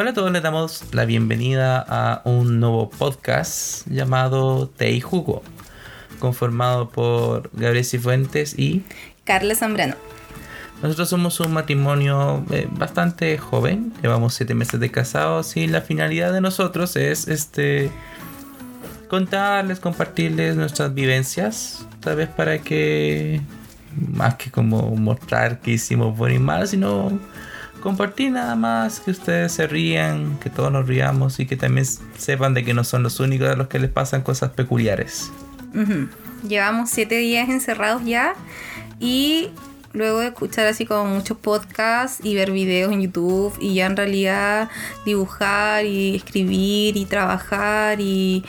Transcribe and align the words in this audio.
Hola 0.00 0.10
a 0.10 0.14
todos, 0.14 0.30
les 0.30 0.44
damos 0.44 0.84
la 0.92 1.04
bienvenida 1.06 1.84
a 1.88 2.22
un 2.24 2.60
nuevo 2.60 2.88
podcast 2.88 3.84
llamado 3.88 4.68
Té 4.68 4.92
y 4.92 5.00
Jugo, 5.00 5.42
conformado 6.20 6.90
por 6.90 7.50
Gabriel 7.52 7.84
Cifuentes 7.84 8.56
y 8.56 8.84
Carla 9.24 9.56
Zambrano. 9.56 9.96
Nosotros 10.84 11.08
somos 11.08 11.40
un 11.40 11.52
matrimonio 11.52 12.44
eh, 12.52 12.68
bastante 12.70 13.38
joven, 13.38 13.92
llevamos 14.00 14.34
siete 14.34 14.54
meses 14.54 14.78
de 14.78 14.88
casados 14.92 15.56
y 15.56 15.66
la 15.66 15.80
finalidad 15.80 16.32
de 16.32 16.42
nosotros 16.42 16.94
es 16.94 17.26
este 17.26 17.90
contarles, 19.08 19.80
compartirles 19.80 20.54
nuestras 20.54 20.94
vivencias, 20.94 21.84
tal 21.98 22.14
vez 22.14 22.28
para 22.28 22.58
que 22.58 23.40
más 23.96 24.36
que 24.36 24.52
como 24.52 24.94
mostrar 24.94 25.58
que 25.60 25.72
hicimos 25.72 26.16
bueno 26.16 26.36
y 26.36 26.38
mal, 26.38 26.68
sino 26.68 27.18
compartir 27.80 28.32
nada 28.32 28.56
más, 28.56 29.00
que 29.00 29.10
ustedes 29.10 29.52
se 29.52 29.66
rían, 29.66 30.38
que 30.38 30.50
todos 30.50 30.70
nos 30.72 30.86
riamos 30.86 31.40
y 31.40 31.46
que 31.46 31.56
también 31.56 31.86
sepan 32.16 32.54
de 32.54 32.64
que 32.64 32.74
no 32.74 32.84
son 32.84 33.02
los 33.02 33.20
únicos 33.20 33.48
a 33.48 33.56
los 33.56 33.68
que 33.68 33.78
les 33.78 33.90
pasan 33.90 34.22
cosas 34.22 34.50
peculiares. 34.50 35.30
Llevamos 36.46 36.90
siete 36.90 37.16
días 37.16 37.48
encerrados 37.48 38.04
ya 38.04 38.34
y 39.00 39.50
luego 39.92 40.20
de 40.20 40.28
escuchar 40.28 40.66
así 40.66 40.86
como 40.86 41.06
muchos 41.06 41.36
podcasts 41.38 42.24
y 42.24 42.34
ver 42.34 42.50
videos 42.50 42.92
en 42.92 43.02
YouTube 43.02 43.54
y 43.60 43.74
ya 43.74 43.86
en 43.86 43.96
realidad 43.96 44.68
dibujar 45.04 45.84
y 45.84 46.16
escribir 46.16 46.96
y 46.96 47.04
trabajar 47.06 48.00
y 48.00 48.44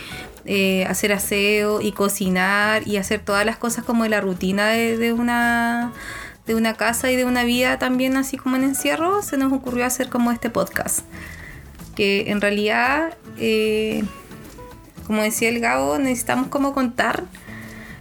eh, 0.45 0.85
hacer 0.85 1.13
aseo 1.13 1.81
y 1.81 1.91
cocinar 1.91 2.87
y 2.87 2.97
hacer 2.97 3.19
todas 3.19 3.45
las 3.45 3.57
cosas 3.57 3.83
como 3.83 4.03
de 4.03 4.09
la 4.09 4.21
rutina 4.21 4.69
de 4.69 5.13
una 5.13 5.91
de 6.49 6.55
una 6.55 6.73
casa 6.73 7.11
y 7.11 7.15
de 7.15 7.25
una 7.25 7.43
vida 7.43 7.77
también 7.77 8.17
así 8.17 8.35
como 8.35 8.55
en 8.55 8.63
encierro, 8.63 9.21
se 9.21 9.37
nos 9.37 9.53
ocurrió 9.53 9.85
hacer 9.85 10.09
como 10.09 10.31
este 10.31 10.49
podcast. 10.49 11.01
Que 11.95 12.31
en 12.31 12.41
realidad, 12.41 13.13
eh, 13.37 14.03
como 15.05 15.21
decía 15.21 15.49
el 15.49 15.59
Gabo, 15.59 15.99
necesitamos 15.99 16.47
como 16.47 16.73
contar 16.73 17.25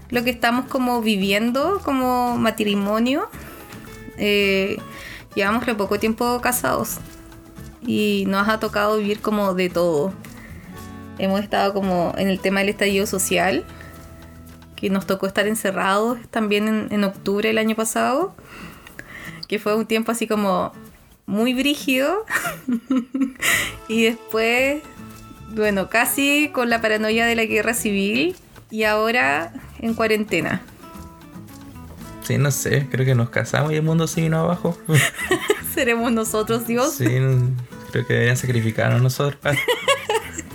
lo 0.09 0.25
que 0.25 0.31
estamos 0.31 0.65
como 0.65 1.03
viviendo 1.03 1.83
como 1.85 2.39
matrimonio. 2.39 3.29
Eh, 4.17 4.79
llevamos 5.35 5.67
re 5.67 5.75
poco 5.75 5.99
tiempo 5.99 6.41
casados 6.41 7.01
y 7.87 8.25
nos 8.29 8.49
ha 8.49 8.59
tocado 8.61 8.97
vivir 8.97 9.21
como 9.21 9.53
de 9.53 9.69
todo. 9.69 10.15
Hemos 11.19 11.43
estado 11.43 11.75
como 11.75 12.15
en 12.17 12.29
el 12.29 12.41
tema 12.41 12.61
del 12.61 12.71
estallido 12.71 13.07
social, 13.07 13.67
que 14.79 14.91
nos 14.91 15.07
tocó 15.07 15.27
estar 15.27 15.49
encerrados 15.49 16.19
también 16.31 16.69
en, 16.69 16.89
en 16.93 17.03
octubre 17.03 17.49
del 17.49 17.59
año 17.59 17.75
pasado, 17.75 18.35
que 19.49 19.59
fue 19.59 19.75
un 19.75 19.87
tiempo 19.87 20.13
así 20.13 20.29
como 20.29 20.73
muy 21.27 21.53
brígido. 21.53 22.25
y 23.89 24.05
después, 24.05 24.83
bueno, 25.51 25.91
casi 25.91 26.51
con 26.53 26.71
la 26.71 26.81
paranoia 26.81 27.27
de 27.27 27.35
la 27.35 27.45
guerra 27.45 27.75
civil 27.75 28.37
y 28.71 28.85
ahora 28.85 29.53
en 29.81 29.95
cuarentena. 29.95 30.63
Sí, 32.23 32.39
no 32.39 32.51
sé, 32.51 32.87
creo 32.89 33.05
que 33.05 33.15
nos 33.15 33.31
casamos 33.31 33.73
y 33.73 33.77
el 33.77 33.83
mundo 33.83 34.07
sigue 34.07 34.29
no 34.29 34.41
abajo. 34.41 34.79
¿Seremos 35.75 36.13
nosotros 36.13 36.67
Dios? 36.67 36.93
Sí, 36.93 37.05
creo 37.91 38.07
que 38.07 38.13
deberían 38.13 38.37
sacrificarnos 38.37 39.03
nosotros. 39.03 39.41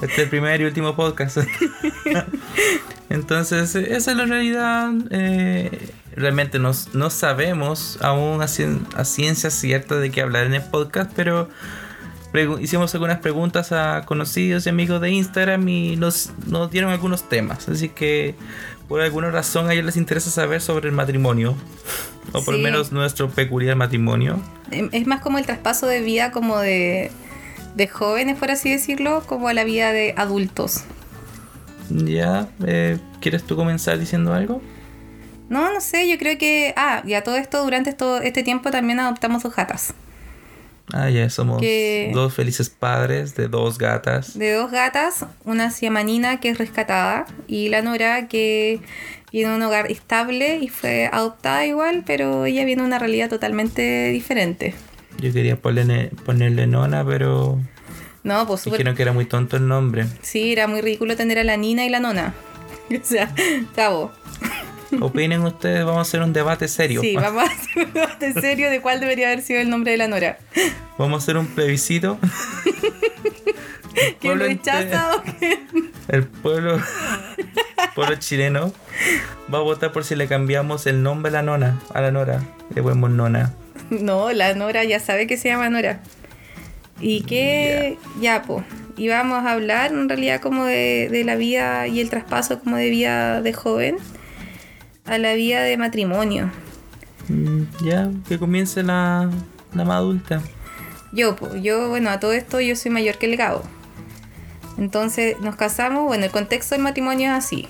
Este 0.04 0.14
es 0.14 0.20
el 0.20 0.30
primer 0.30 0.60
y 0.62 0.66
último 0.66 0.96
podcast. 0.96 1.38
Entonces, 3.10 3.76
eh, 3.76 3.88
esa 3.96 4.12
es 4.12 4.18
la 4.18 4.26
realidad. 4.26 4.92
eh, 5.12 5.92
realmente 6.16 6.60
no, 6.60 6.72
no 6.94 7.10
sabemos 7.10 7.98
aún 8.02 8.42
a, 8.42 8.46
cien- 8.46 8.86
a 8.96 9.06
ciencia 9.06 9.50
cierta 9.50 9.96
de 9.96 10.12
qué 10.12 10.22
hablar 10.22 10.46
en 10.46 10.54
el 10.56 10.62
podcast, 10.64 11.12
pero 11.16 11.50
hicimos 12.60 12.94
algunas 12.94 13.20
preguntas 13.20 13.72
a 13.72 14.04
conocidos 14.06 14.66
y 14.66 14.70
amigos 14.70 15.00
de 15.02 15.12
Instagram 15.12 15.68
y 15.70 15.96
nos, 15.96 16.32
nos 16.48 16.70
dieron 16.70 16.92
algunos 16.92 17.30
temas. 17.30 17.70
Así 17.70 17.90
que, 17.90 18.36
por 18.88 19.02
alguna 19.02 19.32
razón, 19.32 19.70
a 19.70 19.74
ellos 19.74 19.86
les 19.86 19.98
interesa 19.98 20.30
saber 20.32 20.62
sobre 20.62 20.90
el 20.90 20.96
matrimonio. 20.96 21.56
O 22.32 22.44
por 22.44 22.54
lo 22.56 22.58
Sí. 22.60 22.64
menos 22.64 22.92
nuestro 22.92 23.30
peculiar 23.30 23.76
matrimonio. 23.76 24.40
Em, 24.72 24.90
Es 24.92 25.06
más 25.08 25.22
como 25.22 25.38
el 25.38 25.46
traspaso 25.46 25.88
de 25.88 26.02
vida 26.02 26.32
como 26.32 26.58
de, 26.60 27.12
de 27.76 27.88
jóvenes, 27.88 28.38
por 28.38 28.52
así 28.52 28.70
decirlo, 28.72 29.24
como 29.26 29.48
a 29.48 29.54
la 29.54 29.64
vida 29.64 29.92
de 29.92 30.14
adultos. 30.18 30.84
Ya, 31.90 32.48
eh, 32.66 32.98
¿quieres 33.20 33.44
tú 33.44 33.56
comenzar 33.56 34.00
diciendo 34.00 34.34
algo? 34.34 34.62
No, 35.50 35.72
no 35.74 35.82
sé, 35.82 36.10
yo 36.10 36.18
creo 36.18 36.38
que... 36.38 36.74
Ah, 36.78 37.04
ya 37.06 37.24
todo 37.24 37.36
esto, 37.36 37.64
durante 37.64 37.90
esto, 37.90 38.22
este 38.22 38.44
tiempo 38.44 38.72
también 38.72 39.00
adoptamos 39.00 39.44
dos 39.44 39.56
gatas. 39.56 39.94
Ah, 40.92 41.10
ya 41.10 41.30
somos 41.30 41.62
Que- 41.62 42.12
dos 42.14 42.34
felices 42.34 42.70
padres 42.70 43.36
de 43.36 43.48
dos 43.48 43.78
gatas. 43.78 44.38
De 44.38 44.54
dos 44.54 44.72
gatas, 44.72 45.26
una 45.46 45.70
se 45.72 45.82
llama 45.86 46.04
Nina, 46.04 46.40
que 46.40 46.50
es 46.50 46.58
rescatada, 46.58 47.26
y 47.48 47.70
la 47.70 47.82
Nora, 47.82 48.28
que 48.28 48.80
viene 49.32 49.50
de 49.52 49.56
un 49.56 49.62
hogar 49.64 49.92
estable 49.92 50.58
y 50.58 50.68
fue 50.70 51.10
adoptada 51.12 51.66
igual, 51.66 52.04
pero 52.06 52.46
ella 52.46 52.66
viene 52.66 52.82
de 52.82 52.88
una 52.88 53.00
realidad 53.00 53.30
totalmente 53.30 54.10
diferente. 54.10 54.74
Yo 55.24 55.32
quería 55.32 55.56
ponerle, 55.56 56.12
ponerle 56.26 56.68
nona, 56.68 57.06
pero 57.06 57.58
No, 58.24 58.46
pues 58.46 58.60
súper... 58.60 58.80
dijeron 58.80 58.94
que 58.98 59.04
era 59.04 59.14
muy 59.14 59.24
tonto 59.24 59.56
el 59.56 59.66
nombre. 59.70 60.06
Sí, 60.22 60.52
era 60.52 60.68
muy 60.68 60.82
ridículo 60.82 61.16
tener 61.16 61.40
a 61.40 61.46
la 61.46 61.56
Nina 61.56 61.86
y 61.86 61.90
la 61.90 62.02
Nona. 62.02 62.34
O 62.92 63.06
sea, 63.06 63.34
cabo. 63.74 64.12
Opinen 65.00 65.42
ustedes, 65.44 65.86
vamos 65.86 66.00
a 66.00 66.02
hacer 66.02 66.22
un 66.22 66.34
debate 66.34 66.68
serio. 66.68 67.00
Sí, 67.00 67.16
vamos 67.16 67.44
a 67.44 67.46
hacer 67.46 67.86
un 67.86 67.94
debate 67.94 68.34
serio 68.34 68.70
de 68.70 68.82
cuál 68.82 69.00
debería 69.00 69.28
haber 69.28 69.42
sido 69.42 69.62
el 69.62 69.70
nombre 69.70 69.92
de 69.92 69.98
la 69.98 70.10
Nora. 70.10 70.38
Vamos 70.98 71.22
a 71.22 71.24
hacer 71.24 71.38
un 71.38 71.48
plebiscito. 71.48 72.20
¿Quién 74.20 74.40
rechaza 74.40 75.16
o 75.16 75.24
qué? 75.24 75.66
El 76.10 76.28
pueblo, 76.28 76.80
pueblo 77.96 78.16
chileno 78.18 78.74
va 79.52 79.60
a 79.60 79.62
votar 79.62 79.94
por 79.94 80.04
si 80.04 80.16
le 80.16 80.28
cambiamos 80.28 80.86
el 80.86 81.02
nombre 81.02 81.30
a 81.30 81.34
la 81.34 81.42
nona, 81.44 81.80
a 81.94 82.02
la 82.02 82.12
nora. 82.12 82.44
Le 82.76 82.84
ponemos 82.84 83.10
nona. 83.10 83.54
No, 84.02 84.32
la 84.32 84.54
Nora 84.54 84.84
ya 84.84 85.00
sabe 85.00 85.28
que 85.28 85.38
se 85.38 85.50
llama 85.50 85.70
Nora. 85.70 86.02
Y 87.00 87.24
que, 87.24 87.98
ya, 88.22 88.44
pues, 88.44 88.64
y 88.96 89.08
vamos 89.10 89.46
a 89.46 89.52
hablar 89.52 89.92
en 89.92 90.08
realidad 90.08 90.40
como 90.40 90.66
de, 90.66 91.10
de 91.12 91.24
la 91.24 91.36
vida 91.36 91.88
y 91.88 92.00
el 92.00 92.10
traspaso 92.10 92.60
como 92.60 92.78
de 92.78 92.90
vida 92.90 93.42
de 93.42 93.52
joven 93.54 93.98
a 95.06 95.18
la 95.18 95.34
vida 95.34 95.62
de 95.64 95.76
matrimonio. 95.78 96.52
Mm, 97.28 97.64
Ya, 97.84 98.10
que 98.28 98.38
comience 98.38 98.84
la, 98.84 99.30
la 99.74 99.84
más 99.84 99.98
adulta. 99.98 100.42
Yo, 101.12 101.36
pues, 101.36 101.62
yo, 101.62 101.90
bueno, 101.90 102.10
a 102.10 102.20
todo 102.20 102.34
esto 102.34 102.60
yo 102.62 102.76
soy 102.76 102.92
mayor 102.92 103.18
que 103.18 103.26
el 103.26 103.38
Gabo. 103.38 103.64
Entonces 104.78 105.40
nos 105.42 105.56
casamos, 105.56 106.06
bueno, 106.06 106.26
el 106.26 106.32
contexto 106.32 106.76
del 106.76 106.84
matrimonio 106.84 107.32
es 107.32 107.38
así. 107.46 107.68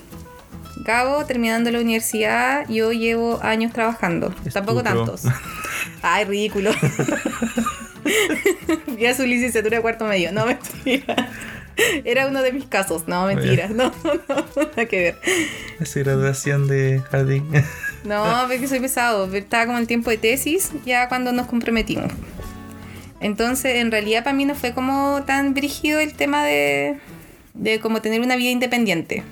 Gabo 0.84 1.24
terminando 1.24 1.70
la 1.70 1.80
universidad, 1.80 2.68
yo 2.68 2.92
llevo 2.92 3.40
años 3.42 3.72
trabajando, 3.72 4.34
tampoco 4.52 4.82
tantos. 4.82 5.22
Ay, 6.02 6.26
ridículo. 6.26 6.72
ya 8.98 9.14
su 9.14 9.24
licenciatura 9.24 9.78
de 9.78 9.82
cuarto 9.82 10.04
medio, 10.04 10.30
no 10.30 10.44
mentira. 10.44 11.30
Era 12.04 12.28
uno 12.28 12.42
de 12.42 12.52
mis 12.52 12.66
casos, 12.66 13.08
no 13.08 13.26
mentira, 13.26 13.68
no, 13.68 13.92
no, 14.28 14.46
nada 14.56 14.86
que 14.86 15.00
ver. 15.00 15.20
Esa 15.80 16.00
graduación 16.00 16.68
de 16.68 17.02
jardín. 17.10 17.46
No, 18.04 18.22
porque 18.46 18.68
soy 18.68 18.80
pesado. 18.80 19.34
Estaba 19.34 19.64
como 19.64 19.78
en 19.78 19.86
tiempo 19.86 20.10
de 20.10 20.18
tesis, 20.18 20.70
ya 20.84 21.08
cuando 21.08 21.32
nos 21.32 21.46
comprometimos. 21.46 22.12
Entonces, 23.20 23.76
en 23.76 23.90
realidad 23.90 24.22
para 24.22 24.36
mí 24.36 24.44
no 24.44 24.54
fue 24.54 24.74
como 24.74 25.22
tan 25.24 25.54
brígido 25.54 25.98
el 25.98 26.12
tema 26.12 26.44
de, 26.44 26.98
de 27.54 27.80
como 27.80 28.02
tener 28.02 28.20
una 28.20 28.36
vida 28.36 28.50
independiente. 28.50 29.22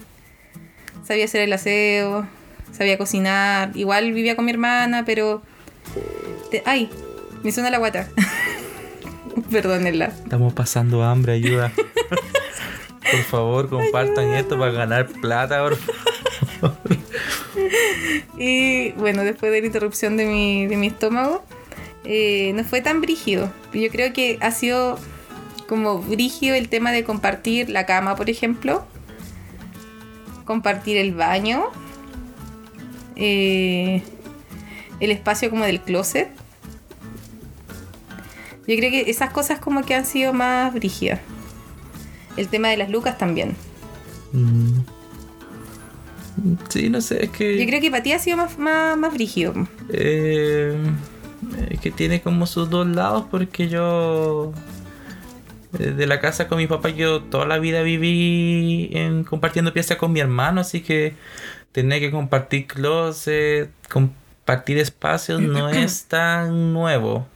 Sabía 1.04 1.24
hacer 1.24 1.42
el 1.42 1.52
aseo, 1.52 2.26
sabía 2.72 2.96
cocinar. 2.98 3.70
Igual 3.74 4.12
vivía 4.12 4.36
con 4.36 4.44
mi 4.44 4.52
hermana, 4.52 5.04
pero... 5.04 5.42
te- 6.50 6.62
¡Ay! 6.64 6.88
Me 7.42 7.50
suena 7.52 7.70
la 7.70 7.78
guata. 7.78 8.08
Perdónenla. 9.50 10.06
Estamos 10.06 10.52
pasando 10.52 11.02
hambre, 11.02 11.32
ayuda. 11.32 11.72
Por 13.12 13.20
favor, 13.24 13.68
compartan 13.68 14.32
esto 14.34 14.58
para 14.58 14.72
ganar 14.72 15.06
plata, 15.08 15.60
por 15.62 15.76
favor. 15.76 16.78
Y 18.38 18.92
bueno, 18.92 19.22
después 19.24 19.52
de 19.52 19.60
la 19.60 19.66
interrupción 19.66 20.16
de 20.16 20.24
mi, 20.26 20.66
de 20.66 20.76
mi 20.76 20.86
estómago, 20.88 21.44
eh, 22.04 22.52
no 22.54 22.64
fue 22.64 22.80
tan 22.80 23.00
brígido. 23.00 23.52
Yo 23.74 23.88
creo 23.90 24.12
que 24.12 24.38
ha 24.40 24.50
sido 24.50 24.98
como 25.68 25.98
brígido 26.00 26.54
el 26.56 26.68
tema 26.68 26.90
de 26.92 27.04
compartir 27.04 27.68
la 27.68 27.84
cama, 27.86 28.16
por 28.16 28.30
ejemplo. 28.30 28.84
Compartir 30.44 30.96
el 30.96 31.12
baño. 31.14 31.64
eh, 33.16 34.02
el 35.00 35.10
espacio 35.10 35.50
como 35.50 35.64
del 35.64 35.80
closet. 35.80 36.28
Yo 38.66 38.76
creo 38.76 38.90
que 38.90 39.10
esas 39.10 39.30
cosas 39.32 39.58
como 39.58 39.82
que 39.82 39.94
han 39.94 40.06
sido 40.06 40.32
más 40.32 40.72
brígidas. 40.72 41.20
El 42.36 42.48
tema 42.48 42.68
de 42.68 42.76
las 42.76 42.88
lucas 42.90 43.18
también. 43.18 43.56
Mm. 44.32 44.78
Sí, 46.68 46.88
no 46.88 47.00
sé, 47.00 47.24
es 47.24 47.30
que. 47.30 47.58
Yo 47.58 47.66
creo 47.66 47.80
que 47.80 47.90
para 47.90 48.02
ti 48.02 48.12
ha 48.12 48.18
sido 48.18 48.36
más, 48.38 48.56
más, 48.58 48.96
más 48.96 49.12
brígido. 49.12 49.52
eh, 49.90 50.74
es 51.70 51.80
que 51.80 51.90
tiene 51.90 52.22
como 52.22 52.46
sus 52.46 52.70
dos 52.70 52.86
lados 52.86 53.26
porque 53.30 53.68
yo 53.68 54.52
de 55.72 56.06
la 56.06 56.20
casa 56.20 56.48
con 56.48 56.58
mi 56.58 56.66
papá. 56.66 56.90
Yo 56.90 57.22
toda 57.22 57.46
la 57.46 57.58
vida 57.58 57.82
viví 57.82 58.90
en, 58.92 59.24
compartiendo 59.24 59.72
piezas 59.72 59.96
con 59.96 60.12
mi 60.12 60.20
hermano, 60.20 60.60
así 60.60 60.80
que 60.80 61.14
tener 61.72 62.00
que 62.00 62.10
compartir 62.10 62.66
closet, 62.66 63.70
compartir 63.88 64.78
espacios 64.78 65.40
no 65.40 65.68
es 65.70 66.04
tan 66.04 66.72
nuevo. 66.72 67.26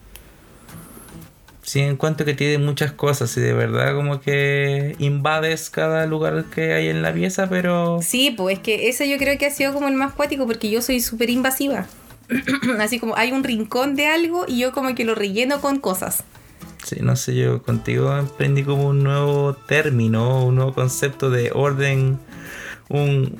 Sí, 1.62 1.80
encuentro 1.80 2.24
que 2.24 2.34
tiene 2.34 2.58
muchas 2.58 2.92
cosas 2.92 3.36
y 3.36 3.40
de 3.40 3.52
verdad 3.52 3.92
como 3.96 4.20
que 4.20 4.94
invades 5.00 5.68
cada 5.68 6.06
lugar 6.06 6.44
que 6.44 6.72
hay 6.72 6.86
en 6.86 7.02
la 7.02 7.12
pieza, 7.12 7.48
pero... 7.48 7.98
Sí, 8.02 8.32
pues 8.36 8.58
es 8.58 8.62
que 8.62 8.88
eso 8.88 9.02
yo 9.02 9.18
creo 9.18 9.36
que 9.36 9.46
ha 9.46 9.50
sido 9.50 9.72
como 9.74 9.88
el 9.88 9.94
más 9.94 10.12
cuático 10.12 10.46
porque 10.46 10.70
yo 10.70 10.80
soy 10.80 11.00
súper 11.00 11.28
invasiva. 11.28 11.88
Así 12.78 13.00
como 13.00 13.16
hay 13.16 13.32
un 13.32 13.42
rincón 13.42 13.96
de 13.96 14.06
algo 14.06 14.44
y 14.46 14.60
yo 14.60 14.70
como 14.70 14.94
que 14.94 15.04
lo 15.04 15.16
relleno 15.16 15.60
con 15.60 15.80
cosas. 15.80 16.22
Sí, 16.86 16.98
no 17.00 17.16
sé, 17.16 17.34
yo 17.34 17.64
contigo 17.64 18.16
emprendí 18.16 18.62
como 18.62 18.86
un 18.86 19.02
nuevo 19.02 19.54
término, 19.54 20.44
un 20.44 20.54
nuevo 20.54 20.72
concepto 20.72 21.30
de 21.30 21.50
orden, 21.52 22.20
un, 22.88 23.36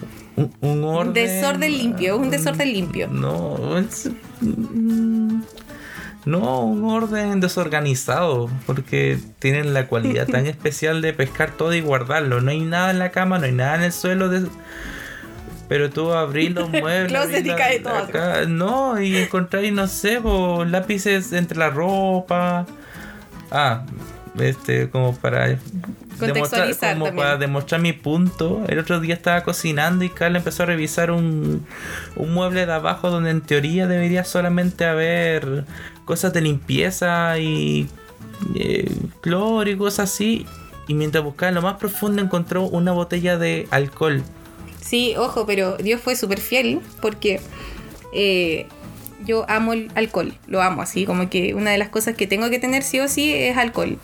un, 0.60 0.82
orden... 0.82 1.12
Desorden 1.12 1.70
limpio, 1.70 2.16
un 2.16 2.28
desorden 2.28 2.72
limpio. 2.72 3.06
No, 3.06 3.78
es... 3.78 4.10
Mm, 4.40 5.42
no, 6.24 6.62
un 6.62 6.90
orden 6.90 7.38
desorganizado, 7.38 8.50
porque 8.66 9.16
tienen 9.38 9.74
la 9.74 9.86
cualidad 9.86 10.26
tan 10.26 10.46
especial 10.48 11.00
de 11.00 11.12
pescar 11.12 11.52
todo 11.52 11.72
y 11.72 11.80
guardarlo. 11.80 12.40
No 12.40 12.50
hay 12.50 12.62
nada 12.62 12.90
en 12.90 12.98
la 12.98 13.12
cama, 13.12 13.38
no 13.38 13.44
hay 13.44 13.52
nada 13.52 13.76
en 13.76 13.82
el 13.84 13.92
suelo. 13.92 14.28
Pero 15.68 15.90
tú 15.90 16.12
abrís 16.12 16.52
los 16.52 16.68
muebles. 16.72 17.46
y 17.46 17.48
cae 17.50 17.78
todo. 17.78 18.48
no, 18.48 19.00
y 19.00 19.18
encontráis, 19.18 19.72
no 19.72 19.86
sé, 19.86 20.20
lápices 20.66 21.32
entre 21.32 21.56
la 21.56 21.70
ropa. 21.70 22.66
Ah, 23.58 23.86
este, 24.38 24.90
como 24.90 25.16
para 25.16 25.58
demostrar, 26.20 26.94
como 26.98 27.16
para 27.16 27.38
demostrar 27.38 27.80
mi 27.80 27.94
punto. 27.94 28.62
El 28.68 28.78
otro 28.78 29.00
día 29.00 29.14
estaba 29.14 29.42
cocinando 29.44 30.04
y 30.04 30.10
Carla 30.10 30.36
empezó 30.36 30.64
a 30.64 30.66
revisar 30.66 31.10
un, 31.10 31.64
un 32.16 32.34
mueble 32.34 32.66
de 32.66 32.72
abajo 32.74 33.08
donde 33.08 33.30
en 33.30 33.40
teoría 33.40 33.86
debería 33.86 34.24
solamente 34.24 34.84
haber 34.84 35.64
cosas 36.04 36.34
de 36.34 36.42
limpieza 36.42 37.38
y 37.38 37.88
eh, 38.56 38.94
cloro 39.22 39.70
y 39.70 39.76
cosas 39.78 40.10
así. 40.10 40.44
Y 40.86 40.92
mientras 40.92 41.24
buscaba 41.24 41.48
en 41.48 41.54
lo 41.54 41.62
más 41.62 41.76
profundo 41.76 42.20
encontró 42.20 42.64
una 42.64 42.92
botella 42.92 43.38
de 43.38 43.66
alcohol. 43.70 44.22
Sí, 44.82 45.14
ojo, 45.16 45.46
pero 45.46 45.78
Dios 45.78 46.02
fue 46.02 46.14
súper 46.14 46.40
fiel 46.40 46.80
porque 47.00 47.40
eh, 48.12 48.66
yo 49.24 49.44
amo 49.48 49.72
el 49.72 49.90
alcohol, 49.94 50.34
lo 50.46 50.62
amo 50.62 50.82
así, 50.82 51.06
como 51.06 51.30
que 51.30 51.54
una 51.54 51.70
de 51.70 51.78
las 51.78 51.88
cosas 51.88 52.14
que 52.16 52.26
tengo 52.26 52.50
que 52.50 52.58
tener 52.58 52.82
sí 52.82 53.00
o 53.00 53.08
sí 53.08 53.32
es 53.32 53.56
alcohol. 53.56 53.98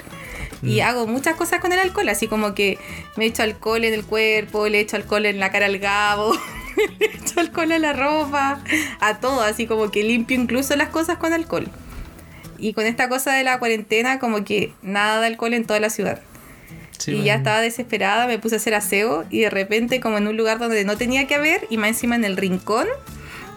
Y 0.63 0.81
mm. 0.81 0.85
hago 0.85 1.07
muchas 1.07 1.35
cosas 1.35 1.61
con 1.61 1.73
el 1.73 1.79
alcohol, 1.79 2.09
así 2.09 2.29
como 2.29 2.55
que 2.55 2.79
me 3.17 3.27
echo 3.27 3.43
alcohol 3.43 3.85
en 3.85 3.95
el 3.95 4.05
cuerpo, 4.05 4.69
le 4.69 4.81
echo 4.81 4.97
alcohol 4.97 5.27
en 5.27 5.39
la 5.41 5.51
cara 5.51 5.67
al 5.67 5.79
gabo, 5.79 6.33
le 6.99 7.07
echo 7.07 7.41
alcohol 7.41 7.73
a 7.73 7.79
la 7.79 7.93
ropa, 7.93 8.63
a 9.01 9.19
todo, 9.19 9.43
así 9.43 9.67
como 9.67 9.91
que 9.91 10.03
limpio 10.03 10.41
incluso 10.41 10.77
las 10.77 10.89
cosas 10.89 11.19
con 11.19 11.33
alcohol. 11.33 11.69
Y 12.59 12.75
con 12.75 12.87
esta 12.87 13.09
cosa 13.09 13.33
de 13.33 13.43
la 13.43 13.59
cuarentena, 13.59 14.21
como 14.21 14.45
que 14.45 14.73
nada 14.83 15.21
de 15.21 15.27
alcohol 15.27 15.53
en 15.55 15.65
toda 15.65 15.81
la 15.81 15.91
ciudad. 15.91 16.23
y 17.09 17.25
ya 17.25 17.35
estaba 17.35 17.61
desesperada, 17.61 18.29
me 18.29 18.39
puse 18.39 18.55
a 18.55 18.59
hacer 18.59 18.75
aseo 18.75 19.25
y 19.29 19.41
de 19.41 19.51
repente 19.51 20.01
como 20.01 20.19
en 20.19 20.29
un 20.29 20.37
lugar 20.37 20.61
donde 20.61 20.85
no 20.85 20.97
tenía 20.97 21.27
que 21.27 21.35
haber 21.35 21.67
y 21.71 21.77
más 21.77 21.89
encima 21.89 22.15
en 22.15 22.25
el 22.25 22.37
rincón, 22.37 22.87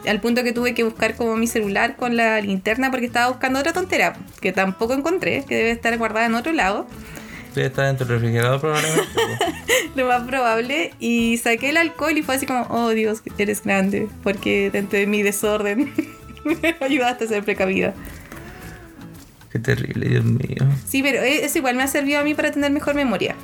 al 0.08 0.22
punto 0.22 0.44
que 0.44 0.54
tuve 0.54 0.74
que 0.74 0.84
buscar 0.84 1.16
como 1.16 1.36
mi 1.36 1.48
celular 1.48 1.96
con 1.96 2.16
la 2.16 2.40
linterna 2.42 2.92
porque 2.92 3.06
estaba 3.06 3.30
buscando 3.30 3.60
otra 3.60 3.74
tontera 3.74 4.18
que 4.42 4.52
tampoco 4.52 4.94
encontré, 4.94 5.44
que 5.48 5.56
debe 5.56 5.72
estar 5.72 5.98
guardada 5.98 6.26
en 6.26 6.36
otro 6.36 6.54
lado. 6.54 6.88
Debe 7.54 7.68
estar 7.68 7.86
dentro 7.86 8.06
del 8.06 8.20
refrigerador 8.20 8.60
probablemente. 8.60 9.08
Lo 9.96 10.08
más 10.08 10.24
probable. 10.24 10.92
Y 11.00 11.38
saqué 11.38 11.70
el 11.70 11.78
alcohol 11.78 12.18
y 12.18 12.22
fue 12.22 12.36
así 12.36 12.46
como, 12.46 12.68
oh 12.70 12.90
Dios, 12.90 13.22
eres 13.38 13.64
grande, 13.64 14.10
porque 14.24 14.70
dentro 14.72 15.00
de 15.00 15.08
mi 15.08 15.24
desorden 15.24 15.94
me 16.44 16.76
ayudaste 16.82 17.26
a 17.26 17.28
ser 17.28 17.44
precavida. 17.44 17.94
Qué 19.52 19.60
terrible, 19.60 20.10
Dios 20.10 20.26
mío. 20.26 20.68
Sí, 20.86 21.02
pero 21.02 21.22
eso 21.22 21.58
igual 21.58 21.78
me 21.78 21.84
ha 21.84 21.88
servido 21.88 22.20
a 22.20 22.24
mí 22.24 22.34
para 22.34 22.52
tener 22.52 22.72
mejor 22.72 22.94
memoria. 22.94 23.36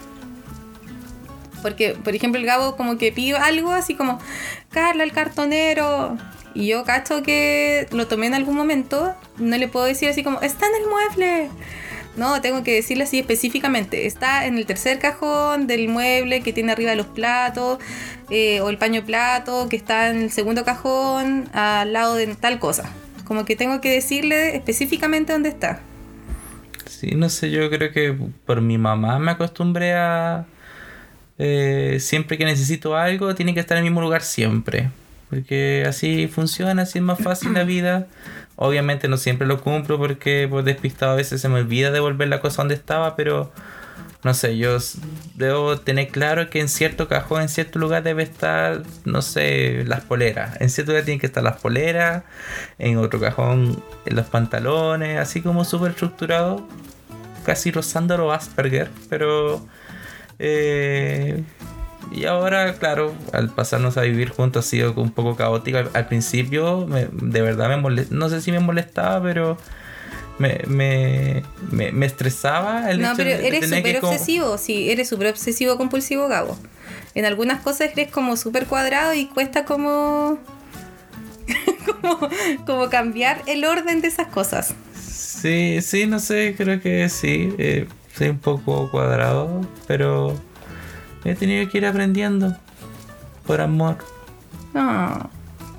Porque, 1.61 1.95
por 2.03 2.13
ejemplo, 2.15 2.39
el 2.39 2.45
Gabo 2.45 2.75
como 2.75 2.97
que 2.97 3.11
pide 3.11 3.37
algo 3.37 3.71
así 3.71 3.95
como, 3.95 4.19
Carla, 4.71 5.03
el 5.03 5.13
cartonero. 5.13 6.17
Y 6.53 6.67
yo 6.67 6.83
cacho 6.83 7.23
que 7.23 7.87
lo 7.91 8.07
tomé 8.07 8.27
en 8.27 8.33
algún 8.33 8.55
momento, 8.55 9.15
no 9.37 9.57
le 9.57 9.67
puedo 9.67 9.85
decir 9.85 10.09
así 10.09 10.23
como, 10.23 10.41
está 10.41 10.65
en 10.67 10.81
el 10.81 10.89
mueble. 10.89 11.49
No, 12.17 12.41
tengo 12.41 12.61
que 12.63 12.73
decirle 12.73 13.05
así 13.05 13.19
específicamente. 13.19 14.05
Está 14.05 14.45
en 14.45 14.57
el 14.57 14.65
tercer 14.65 14.99
cajón 14.99 15.65
del 15.67 15.87
mueble 15.87 16.41
que 16.41 16.51
tiene 16.51 16.73
arriba 16.73 16.93
los 16.95 17.07
platos, 17.07 17.79
eh, 18.29 18.59
o 18.61 18.69
el 18.69 18.77
paño 18.77 19.05
plato, 19.05 19.67
que 19.69 19.77
está 19.77 20.09
en 20.09 20.23
el 20.23 20.31
segundo 20.31 20.65
cajón, 20.65 21.49
al 21.53 21.93
lado 21.93 22.15
de 22.15 22.27
tal 22.35 22.59
cosa. 22.59 22.91
Como 23.23 23.45
que 23.45 23.55
tengo 23.55 23.79
que 23.79 23.91
decirle 23.91 24.55
específicamente 24.55 25.31
dónde 25.31 25.49
está. 25.49 25.79
Sí, 26.85 27.11
no 27.15 27.29
sé, 27.29 27.49
yo 27.49 27.69
creo 27.69 27.91
que 27.91 28.15
por 28.45 28.61
mi 28.61 28.77
mamá 28.77 29.17
me 29.19 29.31
acostumbré 29.31 29.93
a... 29.93 30.45
Eh, 31.37 31.97
siempre 31.99 32.37
que 32.37 32.45
necesito 32.45 32.95
algo, 32.95 33.33
tiene 33.33 33.53
que 33.53 33.61
estar 33.61 33.77
en 33.77 33.85
el 33.85 33.89
mismo 33.89 34.01
lugar 34.01 34.21
siempre. 34.21 34.91
Porque 35.31 35.85
así 35.87 36.27
funciona, 36.27 36.83
así 36.83 36.99
es 36.99 37.03
más 37.03 37.17
fácil 37.17 37.53
la 37.53 37.63
vida. 37.63 38.07
Obviamente 38.57 39.07
no 39.07 39.15
siempre 39.17 39.47
lo 39.47 39.61
cumplo 39.61 39.97
porque 39.97 40.45
por 40.49 40.63
despistado 40.63 41.13
a 41.13 41.15
veces 41.15 41.41
se 41.41 41.47
me 41.47 41.61
olvida 41.61 41.89
devolver 41.89 42.27
la 42.27 42.41
cosa 42.41 42.61
donde 42.61 42.75
estaba, 42.75 43.15
pero 43.15 43.51
no 44.23 44.33
sé, 44.33 44.57
yo 44.57 44.77
debo 45.35 45.79
tener 45.79 46.09
claro 46.09 46.49
que 46.49 46.59
en 46.59 46.67
cierto 46.67 47.07
cajón, 47.07 47.43
en 47.43 47.49
cierto 47.49 47.79
lugar 47.79 48.03
debe 48.03 48.23
estar, 48.23 48.83
no 49.05 49.21
sé, 49.21 49.85
las 49.85 50.01
poleras. 50.01 50.59
En 50.59 50.69
cierto 50.69 50.91
lugar 50.91 51.05
tienen 51.05 51.19
que 51.19 51.27
estar 51.27 51.41
las 51.41 51.61
poleras, 51.61 52.23
en 52.77 52.97
otro 52.97 53.19
cajón 53.19 53.81
los 54.05 54.25
pantalones, 54.27 55.17
así 55.17 55.41
como 55.41 55.63
súper 55.63 55.91
estructurado, 55.91 56.67
casi 57.45 57.71
rozando 57.71 58.17
lo 58.17 58.33
Asperger, 58.33 58.89
pero... 59.09 59.65
Eh, 60.39 61.41
y 62.11 62.25
ahora, 62.25 62.73
claro, 62.75 63.13
al 63.31 63.49
pasarnos 63.49 63.97
a 63.97 64.01
vivir 64.01 64.29
juntos 64.29 64.65
ha 64.65 64.69
sido 64.69 64.93
un 64.95 65.11
poco 65.11 65.35
caótico. 65.35 65.77
Al, 65.93 66.07
principio, 66.07 66.85
de 66.85 67.41
verdad 67.41 67.69
me 67.69 67.77
molestaba, 67.77 68.17
no 68.19 68.29
sé 68.29 68.41
si 68.41 68.51
me 68.51 68.59
molestaba, 68.59 69.23
pero 69.23 69.57
me, 70.39 70.61
me, 70.67 71.43
me, 71.71 72.05
estresaba 72.05 72.91
el 72.91 73.01
no, 73.01 73.13
pero 73.15 73.29
eres 73.29 73.69
súper 73.69 74.03
obsesivo, 74.03 74.57
sí, 74.57 74.89
eres 74.89 75.07
súper 75.07 75.27
obsesivo 75.27 75.77
compulsivo, 75.77 76.27
Gabo. 76.27 76.57
En 77.13 77.25
algunas 77.25 77.61
cosas 77.61 77.91
eres 77.91 78.11
como 78.11 78.35
súper 78.37 78.65
cuadrado 78.65 79.13
y 79.13 79.27
cuesta 79.27 79.65
como, 79.65 80.39
como, 82.01 82.29
como 82.65 82.89
cambiar 82.89 83.41
el 83.47 83.63
orden 83.65 84.01
de 84.01 84.07
esas 84.07 84.27
cosas. 84.27 84.73
Sí, 84.95 85.79
sí, 85.81 86.07
no 86.07 86.19
sé, 86.19 86.55
creo 86.57 86.81
que 86.81 87.07
sí. 87.09 87.53
Eh, 87.57 87.87
soy 88.15 88.29
un 88.29 88.39
poco 88.39 88.91
cuadrado, 88.91 89.61
pero 89.87 90.39
he 91.23 91.35
tenido 91.35 91.69
que 91.69 91.77
ir 91.77 91.85
aprendiendo 91.85 92.55
por 93.45 93.61
amor. 93.61 93.97
No. 94.73 95.29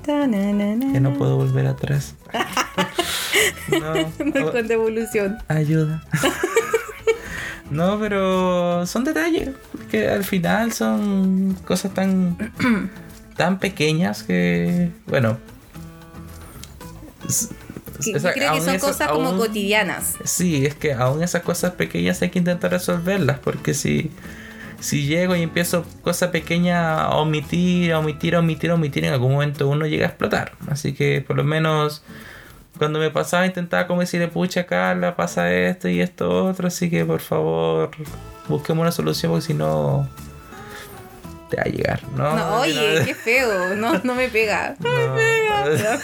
Que 0.03 0.99
no 0.99 1.13
puedo 1.17 1.37
volver 1.37 1.65
atrás. 1.65 2.15
no, 3.71 4.51
con 4.51 4.67
devolución. 4.67 5.37
Ayuda. 5.47 6.03
no, 7.71 7.97
pero 7.99 8.85
son 8.85 9.05
detalles. 9.05 9.51
Que 9.89 10.09
al 10.09 10.25
final 10.25 10.73
son 10.73 11.57
cosas 11.65 11.93
tan, 11.93 12.37
tan 13.37 13.59
pequeñas 13.59 14.23
que, 14.23 14.91
bueno. 15.07 15.37
creo 18.33 18.53
que 18.55 18.61
son 18.61 18.79
cosas 18.79 19.09
como 19.09 19.37
cotidianas. 19.37 20.15
Sí, 20.25 20.65
es 20.65 20.75
que 20.75 20.93
aún 20.93 21.23
esas 21.23 21.43
cosas 21.43 21.73
pequeñas 21.73 22.21
hay 22.21 22.29
que 22.29 22.39
intentar 22.39 22.71
resolverlas. 22.71 23.39
Porque 23.39 23.73
si 23.73 24.11
si 24.83 25.05
llego 25.05 25.33
y 25.33 25.41
empiezo 25.41 25.85
cosas 26.01 26.29
pequeñas 26.31 26.99
a 26.99 27.15
omitir, 27.15 27.93
a 27.93 27.99
omitir, 27.99 28.35
a 28.35 28.39
omitir, 28.39 28.69
a 28.69 28.73
omitir, 28.73 29.05
en 29.05 29.13
algún 29.13 29.31
momento 29.31 29.69
uno 29.69 29.87
llega 29.87 30.05
a 30.05 30.09
explotar. 30.09 30.51
Así 30.67 30.93
que 30.93 31.23
por 31.25 31.37
lo 31.37 31.45
menos 31.45 32.03
cuando 32.77 32.99
me 32.99 33.09
pasaba 33.09 33.45
intentaba 33.45 33.87
como 33.87 34.01
decirle, 34.01 34.27
pucha 34.27 34.65
Carla, 34.65 35.15
pasa 35.15 35.53
esto 35.53 35.87
y 35.87 36.01
esto 36.01 36.47
otro, 36.47 36.67
así 36.67 36.89
que 36.89 37.05
por 37.05 37.21
favor 37.21 37.91
busquemos 38.49 38.81
una 38.81 38.91
solución 38.91 39.31
porque 39.31 39.45
si 39.45 39.53
no 39.53 40.09
te 41.49 41.55
va 41.55 41.63
a 41.63 41.69
llegar, 41.69 42.01
¿no? 42.17 42.59
oye, 42.59 43.03
qué 43.05 43.15
feo, 43.15 43.75
no, 43.75 43.99
no 44.03 44.15
me 44.15 44.27
pega. 44.27 44.75
No, 44.83 44.89
me 44.89 45.21
pega. 45.77 45.99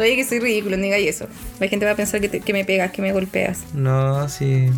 oye, 0.00 0.16
que 0.16 0.24
soy 0.24 0.40
ridículo, 0.40 0.76
no 0.76 0.82
digas 0.82 0.98
eso. 1.02 1.28
La 1.60 1.68
gente 1.68 1.86
va 1.86 1.92
a 1.92 1.96
pensar 1.96 2.20
que, 2.20 2.40
que 2.40 2.52
me 2.52 2.64
pegas, 2.64 2.90
que 2.90 3.00
me 3.00 3.12
golpeas. 3.12 3.62
No, 3.74 4.28
sí. 4.28 4.70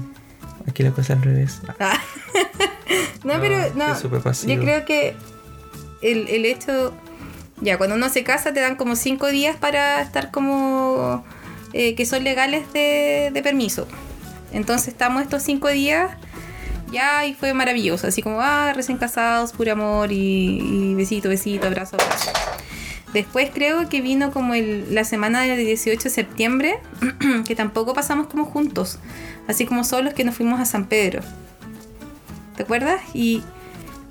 Aquí 0.68 0.82
la 0.82 0.90
cosa 0.90 1.14
al 1.14 1.22
revés. 1.22 1.62
Ah. 1.78 1.98
no, 3.24 3.40
pero 3.40 3.58
no. 3.74 4.00
Yo 4.00 4.60
creo 4.60 4.84
que 4.84 5.14
el, 6.02 6.28
el 6.28 6.44
hecho. 6.44 6.94
Ya, 7.62 7.76
cuando 7.76 7.96
uno 7.96 8.08
se 8.08 8.24
casa 8.24 8.54
te 8.54 8.60
dan 8.60 8.76
como 8.76 8.96
cinco 8.96 9.26
días 9.28 9.56
para 9.56 10.00
estar 10.00 10.30
como. 10.30 11.24
Eh, 11.72 11.94
que 11.94 12.04
son 12.04 12.24
legales 12.24 12.72
de, 12.72 13.30
de 13.32 13.42
permiso. 13.42 13.86
Entonces 14.52 14.88
estamos 14.88 15.22
estos 15.22 15.42
cinco 15.44 15.68
días 15.68 16.10
ya, 16.90 17.24
y 17.26 17.34
fue 17.34 17.54
maravilloso. 17.54 18.06
Así 18.06 18.22
como, 18.22 18.40
ah, 18.40 18.72
recién 18.74 18.98
casados, 18.98 19.52
puro 19.52 19.72
amor 19.72 20.12
y, 20.12 20.58
y 20.60 20.94
besito, 20.94 21.28
besito, 21.28 21.66
abrazo, 21.66 21.96
abrazo. 22.00 22.30
Después 23.12 23.50
creo 23.52 23.88
que 23.88 24.00
vino 24.00 24.30
como 24.30 24.54
el, 24.54 24.94
la 24.94 25.04
semana 25.04 25.42
del 25.42 25.58
18 25.58 26.02
de 26.02 26.10
septiembre, 26.10 26.78
que 27.46 27.56
tampoco 27.56 27.92
pasamos 27.92 28.28
como 28.28 28.44
juntos, 28.44 28.98
así 29.48 29.66
como 29.66 29.82
solos 29.84 30.14
que 30.14 30.24
nos 30.24 30.36
fuimos 30.36 30.60
a 30.60 30.64
San 30.64 30.86
Pedro. 30.86 31.22
¿Te 32.60 32.64
acuerdas? 32.64 33.00
Y 33.14 33.42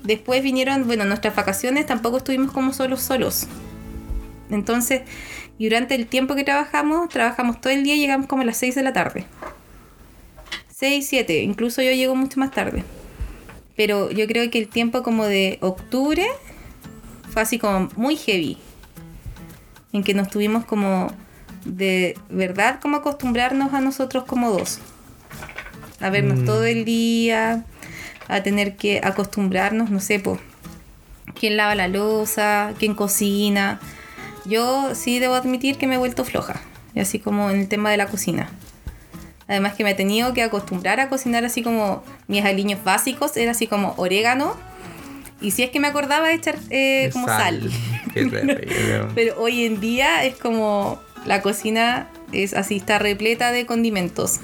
después 0.02 0.42
vinieron, 0.42 0.84
bueno, 0.84 1.04
nuestras 1.04 1.36
vacaciones 1.36 1.86
tampoco 1.86 2.16
estuvimos 2.16 2.50
como 2.50 2.72
solos 2.72 3.00
solos. 3.00 3.46
Entonces, 4.50 5.02
y 5.56 5.68
durante 5.68 5.94
el 5.94 6.08
tiempo 6.08 6.34
que 6.34 6.42
trabajamos, 6.42 7.08
trabajamos 7.10 7.60
todo 7.60 7.72
el 7.72 7.84
día 7.84 7.94
y 7.94 8.00
llegamos 8.00 8.26
como 8.26 8.42
a 8.42 8.44
las 8.44 8.56
6 8.56 8.74
de 8.74 8.82
la 8.82 8.92
tarde. 8.92 9.24
6, 10.74 11.06
7, 11.08 11.44
incluso 11.44 11.80
yo 11.80 11.92
llego 11.92 12.16
mucho 12.16 12.40
más 12.40 12.50
tarde. 12.50 12.82
Pero 13.76 14.10
yo 14.10 14.26
creo 14.26 14.50
que 14.50 14.58
el 14.58 14.66
tiempo 14.66 15.04
como 15.04 15.26
de 15.26 15.58
octubre 15.60 16.26
fue 17.32 17.42
así 17.42 17.60
como 17.60 17.88
muy 17.94 18.16
heavy. 18.16 18.58
En 19.92 20.02
que 20.02 20.12
nos 20.12 20.28
tuvimos 20.28 20.64
como 20.64 21.12
de 21.64 22.18
verdad 22.30 22.80
como 22.80 22.96
acostumbrarnos 22.96 23.72
a 23.74 23.80
nosotros 23.80 24.24
como 24.24 24.50
dos. 24.50 24.80
A 26.00 26.10
vernos 26.10 26.40
Mm. 26.40 26.46
todo 26.46 26.64
el 26.64 26.84
día, 26.84 27.64
a 28.30 28.42
tener 28.42 28.76
que 28.76 29.00
acostumbrarnos, 29.02 29.90
no 29.90 30.00
sé, 30.00 30.18
pues, 30.20 30.40
quién 31.38 31.56
lava 31.56 31.74
la 31.74 31.88
losa, 31.88 32.74
quién 32.78 32.94
cocina. 32.94 33.80
Yo 34.44 34.94
sí 34.94 35.18
debo 35.18 35.34
admitir 35.34 35.76
que 35.76 35.86
me 35.86 35.96
he 35.96 35.98
vuelto 35.98 36.24
floja, 36.24 36.60
y 36.94 37.00
así 37.00 37.18
como 37.18 37.50
en 37.50 37.60
el 37.60 37.68
tema 37.68 37.90
de 37.90 37.96
la 37.96 38.06
cocina. 38.06 38.48
Además 39.48 39.74
que 39.74 39.82
me 39.82 39.90
he 39.90 39.94
tenido 39.94 40.32
que 40.32 40.42
acostumbrar 40.42 41.00
a 41.00 41.08
cocinar 41.08 41.44
así 41.44 41.62
como 41.62 42.04
mis 42.28 42.44
aliños 42.44 42.84
básicos, 42.84 43.36
era 43.36 43.50
así 43.50 43.66
como 43.66 43.94
orégano. 43.96 44.56
Y 45.40 45.50
si 45.52 45.62
es 45.62 45.70
que 45.70 45.80
me 45.80 45.88
acordaba 45.88 46.28
de 46.28 46.34
echar 46.34 46.56
eh, 46.70 47.10
como 47.12 47.26
sal. 47.26 47.68
Qué. 48.14 48.26
Pero 49.14 49.40
hoy 49.40 49.64
en 49.64 49.80
día 49.80 50.24
es 50.24 50.36
como 50.36 51.00
la 51.26 51.42
cocina 51.42 52.08
es 52.32 52.54
así, 52.54 52.76
está 52.76 52.98
repleta 52.98 53.52
de 53.52 53.66
condimentos. 53.66 54.40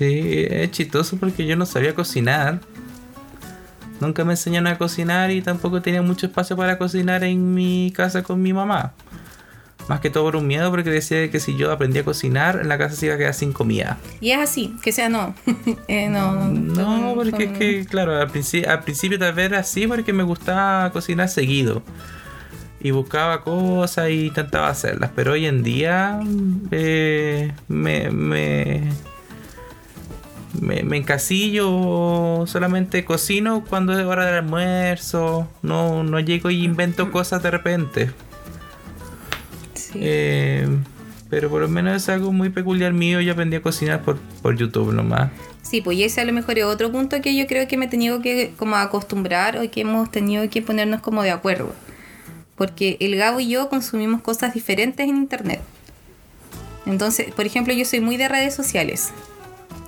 Sí, 0.00 0.46
es 0.48 0.70
chistoso 0.70 1.18
porque 1.18 1.44
yo 1.44 1.56
no 1.56 1.66
sabía 1.66 1.94
cocinar. 1.94 2.58
Nunca 4.00 4.24
me 4.24 4.32
enseñaron 4.32 4.68
a 4.68 4.78
cocinar 4.78 5.30
y 5.30 5.42
tampoco 5.42 5.82
tenía 5.82 6.00
mucho 6.00 6.24
espacio 6.24 6.56
para 6.56 6.78
cocinar 6.78 7.22
en 7.22 7.52
mi 7.52 7.92
casa 7.94 8.22
con 8.22 8.40
mi 8.40 8.54
mamá. 8.54 8.94
Más 9.90 10.00
que 10.00 10.08
todo 10.08 10.24
por 10.24 10.36
un 10.36 10.46
miedo 10.46 10.70
porque 10.70 10.88
decía 10.88 11.30
que 11.30 11.38
si 11.38 11.54
yo 11.54 11.70
aprendía 11.70 12.00
a 12.00 12.06
cocinar, 12.06 12.60
en 12.62 12.68
la 12.68 12.78
casa 12.78 12.96
se 12.96 13.04
iba 13.04 13.16
a 13.16 13.18
quedar 13.18 13.34
sin 13.34 13.52
comida. 13.52 13.98
Y 14.22 14.30
es 14.30 14.38
así, 14.38 14.74
que 14.82 14.90
sea 14.90 15.10
no. 15.10 15.34
Eh, 15.86 16.08
no, 16.08 16.48
No, 16.48 17.12
porque 17.14 17.44
es 17.44 17.58
que, 17.58 17.84
claro, 17.84 18.12
al, 18.12 18.22
al 18.22 18.82
principio 18.82 19.18
tal 19.18 19.34
vez 19.34 19.44
era 19.44 19.58
así 19.58 19.86
porque 19.86 20.14
me 20.14 20.22
gustaba 20.22 20.90
cocinar 20.92 21.28
seguido. 21.28 21.82
Y 22.80 22.90
buscaba 22.92 23.42
cosas 23.42 24.08
y 24.08 24.28
intentaba 24.28 24.68
hacerlas. 24.68 25.10
Pero 25.14 25.32
hoy 25.32 25.44
en 25.44 25.62
día 25.62 26.20
eh, 26.70 27.52
me, 27.68 28.10
me, 28.10 28.88
me, 30.58 30.82
me 30.82 30.96
encasillo, 30.96 32.44
solamente 32.46 33.04
cocino 33.04 33.64
cuando 33.68 33.98
es 33.98 34.04
hora 34.04 34.26
del 34.26 34.36
almuerzo. 34.36 35.48
No, 35.62 36.02
no 36.02 36.20
llego 36.20 36.50
y 36.50 36.64
invento 36.64 37.12
cosas 37.12 37.42
de 37.42 37.50
repente. 37.50 38.10
Sí. 39.74 39.98
Eh, 40.02 40.68
pero 41.28 41.48
por 41.48 41.60
lo 41.62 41.68
menos 41.68 41.94
es 41.94 42.08
algo 42.08 42.32
muy 42.32 42.50
peculiar 42.50 42.92
mío. 42.92 43.20
Yo 43.20 43.32
aprendí 43.32 43.56
a 43.56 43.62
cocinar 43.62 44.02
por, 44.02 44.18
por 44.42 44.56
YouTube 44.56 44.92
nomás. 44.92 45.30
Sí, 45.62 45.80
pues 45.80 46.00
ese 46.00 46.20
a 46.20 46.24
lo 46.24 46.32
mejor 46.32 46.58
es 46.58 46.64
otro 46.64 46.90
punto 46.90 47.20
que 47.22 47.36
yo 47.36 47.46
creo 47.46 47.68
que 47.68 47.76
me 47.76 47.84
he 47.84 47.88
tenido 47.88 48.20
que 48.20 48.52
como 48.56 48.74
acostumbrar 48.74 49.56
o 49.56 49.70
que 49.70 49.82
hemos 49.82 50.10
tenido 50.10 50.48
que 50.50 50.62
ponernos 50.62 51.00
como 51.00 51.22
de 51.22 51.30
acuerdo. 51.30 51.72
Porque 52.56 52.96
el 52.98 53.14
Gabo 53.16 53.38
y 53.38 53.48
yo 53.48 53.68
consumimos 53.68 54.20
cosas 54.20 54.52
diferentes 54.52 55.08
en 55.08 55.16
internet. 55.16 55.60
Entonces, 56.86 57.32
por 57.32 57.46
ejemplo, 57.46 57.72
yo 57.72 57.84
soy 57.84 58.00
muy 58.00 58.16
de 58.16 58.28
redes 58.28 58.54
sociales. 58.54 59.12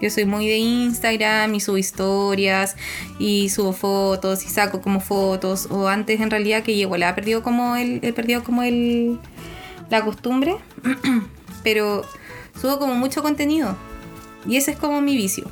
Yo 0.02 0.11
soy 0.11 0.25
muy 0.25 0.49
de 0.49 0.59
Instagram 0.59 1.54
y 1.54 1.61
subo 1.61 1.78
historias 1.78 2.75
y 3.21 3.49
subo 3.50 3.73
fotos 3.73 4.44
y 4.44 4.49
saco 4.49 4.82
como 4.82 4.99
fotos. 4.99 5.68
O 5.71 5.87
antes 5.87 6.21
en 6.21 6.28
realidad 6.28 6.64
que 6.64 6.73
igual 6.73 7.04
he 7.04 7.12
perdido 7.14 7.44
como 7.44 7.76
el, 7.76 8.00
he 8.02 8.12
perdido 8.12 8.42
como 8.42 8.64
el 8.64 9.21
la 9.90 10.04
costumbre. 10.04 10.56
Pero 11.62 12.02
subo 12.61 12.80
como 12.80 12.97
mucho 12.97 13.23
contenido. 13.23 13.76
Y 14.44 14.56
ese 14.56 14.73
es 14.73 14.76
como 14.76 15.00
mi 15.00 15.16
vicio. 15.16 15.49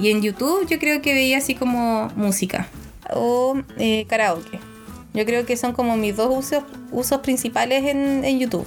Y 0.00 0.08
en 0.10 0.22
YouTube 0.22 0.66
yo 0.66 0.78
creo 0.78 1.02
que 1.02 1.12
veía 1.12 1.36
así 1.36 1.54
como 1.54 2.10
música 2.16 2.66
o 3.12 3.60
eh, 3.76 4.06
karaoke. 4.08 4.60
Yo 5.12 5.26
creo 5.26 5.44
que 5.44 5.58
son 5.58 5.74
como 5.74 5.98
mis 5.98 6.16
dos 6.16 6.34
usos, 6.34 6.64
usos 6.90 7.20
principales 7.20 7.84
en, 7.84 8.24
en 8.24 8.38
YouTube. 8.40 8.66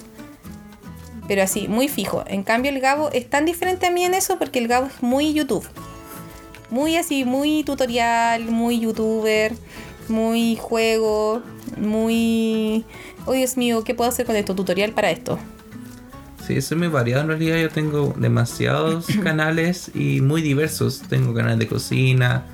Pero 1.27 1.43
así, 1.43 1.67
muy 1.67 1.87
fijo. 1.87 2.23
En 2.27 2.43
cambio 2.43 2.71
el 2.71 2.79
Gabo 2.79 3.09
es 3.11 3.29
tan 3.29 3.45
diferente 3.45 3.85
a 3.87 3.91
mí 3.91 4.03
en 4.03 4.13
eso 4.13 4.37
porque 4.39 4.59
el 4.59 4.67
Gabo 4.67 4.87
es 4.87 5.01
muy 5.03 5.33
YouTube. 5.33 5.65
Muy 6.69 6.95
así, 6.97 7.25
muy 7.25 7.63
tutorial, 7.63 8.45
muy 8.45 8.79
youtuber, 8.79 9.53
muy 10.09 10.55
juego, 10.57 11.41
muy... 11.77 12.85
Oh 13.25 13.33
Dios 13.33 13.57
mío, 13.57 13.83
¿qué 13.83 13.93
puedo 13.93 14.09
hacer 14.09 14.25
con 14.25 14.35
esto? 14.35 14.55
Tutorial 14.55 14.91
para 14.93 15.11
esto. 15.11 15.37
Sí, 16.45 16.55
eso 16.55 16.75
es 16.75 16.79
muy 16.79 16.87
variado 16.87 17.21
en 17.23 17.27
realidad. 17.27 17.57
Yo 17.57 17.69
tengo 17.69 18.13
demasiados 18.17 19.05
canales 19.23 19.91
y 19.93 20.21
muy 20.21 20.41
diversos. 20.41 21.01
Tengo 21.09 21.33
canales 21.33 21.59
de 21.59 21.67
cocina, 21.67 22.45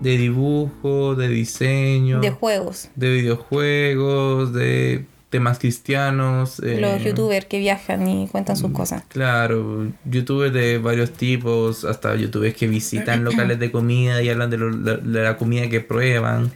de 0.00 0.16
dibujo, 0.16 1.14
de 1.16 1.28
diseño, 1.28 2.20
De 2.20 2.30
juegos. 2.30 2.88
de 2.94 3.12
videojuegos, 3.12 4.52
de 4.52 5.06
temas 5.30 5.58
cristianos. 5.58 6.60
eh, 6.60 6.78
Los 6.80 7.02
youtubers 7.02 7.46
que 7.46 7.58
viajan 7.58 8.06
y 8.08 8.28
cuentan 8.28 8.56
Mm. 8.56 8.60
sus 8.60 8.72
cosas. 8.72 9.04
Claro, 9.08 9.86
youtubers 10.04 10.52
de 10.52 10.78
varios 10.78 11.12
tipos, 11.12 11.84
hasta 11.84 12.14
youtubers 12.16 12.54
que 12.56 12.66
visitan 12.68 13.24
locales 13.24 13.58
de 13.58 13.70
comida 13.70 14.20
y 14.22 14.28
hablan 14.28 14.50
de, 14.50 14.58
lo- 14.58 14.76
de 14.76 15.22
la 15.22 15.36
comida 15.36 15.68
que 15.68 15.80
prueban. 15.80 16.50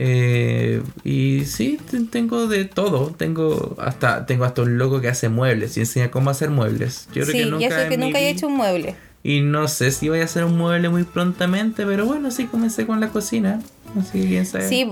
Eh, 0.00 0.82
y 1.02 1.44
sí, 1.46 1.78
te- 1.90 2.00
tengo 2.04 2.46
de 2.46 2.64
todo. 2.66 3.14
Tengo 3.16 3.74
hasta 3.80 4.26
tengo 4.26 4.44
hasta 4.44 4.62
un 4.62 4.78
loco 4.78 5.00
que 5.00 5.08
hace 5.08 5.28
muebles 5.28 5.76
y 5.76 5.80
enseña 5.80 6.10
cómo 6.10 6.30
hacer 6.30 6.50
muebles. 6.50 7.06
Yo 7.08 7.22
creo 7.22 7.26
Sí, 7.26 7.32
que 7.32 7.42
y 7.46 7.50
nunca, 7.50 7.66
eso 7.66 7.88
que 7.88 7.94
en 7.94 8.00
mi 8.00 8.06
nunca 8.06 8.18
haya 8.18 8.28
vi- 8.28 8.34
hecho 8.36 8.46
un 8.46 8.56
mueble. 8.56 8.94
Y 9.24 9.40
no 9.40 9.66
sé 9.66 9.90
si 9.90 10.08
voy 10.08 10.20
a 10.20 10.24
hacer 10.24 10.44
un 10.44 10.56
mueble 10.56 10.88
muy 10.90 11.02
prontamente, 11.04 11.84
pero 11.84 12.06
bueno, 12.06 12.30
sí 12.30 12.44
comencé 12.46 12.86
con 12.86 13.00
la 13.00 13.08
cocina. 13.08 13.60
Así 13.98 14.20
que 14.22 14.28
quién 14.28 14.46
sabe. 14.46 14.68
Sí, 14.68 14.86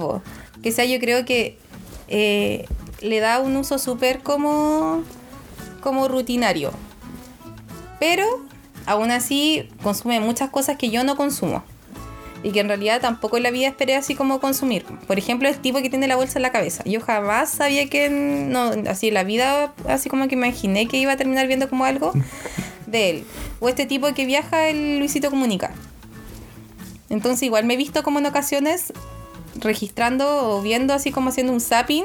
que 0.62 0.73
sea, 0.73 0.85
yo 0.87 0.99
creo 0.99 1.25
que 1.25 1.58
eh, 2.08 2.66
le 3.00 3.20
da 3.20 3.40
un 3.40 3.56
uso 3.56 3.78
súper 3.78 4.20
como, 4.22 5.02
como 5.80 6.08
rutinario. 6.08 6.72
Pero 7.98 8.25
aún 8.86 9.10
así 9.10 9.68
consume 9.82 10.20
muchas 10.20 10.50
cosas 10.50 10.76
que 10.76 10.90
yo 10.90 11.04
no 11.04 11.16
consumo. 11.16 11.64
Y 12.42 12.52
que 12.52 12.60
en 12.60 12.68
realidad 12.68 13.00
tampoco 13.00 13.38
en 13.38 13.42
la 13.42 13.50
vida 13.50 13.66
esperé 13.66 13.96
así 13.96 14.14
como 14.14 14.40
consumir. 14.40 14.84
Por 15.06 15.18
ejemplo, 15.18 15.48
el 15.48 15.58
tipo 15.58 15.80
que 15.82 15.90
tiene 15.90 16.06
la 16.06 16.16
bolsa 16.16 16.38
en 16.38 16.42
la 16.42 16.52
cabeza. 16.52 16.84
Yo 16.84 17.00
jamás 17.00 17.50
sabía 17.50 17.88
que, 17.88 18.08
no, 18.08 18.72
así 18.88 19.08
en 19.08 19.14
la 19.14 19.25
vida, 19.25 19.72
así 19.88 20.08
como 20.08 20.28
que 20.28 20.34
imaginé 20.34 20.86
que 20.86 20.98
iba 20.98 21.12
a 21.12 21.16
terminar 21.16 21.46
viendo 21.48 21.68
como 21.68 21.84
algo 21.84 22.12
de 22.86 23.10
él. 23.10 23.25
O 23.58 23.68
este 23.68 23.86
tipo 23.86 24.12
que 24.14 24.26
viaja, 24.26 24.68
el 24.68 24.98
Luisito 24.98 25.30
Comunica. 25.30 25.72
Entonces 27.08 27.42
igual 27.44 27.64
me 27.64 27.75
he 27.75 27.76
visto 27.76 28.02
como 28.02 28.18
en 28.18 28.26
ocasiones 28.26 28.92
registrando 29.60 30.50
o 30.50 30.62
viendo 30.62 30.94
así 30.94 31.10
como 31.10 31.30
haciendo 31.30 31.52
un 31.52 31.60
zapping 31.60 32.04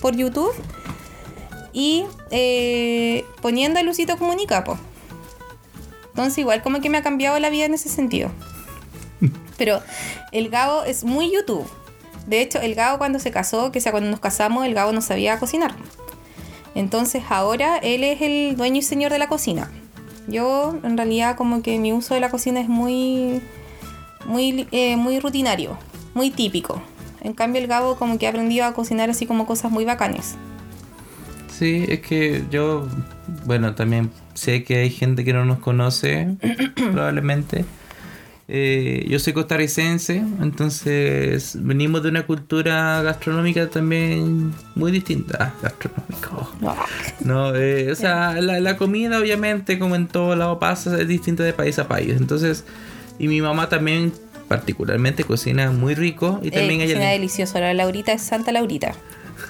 por 0.00 0.16
YouTube 0.16 0.52
y 1.72 2.04
eh, 2.30 3.24
poniendo 3.40 3.80
a 3.80 3.82
Luisito 3.82 4.16
Comunica, 4.18 4.64
po. 4.64 4.78
Entonces 6.08 6.38
igual 6.38 6.62
como 6.62 6.80
que 6.80 6.90
me 6.90 6.98
ha 6.98 7.02
cambiado 7.02 7.38
la 7.38 7.50
vida 7.50 7.64
en 7.64 7.74
ese 7.74 7.88
sentido. 7.88 8.30
Pero 9.56 9.80
el 10.32 10.50
Gabo 10.50 10.82
es 10.84 11.04
muy 11.04 11.32
YouTube. 11.32 11.66
De 12.26 12.40
hecho, 12.40 12.60
el 12.60 12.74
Gabo 12.74 12.98
cuando 12.98 13.18
se 13.18 13.30
casó, 13.30 13.72
que 13.72 13.80
sea 13.80 13.92
cuando 13.92 14.10
nos 14.10 14.20
casamos, 14.20 14.66
el 14.66 14.74
Gabo 14.74 14.92
no 14.92 15.00
sabía 15.00 15.38
cocinar. 15.38 15.74
Entonces 16.74 17.22
ahora 17.28 17.78
él 17.78 18.04
es 18.04 18.20
el 18.20 18.56
dueño 18.56 18.78
y 18.78 18.82
señor 18.82 19.12
de 19.12 19.18
la 19.18 19.28
cocina. 19.28 19.70
Yo 20.28 20.78
en 20.82 20.96
realidad 20.96 21.36
como 21.36 21.62
que 21.62 21.78
mi 21.78 21.92
uso 21.92 22.14
de 22.14 22.20
la 22.20 22.30
cocina 22.30 22.60
es 22.60 22.68
muy, 22.68 23.42
muy, 24.24 24.68
eh, 24.70 24.96
muy 24.96 25.18
rutinario, 25.18 25.76
muy 26.14 26.30
típico. 26.30 26.82
En 27.20 27.34
cambio 27.34 27.60
el 27.62 27.68
Gabo 27.68 27.96
como 27.96 28.18
que 28.18 28.26
ha 28.26 28.30
aprendido 28.30 28.64
a 28.66 28.74
cocinar 28.74 29.10
así 29.10 29.26
como 29.26 29.46
cosas 29.46 29.70
muy 29.70 29.84
bacanes. 29.84 30.36
Sí, 31.48 31.84
es 31.88 32.00
que 32.00 32.46
yo, 32.50 32.88
bueno, 33.44 33.74
también 33.74 34.10
sé 34.34 34.64
que 34.64 34.76
hay 34.78 34.90
gente 34.90 35.24
que 35.24 35.32
no 35.32 35.44
nos 35.44 35.58
conoce, 35.60 36.36
probablemente. 36.74 37.66
Eh, 38.48 39.06
yo 39.08 39.18
soy 39.18 39.32
costarricense, 39.32 40.16
entonces 40.40 41.56
venimos 41.62 42.02
de 42.02 42.08
una 42.10 42.26
cultura 42.26 43.00
gastronómica 43.02 43.68
también 43.70 44.52
muy 44.74 44.90
distinta. 44.92 45.38
Ah, 45.40 45.54
gastronómica. 45.62 46.30
oh. 46.32 46.76
No, 47.20 47.54
eh, 47.54 47.90
o 47.92 47.94
sea, 47.94 48.40
la, 48.40 48.60
la 48.60 48.76
comida 48.76 49.18
obviamente 49.20 49.78
como 49.78 49.94
en 49.96 50.08
todo 50.08 50.34
lado 50.36 50.58
pasa 50.58 51.00
es 51.00 51.08
distinta 51.08 51.44
de 51.44 51.52
país 51.52 51.78
a 51.78 51.88
país. 51.88 52.14
Entonces, 52.16 52.64
Y 53.18 53.28
mi 53.28 53.40
mamá 53.40 53.68
también 53.68 54.12
particularmente 54.56 55.24
cocina 55.24 55.70
muy 55.70 55.94
rico 55.94 56.38
y 56.42 56.50
también 56.50 56.80
eh, 56.80 56.84
ella 56.84 56.94
cocina 56.94 57.06
le- 57.06 57.12
delicioso. 57.18 57.58
La 57.58 57.72
Laurita 57.72 58.12
es 58.12 58.20
Santa 58.22 58.52
Laurita. 58.52 58.92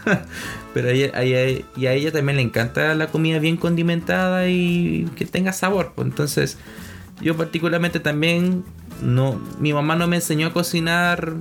pero 0.75 0.89
a 0.89 0.93
ella- 0.93 1.11
a 1.15 1.23
ella- 1.23 1.65
y 1.77 1.87
a 1.87 1.93
ella 1.93 2.13
también 2.13 2.37
le 2.37 2.43
encanta 2.43 2.95
la 2.95 3.09
comida 3.09 3.41
bien 3.41 3.57
condimentada 3.57 4.49
y 4.49 5.09
que 5.17 5.27
tenga 5.27 5.53
sabor. 5.53 5.93
pues. 5.97 6.07
Entonces, 6.07 6.57
yo 7.21 7.37
particularmente 7.37 7.99
también 7.99 8.65
no 9.03 9.41
mi 9.59 9.73
mamá 9.73 9.97
no 9.97 10.07
me 10.07 10.17
enseñó 10.17 10.47
a 10.49 10.53
cocinar 10.53 11.33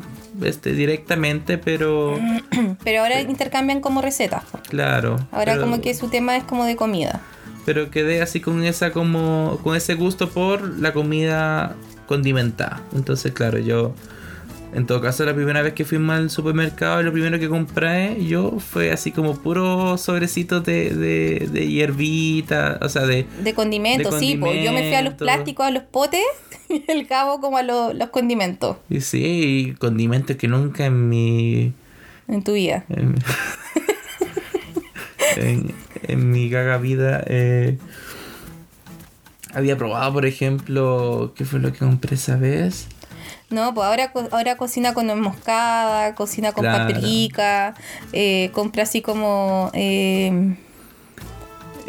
este 0.41 0.73
directamente, 0.73 1.59
pero 1.59 2.17
Pero 2.83 3.01
ahora 3.03 3.21
intercambian 3.21 3.79
como 3.79 4.01
recetas. 4.01 4.43
po. 4.45 4.59
claro. 4.67 5.17
Ahora 5.31 5.53
pero- 5.53 5.61
como 5.65 5.81
que 5.81 5.93
su 5.93 6.07
tema 6.09 6.35
es 6.35 6.43
como 6.45 6.65
de 6.65 6.75
comida. 6.75 7.21
pero 7.65 7.91
quedé 7.91 8.23
así 8.23 8.39
con 8.41 8.63
esa 8.63 8.91
como 8.91 9.59
con 9.63 9.75
ese 9.75 9.93
gusto 9.93 10.29
por 10.29 10.79
la 10.79 10.93
comida 10.93 11.75
condimentada. 12.11 12.81
Entonces, 12.93 13.31
claro, 13.31 13.57
yo 13.59 13.93
en 14.73 14.85
todo 14.85 15.01
caso 15.01 15.25
la 15.25 15.33
primera 15.33 15.61
vez 15.61 15.73
que 15.73 15.83
fuimos 15.83 16.15
al 16.15 16.29
supermercado 16.29 17.03
lo 17.03 17.11
primero 17.11 17.37
que 17.39 17.49
compré 17.49 18.23
yo 18.25 18.57
fue 18.59 18.91
así 18.91 19.11
como 19.11 19.35
puro 19.37 19.97
sobrecitos 19.97 20.63
de, 20.63 20.91
de, 20.95 21.49
de 21.51 21.67
hierbita, 21.67 22.77
o 22.81 22.87
sea, 22.87 23.05
de 23.05 23.25
De 23.43 23.53
condimentos, 23.53 24.13
De 24.13 24.19
sí. 24.19 24.39
Yo 24.63 24.71
me 24.71 24.83
fui 24.83 24.93
a 24.93 25.01
los 25.01 25.15
plásticos, 25.15 25.65
a 25.65 25.71
los 25.71 25.83
potes, 25.83 26.23
y 26.69 26.83
el 26.89 27.05
cabo 27.07 27.41
como 27.41 27.57
a 27.57 27.63
lo- 27.63 27.93
los 27.93 28.09
condimentos 28.09 28.77
y 28.89 29.01
sí, 29.01 29.73
condimentos 29.79 30.35
que 30.37 30.47
nunca 30.47 30.85
en 30.85 31.09
mi 31.09 31.73
en 32.29 32.43
tu 32.43 32.53
vida. 32.53 32.85
en, 32.89 33.15
en- 35.37 35.73
en 36.07 36.31
mi 36.31 36.49
gaga 36.49 36.77
vida 36.77 37.23
eh, 37.27 37.77
había 39.53 39.77
probado, 39.77 40.13
por 40.13 40.25
ejemplo, 40.25 41.33
¿qué 41.35 41.45
fue 41.45 41.59
lo 41.59 41.71
que 41.71 41.79
compré 41.79 42.15
esa 42.15 42.35
vez? 42.35 42.87
No, 43.49 43.73
pues 43.73 43.85
ahora, 43.85 44.11
ahora 44.31 44.55
cocina 44.55 44.93
con 44.93 45.19
moscada, 45.19 46.15
cocina 46.15 46.53
con 46.53 46.63
Claro. 46.63 46.93
paprika, 46.93 47.75
eh, 48.13 48.49
compra 48.53 48.83
así 48.83 49.01
como... 49.01 49.69
Eh, 49.73 50.55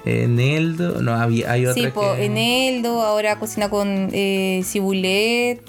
Eneldo, 0.04 1.00
no, 1.00 1.14
había, 1.14 1.52
hay 1.52 1.64
otra 1.66 1.80
sí, 1.80 1.92
que... 1.92 2.24
eneldo, 2.24 3.02
ahora 3.02 3.38
cocina 3.38 3.70
con 3.70 4.10
eh, 4.12 4.62
cibulet. 4.64 5.62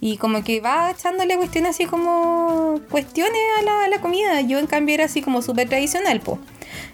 Y 0.00 0.18
como 0.18 0.44
que 0.44 0.60
va 0.60 0.90
echándole 0.90 1.36
cuestiones 1.38 1.70
así 1.70 1.86
como... 1.86 2.78
Cuestiones 2.90 3.40
a 3.60 3.62
la, 3.62 3.84
a 3.84 3.88
la 3.88 4.00
comida. 4.02 4.42
Yo 4.42 4.58
en 4.58 4.66
cambio 4.66 4.94
era 4.94 5.06
así 5.06 5.22
como 5.22 5.40
súper 5.40 5.66
tradicional, 5.66 6.20
po. 6.20 6.38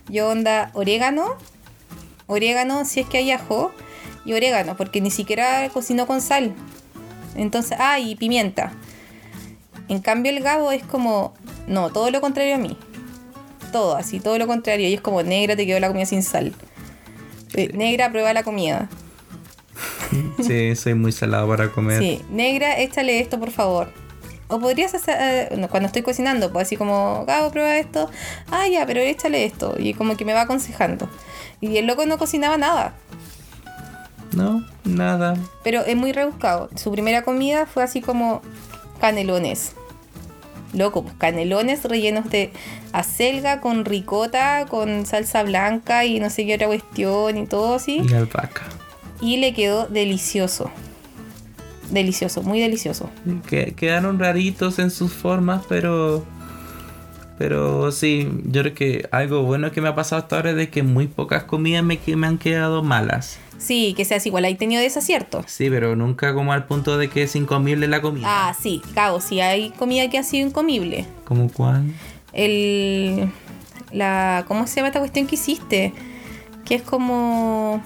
Yo 0.09 0.29
onda 0.29 0.71
orégano, 0.75 1.35
orégano 2.29 2.85
si 2.85 3.01
es 3.01 3.09
que 3.09 3.19
hay 3.19 3.33
ajo, 3.33 3.73
y 4.25 4.33
orégano, 4.33 4.77
porque 4.77 5.01
ni 5.01 5.11
siquiera 5.11 5.69
cocino 5.73 6.07
con 6.07 6.21
sal. 6.21 6.55
Entonces, 7.35 7.77
ah, 7.81 7.99
y 7.99 8.17
pimienta. 8.17 8.73
En 9.89 10.01
cambio 10.01 10.31
el 10.31 10.43
Gabo 10.43 10.71
es 10.73 10.83
como, 10.85 11.35
no, 11.67 11.91
todo 11.91 12.11
lo 12.11 12.21
contrario 12.21 12.55
a 12.55 12.59
mí. 12.59 12.77
Todo, 13.73 13.97
así, 13.97 14.21
todo 14.21 14.39
lo 14.39 14.47
contrario. 14.47 14.89
Y 14.89 14.95
es 14.95 15.01
como, 15.01 15.23
negra, 15.23 15.57
te 15.57 15.67
quedó 15.67 15.81
la 15.81 15.89
comida 15.89 16.07
sin 16.07 16.23
sal. 16.23 16.55
Eh, 17.55 17.71
negra, 17.75 18.11
prueba 18.11 18.33
la 18.33 18.43
comida. 18.43 18.89
Sí, 20.43 20.75
soy 20.75 20.95
muy 20.95 21.13
salado 21.13 21.47
para 21.49 21.71
comer. 21.71 22.01
Sí, 22.01 22.21
negra, 22.31 22.79
échale 22.81 23.21
esto, 23.21 23.39
por 23.39 23.51
favor. 23.51 23.93
O 24.49 24.59
podrías 24.59 24.93
hacer, 24.93 25.17
eh, 25.21 25.69
cuando 25.71 25.87
estoy 25.87 26.03
cocinando, 26.03 26.53
pues 26.53 26.67
así 26.67 26.77
como, 26.77 27.25
Gabo, 27.27 27.53
prueba 27.53 27.79
esto. 27.79 28.11
Ah, 28.51 28.67
ya, 28.67 28.85
pero 28.87 29.01
échale 29.01 29.45
esto. 29.45 29.77
Y 29.79 29.95
como 29.95 30.17
que 30.17 30.25
me 30.25 30.33
va 30.33 30.43
aconsejando. 30.43 31.09
Y 31.61 31.77
el 31.77 31.87
loco 31.87 32.05
no 32.07 32.19
cocinaba 32.19 32.57
nada. 32.57 32.95
No, 34.33 34.65
nada. 34.85 35.37
Pero 35.65 35.81
es 35.81 35.97
muy 35.97 36.13
rebuscado. 36.13 36.69
Su 36.77 36.93
primera 36.93 37.23
comida 37.23 37.67
fue 37.67 37.83
así 37.83 38.01
como 38.01 38.43
canelones. 39.01 39.75
Loco, 40.73 41.03
pues 41.03 41.15
canelones 41.19 41.85
rellenos 41.85 42.31
de 42.31 42.53
acelga 42.93 43.61
con 43.61 43.85
ricota, 43.85 44.67
con 44.69 45.05
salsa 45.05 45.43
blanca 45.43 46.05
y 46.05 46.21
no 46.21 46.31
sé 46.31 46.47
qué 46.47 46.55
otra 46.55 46.69
cuestión 46.69 47.37
y 47.39 47.47
todo 47.47 47.75
así. 47.75 48.03
Y 48.09 48.15
alpaca. 48.15 48.63
Y 49.21 49.39
le 49.39 49.53
quedó 49.53 49.87
delicioso. 49.87 50.71
Delicioso, 51.91 52.43
muy 52.43 52.61
delicioso. 52.61 53.11
Que, 53.49 53.75
quedaron 53.75 54.19
raritos 54.19 54.79
en 54.79 54.91
sus 54.91 55.13
formas, 55.13 55.63
pero... 55.69 56.25
Pero 57.37 57.91
sí, 57.91 58.29
yo 58.45 58.61
creo 58.61 58.75
que 58.75 59.09
algo 59.13 59.43
bueno 59.43 59.73
que 59.73 59.81
me 59.81 59.89
ha 59.89 59.95
pasado 59.95 60.21
hasta 60.21 60.37
ahora 60.37 60.51
es 60.51 60.57
de 60.57 60.69
que 60.69 60.83
muy 60.83 61.07
pocas 61.07 61.45
comidas 61.45 61.83
me, 61.83 61.97
que 61.97 62.15
me 62.15 62.27
han 62.27 62.37
quedado 62.37 62.83
malas. 62.83 63.39
Sí, 63.61 63.93
que 63.95 64.07
seas 64.07 64.25
igual, 64.25 64.47
ahí 64.47 64.55
tenido 64.55 64.81
desacierto. 64.81 65.45
Sí, 65.47 65.69
pero 65.69 65.95
nunca 65.95 66.33
como 66.33 66.53
al 66.55 66.67
punto 66.67 66.97
de 66.97 67.11
que 67.11 67.25
es 67.25 67.37
incomible 67.37 67.87
la 67.89 68.01
comida. 68.01 68.27
Ah, 68.27 68.57
sí, 68.59 68.81
Gabo, 68.95 69.21
sí 69.21 69.41
hay 69.41 69.71
comida 69.71 70.09
que 70.09 70.19
ha 70.19 70.23
sido 70.23 70.47
incomible. 70.49 71.07
¿Como 71.25 71.53
cuál? 71.53 71.85
El. 72.33 73.31
La. 73.93 74.47
¿Cómo 74.49 74.67
se 74.67 74.77
llama 74.77 74.89
esta 74.89 74.99
cuestión 74.99 75.27
que 75.27 75.35
hiciste? 75.35 75.93
Que 76.65 76.77
es 76.77 76.83
como. 76.83 77.83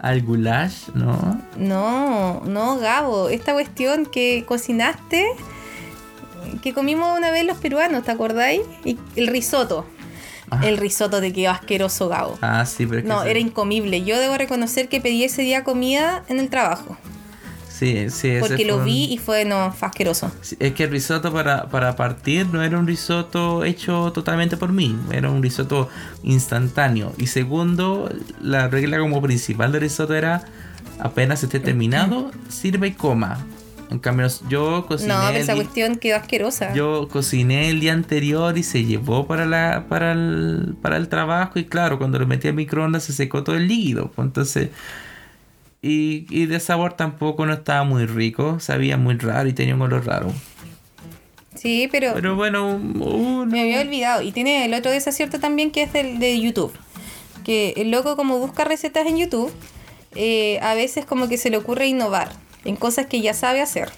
Al 0.00 0.22
goulash, 0.22 0.88
¿no? 0.94 1.42
No, 1.58 2.40
no, 2.46 2.78
Gabo. 2.78 3.28
Esta 3.28 3.52
cuestión 3.52 4.06
que 4.06 4.44
cocinaste, 4.46 5.26
que 6.62 6.72
comimos 6.72 7.18
una 7.18 7.30
vez 7.30 7.44
los 7.44 7.58
peruanos, 7.58 8.04
¿te 8.04 8.12
acordáis? 8.12 8.62
Y 8.84 8.96
el 9.14 9.26
risotto. 9.26 9.84
Ah. 10.50 10.60
El 10.66 10.76
risotto 10.78 11.20
te 11.20 11.32
quedó 11.32 11.50
asqueroso, 11.50 12.08
Gabo. 12.08 12.38
Ah, 12.40 12.64
sí, 12.66 12.86
pero 12.86 12.98
es 12.98 13.02
que 13.04 13.08
No, 13.08 13.22
era 13.24 13.38
incomible. 13.38 14.02
Yo 14.04 14.18
debo 14.18 14.36
reconocer 14.38 14.88
que 14.88 15.00
pedí 15.00 15.24
ese 15.24 15.42
día 15.42 15.64
comida 15.64 16.24
en 16.28 16.40
el 16.40 16.48
trabajo. 16.48 16.96
Sí, 17.68 18.10
sí, 18.10 18.28
ese 18.30 18.40
Porque 18.40 18.64
lo 18.64 18.78
un- 18.78 18.84
vi 18.86 19.04
y 19.04 19.18
fue, 19.18 19.44
no, 19.44 19.72
fue 19.72 19.86
asqueroso. 19.86 20.32
Sí, 20.40 20.56
Es 20.58 20.72
que 20.74 20.84
el 20.84 20.90
risotto 20.90 21.32
para, 21.32 21.68
para 21.68 21.94
partir 21.94 22.46
no 22.48 22.60
era 22.62 22.76
un 22.76 22.88
risotto 22.88 23.62
hecho 23.62 24.10
totalmente 24.12 24.56
por 24.56 24.72
mí, 24.72 24.96
era 25.12 25.30
un 25.30 25.40
risotto 25.42 25.88
instantáneo. 26.24 27.12
Y 27.18 27.28
segundo, 27.28 28.10
la 28.42 28.66
regla 28.66 28.98
como 28.98 29.22
principal 29.22 29.70
del 29.70 29.82
risotto 29.82 30.14
era 30.14 30.42
apenas 30.98 31.44
esté 31.44 31.60
terminado, 31.60 32.32
sirve 32.48 32.88
y 32.88 32.92
coma. 32.94 33.38
En 33.90 33.98
cambio, 33.98 34.26
yo 34.48 34.84
cociné, 34.86 35.14
No, 35.14 35.28
el, 35.28 35.36
esa 35.36 35.54
cuestión 35.54 35.96
quedó 35.96 36.16
asquerosa. 36.16 36.74
yo 36.74 37.08
cociné 37.08 37.70
el 37.70 37.80
día 37.80 37.92
anterior 37.94 38.56
y 38.58 38.62
se 38.62 38.84
llevó 38.84 39.26
para, 39.26 39.46
la, 39.46 39.86
para, 39.88 40.12
el, 40.12 40.76
para 40.82 40.96
el 40.96 41.08
trabajo 41.08 41.58
y 41.58 41.64
claro, 41.64 41.98
cuando 41.98 42.18
lo 42.18 42.26
metí 42.26 42.48
al 42.48 42.54
microondas 42.54 43.04
se 43.04 43.12
secó 43.12 43.44
todo 43.44 43.56
el 43.56 43.68
líquido. 43.68 44.10
pues, 44.10 44.26
entonces... 44.26 44.70
Y, 45.80 46.26
y 46.28 46.46
de 46.46 46.58
sabor 46.58 46.94
tampoco 46.94 47.46
no 47.46 47.52
estaba 47.52 47.84
muy 47.84 48.04
rico, 48.04 48.58
sabía 48.58 48.96
muy 48.96 49.16
raro 49.16 49.48
y 49.48 49.52
tenía 49.52 49.76
un 49.76 49.82
olor 49.82 50.04
raro. 50.06 50.32
Sí, 51.54 51.88
pero, 51.90 52.14
Pero 52.14 52.34
bueno, 52.34 52.70
uh, 52.74 53.46
me 53.46 53.60
había 53.60 53.80
olvidado. 53.80 54.22
Y 54.22 54.32
tiene 54.32 54.64
el 54.64 54.74
otro 54.74 54.90
desacierto 54.90 55.38
también 55.38 55.70
que 55.70 55.82
es 55.84 55.92
del 55.92 56.18
de 56.18 56.40
YouTube. 56.40 56.72
Que 57.44 57.74
el 57.76 57.90
loco 57.92 58.16
como 58.16 58.38
busca 58.38 58.64
recetas 58.64 59.06
en 59.06 59.18
YouTube, 59.18 59.52
eh, 60.16 60.58
a 60.62 60.74
veces 60.74 61.04
como 61.06 61.28
que 61.28 61.38
se 61.38 61.48
le 61.48 61.56
ocurre 61.56 61.86
innovar 61.86 62.30
en 62.64 62.76
cosas 62.76 63.06
que 63.06 63.20
ya 63.20 63.34
sabe 63.34 63.60
hacer. 63.60 63.90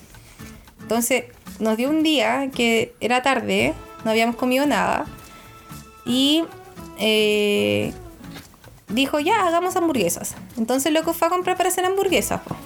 Entonces 0.81 1.25
nos 1.59 1.77
dio 1.77 1.91
un 1.91 2.03
día 2.03 2.51
que 2.55 2.95
era 3.01 3.23
tarde, 3.23 3.75
no 4.05 4.11
habíamos 4.11 4.37
comido 4.37 4.67
nada. 4.67 5.07
Y 6.05 6.45
eh, 6.99 7.93
dijo, 8.89 9.21
ya, 9.21 9.47
hagamos 9.47 9.77
hamburguesas. 9.77 10.35
Entonces 10.57 10.93
loco 10.93 11.13
fue 11.13 11.29
a 11.29 11.31
comprar 11.31 11.57
para 11.57 11.69
hacer 11.69 11.85
hamburguesas. 11.85 12.41
po. 12.41 12.57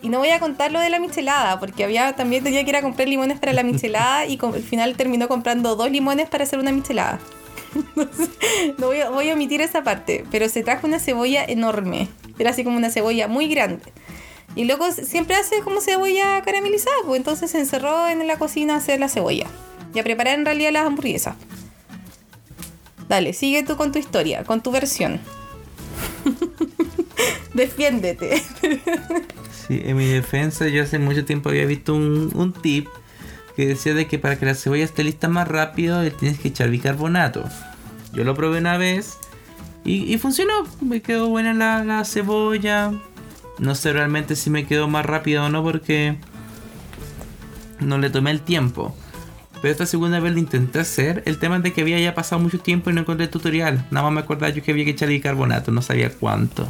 Y 0.00 0.10
no 0.10 0.18
voy 0.18 0.30
a 0.30 0.38
contar 0.38 0.70
lo 0.70 0.80
de 0.80 0.90
la 0.90 1.00
michelada, 1.00 1.58
porque 1.58 1.84
había 1.84 2.14
también 2.14 2.44
tenía 2.44 2.62
que 2.62 2.70
ir 2.70 2.76
a 2.76 2.82
comprar 2.82 3.08
limones 3.08 3.38
para 3.38 3.52
la 3.52 3.62
michelada 3.64 4.26
y 4.26 4.38
al 4.40 4.62
final 4.62 4.96
terminó 4.96 5.28
comprando 5.28 5.76
dos 5.76 5.90
limones 5.90 6.28
para 6.28 6.44
hacer 6.44 6.58
una 6.58 6.72
michelada. 6.72 7.18
Entonces, 7.74 8.30
no 8.78 8.86
voy 8.86 9.00
a, 9.00 9.10
voy 9.10 9.30
a 9.30 9.34
omitir 9.34 9.60
esa 9.60 9.82
parte, 9.82 10.24
pero 10.30 10.48
se 10.48 10.62
trajo 10.62 10.86
una 10.86 10.98
cebolla 10.98 11.44
enorme. 11.44 12.08
Era 12.38 12.50
así 12.50 12.64
como 12.64 12.76
una 12.76 12.90
cebolla 12.90 13.28
muy 13.28 13.48
grande. 13.48 13.92
Y 14.58 14.64
luego 14.64 14.90
siempre 14.90 15.36
hace 15.36 15.60
como 15.60 15.80
cebolla 15.80 16.42
caramelizada, 16.42 16.96
pues 17.06 17.16
entonces 17.16 17.52
se 17.52 17.60
encerró 17.60 18.08
en 18.08 18.26
la 18.26 18.38
cocina 18.38 18.74
a 18.74 18.78
hacer 18.78 18.98
la 18.98 19.08
cebolla 19.08 19.46
y 19.94 20.00
a 20.00 20.02
preparar 20.02 20.36
en 20.36 20.44
realidad 20.44 20.72
las 20.72 20.84
hamburguesas. 20.84 21.36
Dale, 23.08 23.34
sigue 23.34 23.62
tú 23.62 23.76
con 23.76 23.92
tu 23.92 24.00
historia, 24.00 24.42
con 24.42 24.60
tu 24.60 24.72
versión. 24.72 25.20
Defiéndete. 27.54 28.42
sí, 29.68 29.80
en 29.84 29.96
mi 29.96 30.06
defensa 30.06 30.66
yo 30.66 30.82
hace 30.82 30.98
mucho 30.98 31.24
tiempo 31.24 31.50
había 31.50 31.64
visto 31.64 31.94
un, 31.94 32.52
tip 32.60 32.88
que 33.54 33.64
decía 33.64 33.94
de 33.94 34.08
que 34.08 34.18
para 34.18 34.40
que 34.40 34.46
la 34.46 34.56
cebolla 34.56 34.82
esté 34.82 35.04
lista 35.04 35.28
más 35.28 35.46
rápido 35.46 36.02
tienes 36.10 36.40
que 36.40 36.48
echar 36.48 36.68
bicarbonato. 36.68 37.44
Yo 38.12 38.24
lo 38.24 38.34
probé 38.34 38.58
una 38.58 38.76
vez 38.76 39.18
y, 39.84 40.18
funcionó, 40.18 40.64
me 40.80 41.00
quedó 41.00 41.28
buena 41.28 41.54
la 41.84 42.04
cebolla. 42.04 42.92
No 43.58 43.74
sé 43.74 43.92
realmente 43.92 44.36
si 44.36 44.50
me 44.50 44.66
quedó 44.66 44.88
más 44.88 45.04
rápido 45.04 45.44
o 45.44 45.48
no 45.48 45.62
porque 45.62 46.16
no 47.80 47.98
le 47.98 48.10
tomé 48.10 48.30
el 48.30 48.40
tiempo. 48.40 48.94
Pero 49.60 49.72
esta 49.72 49.86
segunda 49.86 50.20
vez 50.20 50.32
lo 50.32 50.38
intenté 50.38 50.78
hacer. 50.78 51.22
El 51.26 51.38
tema 51.38 51.56
es 51.56 51.62
de 51.64 51.72
que 51.72 51.80
había 51.80 51.98
ya 51.98 52.14
pasado 52.14 52.40
mucho 52.40 52.60
tiempo 52.60 52.90
y 52.90 52.92
no 52.92 53.00
encontré 53.00 53.26
tutorial. 53.26 53.84
Nada 53.90 54.04
más 54.04 54.12
me 54.12 54.20
acordaba 54.20 54.52
yo 54.52 54.62
que 54.62 54.70
había 54.70 54.84
que 54.84 54.92
echar 54.92 55.08
bicarbonato, 55.08 55.72
no 55.72 55.82
sabía 55.82 56.10
cuánto. 56.10 56.68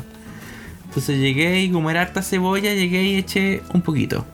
Entonces 0.87 1.19
llegué 1.19 1.63
y 1.63 1.71
como 1.71 1.91
era 1.91 2.01
harta 2.01 2.23
cebolla, 2.23 2.73
llegué 2.73 3.03
y 3.03 3.17
eché 3.17 3.63
un 3.75 3.83
poquito. 3.83 4.25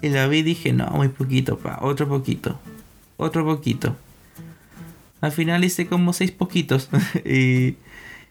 Y 0.00 0.10
la 0.10 0.28
vi 0.28 0.38
y 0.38 0.42
dije, 0.42 0.72
no, 0.72 0.86
muy 0.86 1.08
poquito, 1.08 1.58
pa, 1.58 1.78
otro 1.82 2.08
poquito, 2.08 2.58
otro 3.16 3.44
poquito. 3.44 3.96
Al 5.20 5.32
final 5.32 5.64
hice 5.64 5.86
como 5.86 6.12
seis 6.12 6.30
poquitos. 6.30 6.88
y, 7.24 7.76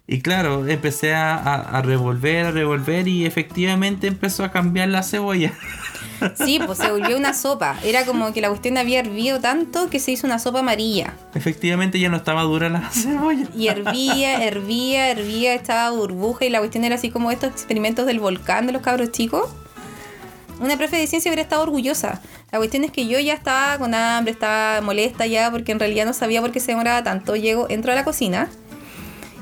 y 0.08 0.22
claro, 0.22 0.68
empecé 0.68 1.14
a, 1.14 1.36
a- 1.36 1.78
a 1.78 1.82
revolver, 1.82 2.48
a 2.48 2.52
revolver 2.52 3.08
y 3.08 3.26
efectivamente 3.26 4.08
empezó 4.08 4.44
a 4.44 4.52
cambiar 4.52 4.90
la 4.90 5.04
cebolla. 5.04 5.54
Sí, 6.36 6.60
pues 6.64 6.78
se 6.78 6.92
volvió 6.92 7.18
una 7.18 7.34
sopa. 7.34 7.78
Era 7.84 8.06
como 8.06 8.32
que 8.32 8.42
la 8.42 8.50
cuestión 8.50 8.78
había 8.78 9.00
hervido 9.00 9.40
tanto 9.40 9.90
que 9.90 10.00
se 10.00 10.12
hizo 10.12 10.28
una 10.28 10.38
sopa 10.38 10.60
amarilla. 10.60 11.16
efectivamente 11.34 12.00
ya 12.00 12.10
no 12.10 12.18
estaba 12.18 12.44
dura 12.44 12.70
la 12.70 12.88
cebolla. 12.92 13.48
Y 13.56 13.70
hervía, 13.70 14.44
hervía, 14.46 15.10
hervía, 15.10 15.56
estaba 15.56 15.90
burbuja 15.90 16.46
y 16.46 16.52
la 16.52 16.60
cuestión 16.60 16.84
era 16.84 16.94
así 16.94 17.10
como 17.10 17.32
estos 17.32 17.50
experimentos 17.50 18.06
del 18.06 18.20
volcán 18.20 18.68
de 18.68 18.74
los 18.74 18.84
cabros 18.84 19.12
chicos. 19.12 19.50
Una 20.60 20.78
profe 20.78 20.98
de 20.98 21.08
ciencia 21.08 21.32
hubiera 21.32 21.42
estado 21.42 21.64
orgullosa. 21.64 22.22
La 22.52 22.60
cuestión 22.60 22.84
es 22.84 22.92
que 22.92 23.08
yo 23.08 23.20
ya 23.20 23.34
estaba 23.34 23.80
con 23.80 23.96
hambre, 23.96 24.32
estaba 24.32 24.80
molesta 24.82 25.26
ya 25.26 25.50
porque 25.50 25.72
en 25.72 25.80
realidad 25.80 26.06
no 26.06 26.14
sabía 26.14 26.40
por 26.40 26.52
qué 26.52 26.60
se 26.60 26.68
demoraba 26.74 27.04
tanto. 27.04 27.36
Llego, 27.36 27.66
entro 27.72 27.94
a 27.94 27.96
la 27.96 28.04
cocina 28.04 28.48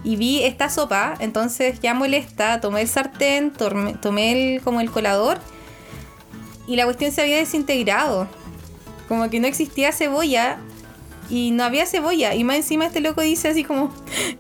y 0.04 0.16
vi 0.16 0.44
esta 0.44 0.70
sopa, 0.70 1.16
entonces 1.20 1.80
ya 1.82 1.94
molesta, 1.94 2.62
tomé 2.62 2.82
el 2.82 2.88
sartén, 2.88 3.52
tomé, 3.52 3.94
tomé 3.96 4.56
el, 4.56 4.62
como 4.62 4.82
el 4.82 4.90
colador 4.90 5.40
y 6.68 6.76
la 6.76 6.86
cuestión 6.86 7.12
se 7.12 7.22
había 7.22 7.38
desintegrado. 7.38 8.28
Como 9.08 9.28
que 9.30 9.40
no 9.40 9.48
existía 9.48 9.92
cebolla 9.92 10.60
y 11.30 11.50
no 11.50 11.64
había 11.64 11.88
cebolla. 11.88 12.36
Y 12.36 12.44
más 12.44 12.58
encima 12.58 12.86
este 12.86 13.00
loco 13.00 13.22
dice 13.22 13.48
así 13.48 13.64
como, 13.64 13.92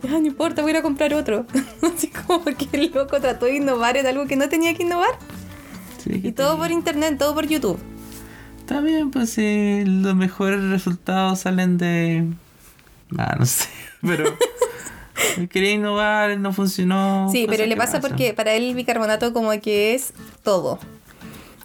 ya 0.04 0.10
no 0.20 0.26
importa, 0.26 0.62
voy 0.62 0.70
a 0.70 0.74
ir 0.74 0.78
a 0.78 0.82
comprar 0.84 1.14
otro. 1.16 1.48
así 1.82 2.08
como 2.08 2.44
porque 2.44 2.68
el 2.74 2.92
loco 2.94 3.20
trató 3.20 3.48
de 3.48 3.56
innovar 3.56 3.98
en 3.98 4.06
algo 4.06 4.28
que 4.28 4.36
no 4.36 4.48
tenía 4.48 4.76
que 4.76 4.84
innovar. 4.84 5.18
Sí, 5.98 6.22
que 6.22 6.28
Y 6.28 6.32
todo 6.32 6.58
por 6.58 6.70
internet, 6.72 7.18
todo 7.18 7.34
por 7.34 7.48
YouTube. 7.48 7.80
Está 8.60 8.82
bien, 8.82 9.10
pues 9.10 9.32
sí, 9.32 9.84
los 9.86 10.16
mejores 10.16 10.62
resultados 10.62 11.40
salen 11.40 11.80
de. 11.80 12.28
Ah, 13.18 13.36
no 13.40 13.46
sé, 13.48 13.68
pero. 14.02 14.38
Quería 15.50 15.72
innovar, 15.72 16.38
no 16.40 16.54
funcionó. 16.54 17.30
Sí, 17.32 17.46
pero 17.50 17.66
le 17.66 17.76
pasa 17.76 17.94
pasan. 17.94 18.10
porque 18.10 18.34
para 18.34 18.54
él 18.54 18.64
el 18.64 18.76
bicarbonato 18.76 19.34
como 19.34 19.52
que 19.62 19.94
es 19.96 20.14
todo. 20.44 20.80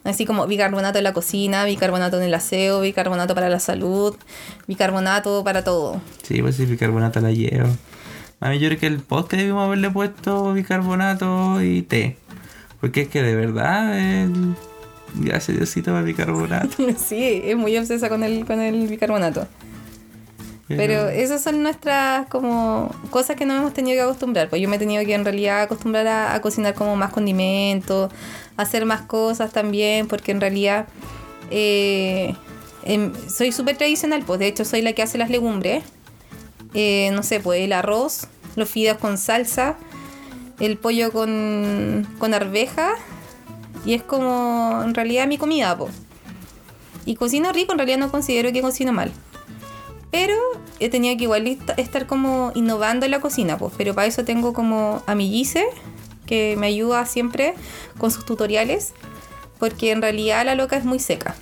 Así 0.05 0.27
como 0.27 0.47
bicarbonato 0.47 0.99
en 0.99 1.05
la 1.05 1.15
cocina, 1.15 1.65
bicarbonato 1.65 2.19
en 2.19 2.25
el 2.25 2.35
aseo, 2.35 2.83
bicarbonato 2.83 3.35
para 3.35 3.49
la 3.49 3.59
salud, 3.59 4.15
bicarbonato 4.67 5.43
para 5.45 5.65
todo. 5.65 6.01
Sí, 6.23 6.43
pues 6.43 6.57
sí, 6.57 6.67
bicarbonato 6.67 7.21
la 7.21 7.33
llevo. 7.33 7.69
A 8.41 8.51
mí 8.51 8.59
yo 8.59 8.69
creo 8.69 8.81
que 8.81 8.87
el 8.87 8.99
podcast 8.99 9.41
debimos 9.41 9.65
haberle 9.65 9.91
puesto 9.91 10.53
bicarbonato 10.53 11.63
y 11.63 11.81
té. 11.81 12.19
Porque 12.81 13.03
es 13.03 13.09
que 13.09 13.23
de 13.23 13.35
verdad, 13.35 13.99
el... 13.99 14.55
gracias 15.15 15.57
Diosito 15.57 15.93
por 15.93 16.05
bicarbonato. 16.05 16.77
sí, 16.99 17.41
es 17.43 17.57
muy 17.57 17.75
obsesa 17.79 18.11
con 18.11 18.23
el, 18.23 18.45
con 18.45 18.61
el 18.61 18.87
bicarbonato. 18.87 19.49
Pero 20.67 21.09
esas 21.09 21.43
son 21.43 21.63
nuestras 21.63 22.27
como 22.29 22.91
cosas 23.11 23.37
que 23.37 23.45
no 23.45 23.55
hemos 23.55 23.75
tenido 23.75 23.97
que 23.97 24.03
acostumbrar. 24.03 24.49
Pues 24.49 24.63
yo 24.63 24.69
me 24.69 24.77
he 24.77 24.79
tenido 24.79 25.05
que 25.05 25.15
en 25.15 25.25
realidad 25.25 25.63
acostumbrar 25.63 26.07
a, 26.07 26.41
cocinar 26.41 26.75
como 26.75 26.97
más 26.97 27.13
condimentos, 27.13 28.11
hacer 28.57 28.87
más 28.87 29.03
cosas 29.03 29.53
también, 29.53 30.09
porque 30.09 30.33
en 30.33 30.41
realidad 30.41 30.87
eh, 31.51 32.35
em, 32.83 33.13
soy 33.29 33.53
súper 33.53 33.77
tradicional. 33.77 34.23
Pues 34.27 34.41
de 34.41 34.47
hecho 34.47 34.65
soy 34.65 34.81
la 34.81 34.95
que 34.95 35.03
hace 35.03 35.19
las 35.19 35.29
legumbres. 35.29 35.85
Eh, 36.73 37.11
no 37.13 37.23
sé, 37.23 37.41
pues 37.41 37.61
el 37.61 37.73
arroz, 37.73 38.27
los 38.57 38.69
fideos 38.69 38.99
con 38.99 39.19
salsa, 39.19 39.77
el 40.61 40.79
pollo 40.79 41.13
con, 41.13 42.09
con 42.19 42.33
arveja. 42.33 42.95
Y 43.85 43.93
es 43.93 44.03
como 44.03 44.81
en 44.83 44.95
realidad 44.95 45.27
mi 45.27 45.37
comida, 45.37 45.77
pues. 45.77 45.93
Y 47.05 47.17
cocino 47.17 47.53
rico, 47.53 47.73
en 47.73 47.79
realidad 47.79 47.99
no 47.99 48.11
considero 48.11 48.51
que 48.51 48.63
cocino 48.63 48.95
mal. 48.95 49.13
Pero 50.15 50.37
he 50.79 50.89
tenido 50.91 51.17
que 51.17 51.25
igual 51.25 51.49
est- 51.49 51.71
estar 51.77 52.07
como 52.07 52.53
innovando 52.55 53.05
en 53.05 53.11
la 53.11 53.19
cocina, 53.19 53.59
pues. 53.59 53.75
Pero 53.77 53.95
para 53.97 54.07
eso 54.07 54.25
tengo 54.25 54.53
como 54.53 55.03
a 55.07 55.17
mi 55.17 55.29
Gise, 55.29 55.65
que 56.25 56.55
me 56.57 56.69
ayuda 56.69 57.05
siempre 57.05 57.55
con 57.99 58.13
sus 58.13 58.25
tutoriales. 58.25 58.93
Porque 59.59 59.91
en 59.91 60.01
realidad 60.03 60.45
la 60.45 60.55
loca 60.55 60.77
es 60.77 60.85
muy 60.85 61.01
seca. 61.01 61.35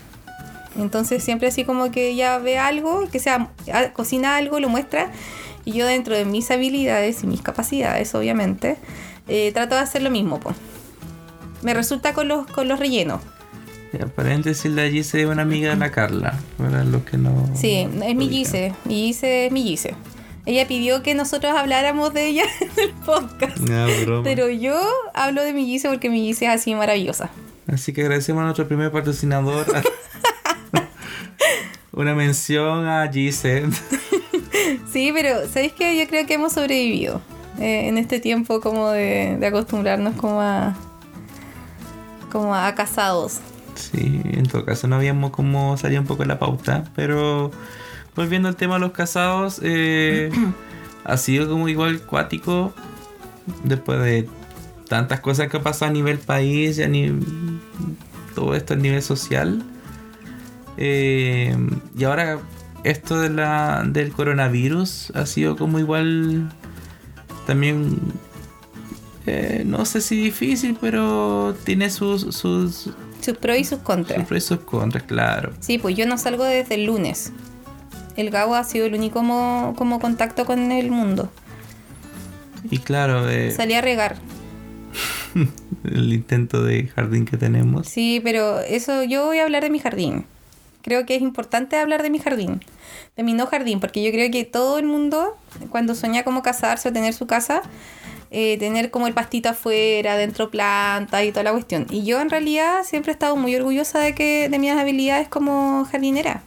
Entonces 0.79 1.23
siempre 1.23 1.49
así 1.49 1.65
como 1.67 1.91
que 1.91 2.09
ella 2.09 2.39
ve 2.39 2.57
algo, 2.57 3.07
que 3.13 3.19
sea, 3.19 3.51
a- 3.71 3.93
cocina 3.93 4.37
algo, 4.37 4.59
lo 4.59 4.71
muestra. 4.71 5.13
Y 5.67 5.73
yo 5.73 5.87
dentro 5.87 6.17
de 6.17 6.25
mis 6.25 6.51
habilidades 6.51 7.23
y 7.25 7.27
mis 7.27 7.43
capacidades, 7.43 8.15
obviamente, 8.15 8.79
eh, 9.29 9.51
trato 9.53 9.75
de 9.75 9.83
hacer 9.83 10.01
lo 10.01 10.09
mismo, 10.11 10.41
pues. 10.41 10.57
Me 11.61 11.75
resulta 11.75 12.15
con 12.15 12.27
los, 12.27 12.47
con 12.47 12.69
los 12.69 12.79
rellenos. 12.79 13.21
Ya, 13.93 14.07
paréntesis, 14.17 14.71
la 14.71 14.89
Gise 14.89 15.23
es 15.23 15.27
una 15.27 15.43
amiga 15.43 15.71
de 15.71 15.77
la 15.77 15.91
Carla. 15.91 16.39
Para 16.59 16.85
los 16.85 17.03
que 17.05 17.19
no. 17.19 17.51
Sí, 17.55 17.89
es 18.05 18.17
mi. 18.17 18.29
Gise. 18.29 18.75
Mi 18.85 18.95
Gise 18.95 19.47
es 19.47 19.53
mi 19.53 19.63
Gise. 19.63 19.95
Ella 20.45 20.67
pidió 20.67 21.03
que 21.03 21.15
nosotros 21.15 21.53
habláramos 21.57 22.13
de 22.13 22.27
ella 22.27 22.45
en 22.61 22.71
el 22.83 22.91
podcast. 23.05 23.59
No, 23.59 23.87
broma. 24.05 24.25
Pero 24.25 24.49
yo 24.51 24.81
hablo 25.15 25.43
de 25.43 25.53
mi 25.53 25.67
Gise 25.67 25.89
porque 25.89 26.11
mi 26.11 26.23
Gise 26.27 26.47
es 26.47 26.51
así 26.51 26.75
maravillosa. 26.75 27.31
Así 27.69 27.93
que 27.93 28.03
agradecemos 28.03 28.41
a 28.41 28.45
nuestro 28.45 28.67
primer 28.67 28.91
patrocinador. 28.91 29.67
Una 31.93 32.15
mención 32.15 32.87
a 32.87 33.07
Gise. 33.13 33.65
Sí, 34.91 35.13
pero 35.15 35.49
¿sabéis 35.49 35.73
qué? 35.73 35.97
Yo 35.97 36.09
creo 36.09 36.27
que 36.27 36.35
hemos 36.35 36.53
sobrevivido 36.55 37.21
eh, 37.61 37.89
en 37.89 37.99
este 37.99 38.19
tiempo 38.19 38.61
como 38.61 38.89
de, 38.89 39.37
de 39.39 39.47
acostumbrarnos 39.47 40.15
como 40.17 40.41
a 40.41 40.75
como 42.31 42.55
a 42.55 42.75
casados. 42.75 43.41
Sí, 43.75 44.21
en 44.25 44.47
todo 44.47 44.65
caso 44.65 44.87
no 44.87 44.97
habíamos 44.97 45.31
como 45.31 45.77
salía 45.77 46.01
un 46.01 46.07
poco 46.07 46.25
la 46.25 46.39
pauta, 46.39 46.85
pero 46.95 47.51
volviendo 48.15 48.49
al 48.49 48.57
tema 48.57 48.75
de 48.75 48.81
los 48.81 48.93
casados, 48.93 49.61
eh, 49.63 50.31
ha 51.05 51.17
sido 51.17 51.49
como 51.49 51.69
igual 51.69 52.01
cuático 52.03 52.73
después 53.65 54.01
de 54.01 54.29
tantas 54.89 55.21
cosas 55.21 55.49
que 55.49 55.59
pasan 55.59 55.91
a 55.91 55.93
nivel 55.93 56.19
país 56.19 56.79
y 56.79 56.83
a 56.83 56.89
nivel 56.89 57.25
todo 58.35 58.55
esto 58.55 58.75
a 58.75 58.77
nivel 58.77 59.03
social. 59.03 59.63
Eh, 60.77 61.57
y 61.97 62.05
ahora 62.05 62.39
esto 62.85 63.21
de 63.21 63.31
la, 63.31 63.85
del 63.87 64.13
coronavirus 64.13 65.13
ha 65.15 65.27
sido 65.27 65.57
como 65.57 65.79
igual 65.79 66.51
también 67.47 67.99
eh, 69.27 69.63
no 69.65 69.85
sé 69.85 70.01
si 70.01 70.17
difícil, 70.17 70.77
pero 70.81 71.55
tiene 71.65 71.91
sus, 71.91 72.23
sus, 72.35 72.91
Sus 73.23 73.39
pros 73.39 73.57
y 73.57 73.65
sus 73.65 73.79
contras. 73.79 74.19
sus 74.19 74.29
pros 74.29 74.45
y 74.45 74.47
sus 74.47 74.59
contras, 74.61 75.05
claro. 75.05 75.53
Sí, 75.61 75.79
pues 75.79 75.97
yo 75.97 76.07
no 76.07 76.19
salgo 76.19 76.45
desde 76.45 76.75
el 76.75 76.85
lunes. 76.85 77.33
El 78.17 78.31
Gabo 78.31 78.55
ha 78.57 78.65
sido 78.65 78.85
el 78.87 78.95
único 78.95 79.15
como, 79.15 79.75
como 79.77 80.01
contacto 80.01 80.45
con 80.45 80.73
el 80.73 80.91
mundo. 80.91 81.31
Y 82.71 82.79
claro, 82.79 83.29
eh, 83.29 83.53
Salí 83.53 83.75
a 83.75 83.81
regar. 83.81 84.17
el 85.85 86.13
intento 86.13 86.63
de 86.63 86.89
jardín 86.89 87.25
que 87.25 87.37
tenemos. 87.37 87.89
Sí, 87.89 88.21
pero 88.23 88.61
eso 88.61 89.03
yo 89.05 89.27
voy 89.27 89.39
a 89.39 89.45
hablar 89.45 89.63
de 89.63 89.71
mi 89.71 89.79
jardín. 89.79 90.27
Creo 90.83 91.07
que 91.07 91.15
es 91.15 91.23
importante 91.23 91.77
hablar 91.77 92.03
de 92.03 92.11
mi 92.11 92.19
jardín, 92.19 92.61
de 93.17 93.23
mi 93.23 93.35
no 93.35 93.47
jardín, 93.47 93.79
porque 93.79 94.03
yo 94.03 94.11
creo 94.11 94.31
que 94.31 94.45
todo 94.45 94.79
el 94.79 94.87
mundo, 94.87 95.37
cuando 95.71 95.95
sueña 95.95 96.25
como 96.25 96.43
casarse 96.43 96.89
o 96.89 96.93
tener 96.93 97.15
su 97.15 97.27
casa, 97.27 97.63
eh, 98.35 98.57
tener 98.59 98.91
como 98.91 99.07
el 99.07 99.13
pastito 99.13 99.51
afuera, 99.51 100.17
dentro 100.17 100.51
plantas 100.51 101.23
y 101.25 101.33
toda 101.33 101.45
la 101.45 101.53
cuestión. 101.53 101.87
Y 101.91 102.05
yo 102.05 102.21
en 102.21 102.31
realidad 102.31 102.83
siempre 102.83 103.13
he 103.13 103.15
estado 103.15 103.37
muy 103.37 103.55
orgullosa 103.55 104.01
de 104.01 104.15
que 104.15 104.49
de 104.49 104.59
mis 104.59 104.71
habilidades 104.73 105.29
como 105.29 105.85
jardinera. 105.85 106.43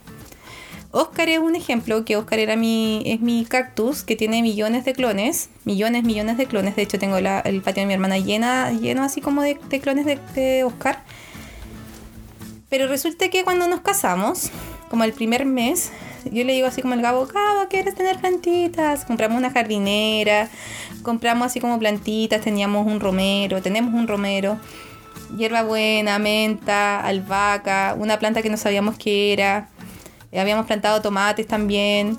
Oscar 0.90 1.28
es 1.28 1.38
un 1.38 1.54
ejemplo, 1.54 2.04
que 2.04 2.16
Oscar 2.16 2.40
era 2.40 2.56
mi, 2.56 3.02
es 3.06 3.20
mi 3.20 3.44
cactus 3.44 4.02
que 4.02 4.16
tiene 4.16 4.42
millones 4.42 4.84
de 4.84 4.94
clones, 4.94 5.48
millones, 5.64 6.02
millones 6.02 6.38
de 6.38 6.46
clones. 6.46 6.74
De 6.74 6.82
hecho, 6.82 6.98
tengo 6.98 7.18
el 7.18 7.62
patio 7.62 7.82
de 7.82 7.86
mi 7.86 7.94
hermana 7.94 8.18
llena, 8.18 8.72
lleno 8.72 9.04
así 9.04 9.20
como 9.20 9.42
de, 9.42 9.58
de 9.68 9.80
clones 9.80 10.06
de, 10.06 10.18
de 10.34 10.64
Oscar. 10.64 11.04
Pero 12.68 12.88
resulta 12.88 13.28
que 13.28 13.44
cuando 13.44 13.68
nos 13.68 13.80
casamos, 13.82 14.50
como 14.88 15.04
el 15.04 15.12
primer 15.12 15.44
mes, 15.46 15.92
yo 16.24 16.44
le 16.44 16.52
digo 16.52 16.66
así 16.66 16.82
como 16.82 16.94
el 16.94 17.02
Gabo, 17.02 17.26
Gabo, 17.26 17.68
¿quieres 17.68 17.94
tener 17.94 18.18
plantitas? 18.18 19.04
Compramos 19.04 19.38
una 19.38 19.50
jardinera, 19.50 20.48
compramos 21.02 21.46
así 21.46 21.60
como 21.60 21.78
plantitas, 21.78 22.40
teníamos 22.40 22.86
un 22.86 23.00
romero, 23.00 23.62
tenemos 23.62 23.94
un 23.94 24.08
romero, 24.08 24.58
hierbabuena, 25.36 26.18
menta, 26.18 27.00
albahaca, 27.00 27.96
una 27.98 28.18
planta 28.18 28.42
que 28.42 28.50
no 28.50 28.56
sabíamos 28.56 28.96
qué 28.96 29.32
era, 29.32 29.68
eh, 30.32 30.40
habíamos 30.40 30.66
plantado 30.66 31.00
tomates 31.00 31.46
también. 31.46 32.18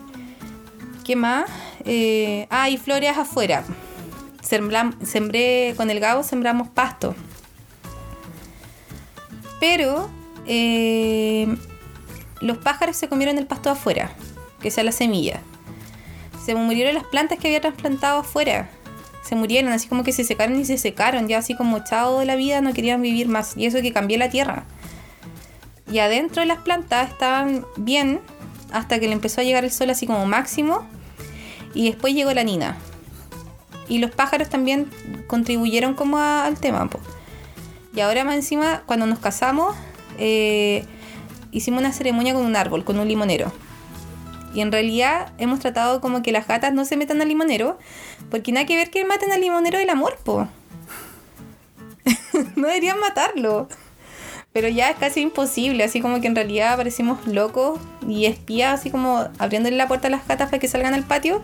¿Qué 1.03 1.15
más? 1.15 1.49
Eh, 1.85 2.47
ah, 2.49 2.69
y 2.69 2.77
flores 2.77 3.17
afuera. 3.17 3.63
Sembré, 4.41 5.73
con 5.75 5.89
el 5.89 5.99
Gabo 5.99 6.23
sembramos 6.23 6.69
pasto. 6.69 7.15
Pero 9.59 10.09
eh, 10.45 11.47
los 12.41 12.57
pájaros 12.57 12.95
se 12.95 13.07
comieron 13.09 13.37
el 13.37 13.47
pasto 13.47 13.69
afuera, 13.69 14.11
que 14.61 14.71
sea 14.71 14.83
la 14.83 14.91
semilla. 14.91 15.41
Se 16.43 16.55
murieron 16.55 16.93
las 16.93 17.03
plantas 17.03 17.39
que 17.39 17.47
había 17.47 17.61
trasplantado 17.61 18.19
afuera. 18.19 18.69
se 19.23 19.35
murieron, 19.35 19.73
así 19.73 19.89
como 19.89 20.03
que 20.05 20.13
se 20.13 20.23
secaron 20.23 20.57
y 20.57 20.63
se 20.63 20.77
secaron, 20.77 21.27
ya 21.27 21.39
así 21.39 21.53
como 21.53 21.83
chao 21.83 22.19
de 22.19 22.25
la 22.25 22.37
vida, 22.37 22.61
no 22.61 22.71
querían 22.71 23.01
vivir 23.01 23.27
más. 23.27 23.57
Y 23.57 23.65
eso 23.65 23.81
que 23.81 23.91
cambié 23.91 24.17
la 24.17 24.29
tierra. 24.29 24.63
Y 25.91 25.99
adentro 25.99 26.39
de 26.41 26.45
las 26.45 26.59
plantas 26.59 27.09
estaban 27.09 27.65
bien 27.75 28.21
hasta 28.71 28.99
que 29.01 29.07
le 29.07 29.11
empezó 29.13 29.41
a 29.41 29.43
llegar 29.43 29.65
el 29.65 29.71
sol 29.71 29.89
así 29.89 30.07
como 30.07 30.25
máximo. 30.25 30.87
Y 31.73 31.89
después 31.89 32.13
llegó 32.13 32.33
la 32.33 32.43
nina. 32.45 32.77
Y 33.89 33.97
los 33.97 34.11
pájaros 34.11 34.47
también 34.47 34.89
contribuyeron 35.27 35.93
como 35.93 36.19
a- 36.19 36.45
al 36.45 36.57
tema. 36.57 36.89
Y 37.93 37.99
ahora 37.99 38.23
más 38.23 38.35
encima, 38.35 38.83
cuando 38.85 39.07
nos 39.07 39.19
casamos, 39.19 39.75
eh, 40.17 40.85
hicimos 41.57 41.81
una 41.81 41.93
ceremonia 41.93 42.33
con 42.33 42.45
un 42.45 42.55
árbol, 42.55 42.83
con 42.83 42.99
un 42.99 43.07
limonero. 43.07 43.51
Y 44.53 44.61
en 44.61 44.71
realidad 44.71 45.33
hemos 45.37 45.59
tratado 45.59 46.01
como 46.01 46.23
que 46.23 46.31
las 46.31 46.47
gatas 46.47 46.73
no 46.73 46.85
se 46.85 46.97
metan 46.97 47.21
al 47.21 47.27
limonero, 47.27 47.77
porque 48.31 48.51
nada 48.51 48.65
que 48.65 48.75
ver 48.75 48.89
que 48.89 49.05
maten 49.05 49.31
al 49.31 49.41
limonero 49.41 49.77
del 49.77 49.89
amor, 49.89 50.17
po. 50.23 50.47
no 52.55 52.67
deberían 52.67 52.99
matarlo. 52.99 53.67
Pero 54.53 54.69
ya 54.69 54.89
es 54.89 54.97
casi 54.97 55.21
imposible, 55.21 55.83
así 55.83 56.01
como 56.01 56.19
que 56.21 56.27
en 56.27 56.35
realidad 56.35 56.77
parecimos 56.77 57.27
locos 57.27 57.79
y 58.07 58.25
espías, 58.25 58.79
así 58.79 58.89
como 58.89 59.27
abriéndole 59.37 59.75
la 59.75 59.87
puerta 59.87 60.07
a 60.07 60.11
las 60.11 60.27
gatas 60.27 60.49
para 60.49 60.59
que 60.59 60.67
salgan 60.67 60.93
al 60.93 61.03
patio. 61.03 61.41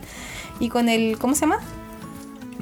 Y 0.59 0.69
con 0.69 0.89
el, 0.89 1.19
¿cómo 1.19 1.35
se 1.35 1.41
llama? 1.41 1.59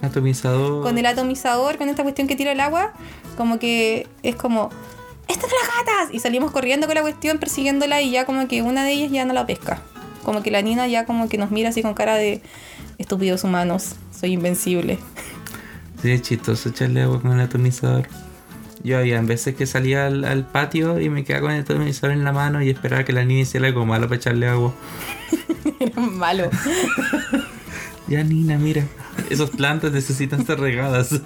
Atomizador. 0.02 0.84
Con 0.84 0.98
el 0.98 1.06
atomizador, 1.06 1.78
con 1.78 1.88
esta 1.88 2.04
cuestión 2.04 2.28
que 2.28 2.36
tira 2.36 2.52
el 2.52 2.60
agua, 2.60 2.94
como 3.38 3.60
que 3.60 4.08
es 4.24 4.36
como, 4.36 4.70
¡estas 5.32 5.50
son 5.50 5.60
las 5.60 5.86
gatas! 5.86 6.14
Y 6.14 6.20
salimos 6.20 6.52
corriendo 6.52 6.88
con 6.88 6.96
la 6.96 7.02
cuestión, 7.02 7.38
persiguiéndola 7.38 8.02
y 8.02 8.12
ya 8.12 8.26
como 8.26 8.48
que 8.48 8.62
una 8.62 8.84
de 8.84 8.92
ellas 8.92 9.12
ya 9.12 9.26
no 9.26 9.34
la 9.34 9.46
pesca. 9.46 9.82
Como 10.24 10.44
que 10.44 10.52
la 10.52 10.62
Nina 10.62 10.88
ya 10.88 11.06
como 11.06 11.30
que 11.30 11.38
nos 11.38 11.52
mira 11.52 11.70
así 11.70 11.82
con 11.82 11.94
cara 11.94 12.16
de 12.16 12.42
estúpidos 12.98 13.44
humanos, 13.44 13.96
soy 14.18 14.34
invencible. 14.34 15.00
Sí, 16.02 16.12
es 16.12 16.22
chistoso 16.22 16.70
echarle 16.70 17.02
agua 17.02 17.22
con 17.22 17.34
el 17.34 17.42
atomizador. 17.42 18.08
Yo 18.84 18.98
había 18.98 19.22
veces 19.22 19.56
que 19.56 19.68
salía 19.68 20.08
al, 20.08 20.24
al 20.26 20.46
patio 20.46 21.00
y 21.00 21.10
me 21.10 21.24
quedaba 21.24 21.48
con 21.48 21.52
el 21.52 21.62
atomizador 21.62 22.16
en 22.16 22.24
la 22.24 22.32
mano 22.32 22.62
y 22.62 22.70
esperaba 22.70 23.04
que 23.04 23.14
la 23.14 23.24
niña 23.24 23.42
hiciera 23.42 23.68
algo 23.68 23.86
malo 23.86 24.08
para 24.08 24.18
echarle 24.18 24.48
agua. 24.48 24.74
Era 25.80 26.02
malo. 26.02 26.50
Ya, 28.08 28.24
Nina, 28.24 28.58
mira. 28.58 28.86
Esas 29.30 29.52
plantas 29.52 29.92
necesitan 29.92 30.46
ser 30.46 30.60
regadas. 30.60 31.10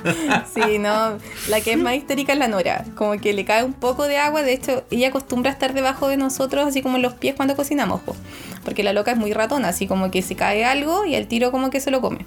Sí, 0.54 0.78
no. 0.78 1.18
La 1.50 1.62
que 1.62 1.74
es 1.74 1.78
más 1.78 1.96
histérica 1.96 2.34
es 2.34 2.40
la 2.40 2.48
Nora. 2.48 2.86
Como 2.96 3.20
que 3.20 3.34
le 3.34 3.46
cae 3.46 3.64
un 3.64 3.74
poco 3.74 4.08
de 4.08 4.18
agua. 4.18 4.42
De 4.44 4.54
hecho, 4.54 4.84
ella 4.92 5.10
acostumbra 5.10 5.52
a 5.52 5.54
estar 5.54 5.74
debajo 5.74 6.08
de 6.08 6.18
nosotros, 6.18 6.66
así 6.68 6.82
como 6.82 6.98
en 6.98 7.02
los 7.02 7.14
pies 7.14 7.36
cuando 7.36 7.56
cocinamos. 7.56 8.02
po. 8.02 8.16
Porque 8.64 8.84
la 8.84 8.94
loca 8.94 9.12
es 9.12 9.18
muy 9.18 9.34
ratona, 9.34 9.70
así 9.70 9.88
como 9.88 10.12
que 10.12 10.22
se 10.22 10.36
cae 10.36 10.64
algo 10.66 11.06
y 11.06 11.16
al 11.16 11.28
tiro 11.28 11.52
como 11.52 11.70
que 11.70 11.80
se 11.80 11.92
lo 11.92 12.02
come. 12.02 12.26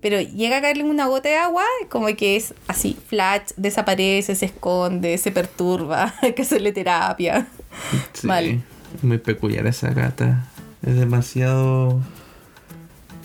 Pero 0.00 0.20
llega 0.20 0.58
a 0.58 0.60
caerle 0.60 0.84
una 0.84 1.06
gota 1.06 1.28
de 1.28 1.36
agua, 1.36 1.64
como 1.88 2.06
que 2.08 2.36
es 2.36 2.54
así, 2.68 2.96
flash, 3.08 3.50
desaparece, 3.56 4.34
se 4.34 4.46
esconde, 4.46 5.16
se 5.18 5.32
perturba, 5.32 6.14
hay 6.22 6.32
que 6.34 6.42
hacerle 6.42 6.72
terapia. 6.72 7.46
Sí, 8.12 8.26
Mal. 8.26 8.62
Muy 9.02 9.18
peculiar 9.18 9.66
esa 9.66 9.90
gata. 9.90 10.46
Es 10.86 10.96
demasiado 10.96 12.00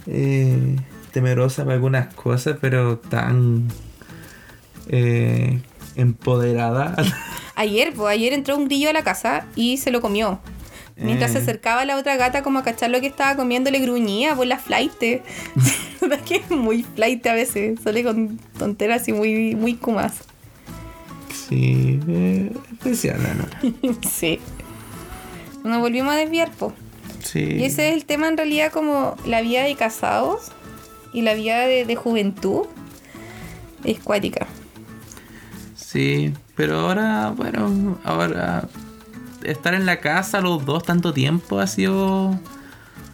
eh, 0.07 0.75
temerosa 1.11 1.63
para 1.63 1.75
algunas 1.75 2.13
cosas, 2.13 2.57
pero 2.61 2.97
tan 2.99 3.67
eh, 4.87 5.61
empoderada. 5.95 6.95
Ayer, 7.55 7.93
pues 7.93 8.09
ayer 8.13 8.33
entró 8.33 8.57
un 8.57 8.65
grillo 8.65 8.89
a 8.89 8.93
la 8.93 9.03
casa 9.03 9.45
y 9.55 9.77
se 9.77 9.91
lo 9.91 10.01
comió. 10.01 10.39
Mientras 10.95 11.31
se 11.31 11.39
Eh. 11.39 11.41
acercaba 11.41 11.83
la 11.85 11.97
otra 11.97 12.15
gata 12.15 12.43
como 12.43 12.59
a 12.59 12.63
cachar 12.63 12.89
lo 12.89 12.99
que 13.01 13.07
estaba 13.07 13.35
comiendo, 13.35 13.69
le 13.71 13.79
gruñía 13.79 14.35
por 14.35 14.47
la 14.47 14.57
flight. 14.57 14.93
que 16.25 16.35
es 16.37 16.49
muy 16.49 16.83
flight 16.83 17.25
a 17.27 17.33
veces. 17.33 17.79
Sale 17.83 18.03
con 18.03 18.39
tonteras 18.57 19.07
y 19.07 19.13
muy, 19.13 19.55
muy 19.55 19.75
kumas. 19.75 20.13
sí, 21.49 21.99
especial, 22.71 23.19
¿no? 23.37 23.93
sí. 24.09 24.39
Nos 25.63 25.79
volvimos 25.81 26.13
a 26.13 26.17
desviar, 26.17 26.49
po. 26.51 26.73
Sí. 27.23 27.39
Y 27.39 27.65
ese 27.65 27.89
es 27.89 27.95
el 27.95 28.05
tema 28.05 28.27
en 28.27 28.37
realidad 28.37 28.71
como 28.71 29.15
la 29.25 29.41
vida 29.41 29.63
de 29.63 29.75
casados 29.75 30.51
y 31.13 31.21
la 31.21 31.33
vida 31.33 31.65
de, 31.65 31.85
de 31.85 31.95
juventud. 31.95 32.67
Es 33.83 33.99
cuática. 33.99 34.47
Sí, 35.75 36.33
pero 36.55 36.79
ahora, 36.79 37.33
bueno, 37.35 37.99
ahora 38.03 38.67
estar 39.43 39.73
en 39.73 39.85
la 39.85 39.99
casa 39.99 40.41
los 40.41 40.65
dos 40.65 40.83
tanto 40.83 41.13
tiempo 41.13 41.59
ha 41.59 41.67
sido... 41.67 42.39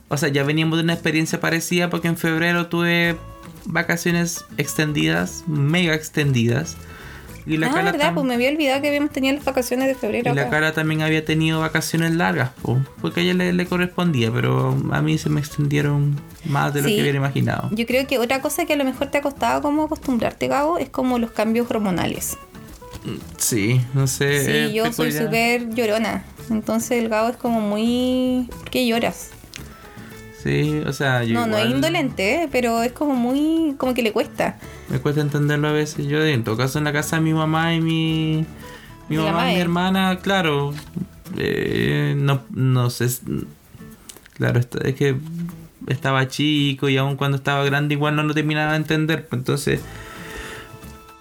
O 0.09 0.17
sea, 0.17 0.29
ya 0.29 0.43
veníamos 0.43 0.77
de 0.77 0.83
una 0.83 0.93
experiencia 0.93 1.39
parecida 1.39 1.89
porque 1.89 2.07
en 2.07 2.17
febrero 2.17 2.67
tuve 2.67 3.17
vacaciones 3.65 4.45
extendidas, 4.57 5.43
mega 5.47 5.93
extendidas. 5.93 6.77
Y 7.47 7.55
la 7.55 7.67
ah, 7.67 7.71
cara 7.71 7.91
verdad, 7.91 8.13
pues 8.13 8.25
me 8.25 8.33
había 8.33 8.49
olvidado 8.49 8.81
que 8.81 8.89
habíamos 8.89 9.11
tenido 9.11 9.33
las 9.35 9.45
vacaciones 9.45 9.87
de 9.87 9.95
febrero. 9.95 10.33
y 10.33 10.35
la 10.35 10.49
cara 10.49 10.73
también 10.73 11.01
había 11.01 11.23
tenido 11.23 11.61
vacaciones 11.61 12.11
largas, 12.11 12.49
po, 12.61 12.77
porque 12.99 13.21
a 13.21 13.23
ella 13.23 13.35
le, 13.35 13.53
le 13.53 13.65
correspondía, 13.65 14.31
pero 14.31 14.77
a 14.91 15.01
mí 15.01 15.17
se 15.17 15.29
me 15.29 15.39
extendieron 15.39 16.19
más 16.43 16.73
de 16.73 16.81
lo 16.81 16.87
que 16.89 17.01
hubiera 17.01 17.17
imaginado. 17.17 17.69
Yo 17.71 17.85
creo 17.85 18.05
que 18.05 18.19
otra 18.19 18.41
cosa 18.41 18.65
que 18.65 18.73
a 18.73 18.75
lo 18.75 18.83
mejor 18.83 19.07
te 19.07 19.19
ha 19.19 19.21
costado 19.21 19.61
como 19.61 19.83
acostumbrarte, 19.83 20.49
Gabo, 20.49 20.77
es 20.77 20.89
como 20.89 21.19
los 21.19 21.31
cambios 21.31 21.71
hormonales. 21.71 22.37
Sí, 23.37 23.79
no 23.93 24.07
sé. 24.07 24.43
Sí, 24.45 24.51
es 24.51 24.73
yo 24.73 24.91
soy 24.91 25.11
súper 25.11 25.69
llorona. 25.73 26.25
Entonces 26.49 27.03
el 27.03 27.09
Gabo 27.09 27.29
es 27.29 27.37
como 27.37 27.61
muy... 27.61 28.49
¿Por 28.49 28.69
qué 28.69 28.85
lloras? 28.85 29.29
Sí, 30.43 30.81
o 30.85 30.93
sea, 30.93 31.23
yo 31.23 31.33
no, 31.33 31.47
no 31.47 31.57
es 31.57 31.69
indolente, 31.69 32.43
¿eh? 32.43 32.49
pero 32.51 32.83
es 32.83 32.91
como 32.91 33.15
muy... 33.15 33.75
como 33.77 33.93
que 33.93 34.01
le 34.01 34.11
cuesta. 34.11 34.57
Me 34.89 34.99
cuesta 34.99 35.21
entenderlo 35.21 35.67
a 35.67 35.71
veces. 35.73 36.07
Yo, 36.07 36.23
en 36.23 36.43
todo 36.43 36.57
caso, 36.57 36.77
en 36.77 36.85
la 36.85 36.93
casa 36.93 37.17
de 37.17 37.21
mi 37.21 37.33
mamá 37.33 37.73
y 37.73 37.81
mi, 37.81 38.45
mi 39.09 39.17
mamá 39.17 39.51
y 39.51 39.55
mi 39.55 39.61
hermana, 39.61 40.19
claro, 40.19 40.73
eh, 41.37 42.15
no, 42.17 42.41
no 42.51 42.89
sé. 42.89 43.09
Claro, 44.35 44.59
es 44.59 44.95
que 44.95 45.17
estaba 45.87 46.27
chico 46.27 46.89
y 46.89 46.97
aún 46.97 47.15
cuando 47.15 47.37
estaba 47.37 47.63
grande 47.65 47.95
igual 47.95 48.15
no 48.15 48.23
lo 48.23 48.33
terminaba 48.33 48.71
de 48.71 48.77
entender. 48.77 49.27
pues, 49.27 49.39
Entonces, 49.39 49.81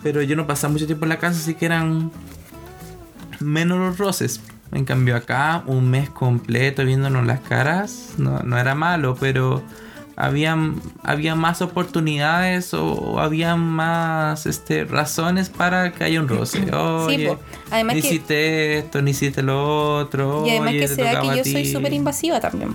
pero 0.02 0.22
yo 0.22 0.37
no 0.37 0.46
pasaba 0.46 0.72
mucho 0.72 0.87
tiempo 0.87 1.05
en 1.05 1.09
la 1.11 1.18
casa, 1.18 1.38
así 1.38 1.55
que 1.55 1.66
eran 1.66 2.12
menos 3.40 3.79
los 3.79 3.98
roces. 3.98 4.40
En 4.72 4.85
cambio 4.85 5.16
acá, 5.16 5.62
un 5.66 5.90
mes 5.90 6.11
completo 6.11 6.85
viéndonos 6.85 7.24
las 7.26 7.40
caras, 7.40 8.14
no, 8.18 8.40
no 8.40 8.59
era 8.59 8.74
malo, 8.74 9.16
pero 9.18 9.62
había, 10.16 10.57
había 11.02 11.35
más 11.35 11.61
oportunidades 11.62 12.72
o, 12.74 12.85
o 12.92 13.18
había 13.20 13.55
más 13.57 14.46
este, 14.46 14.85
razones 14.85 15.50
para 15.50 15.92
que 15.92 16.05
haya 16.05 16.20
un 16.20 16.29
roce. 16.29 16.74
Oye. 16.74 17.37
Además 17.70 17.96
no 17.96 18.02
que- 18.02 18.09
hiciste 18.09 18.79
esto, 18.79 19.02
no 19.02 19.11
hiciste 19.11 19.42
lo 19.42 19.96
otro. 19.98 20.44
Y 20.46 20.50
además 20.50 20.70
oye, 20.70 20.81
que 20.81 20.88
te 20.88 20.94
se 20.94 21.02
da 21.02 21.11
tocaba 21.12 21.33
que 21.33 21.38
yo 21.38 21.44
soy 21.44 21.66
súper 21.72 21.92
invasiva 21.92 22.40
también. 22.40 22.74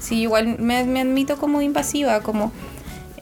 Sí, 0.00 0.20
igual 0.22 0.58
me, 0.58 0.84
me 0.84 1.00
admito 1.00 1.36
como 1.36 1.60
invasiva, 1.60 2.20
como 2.20 2.52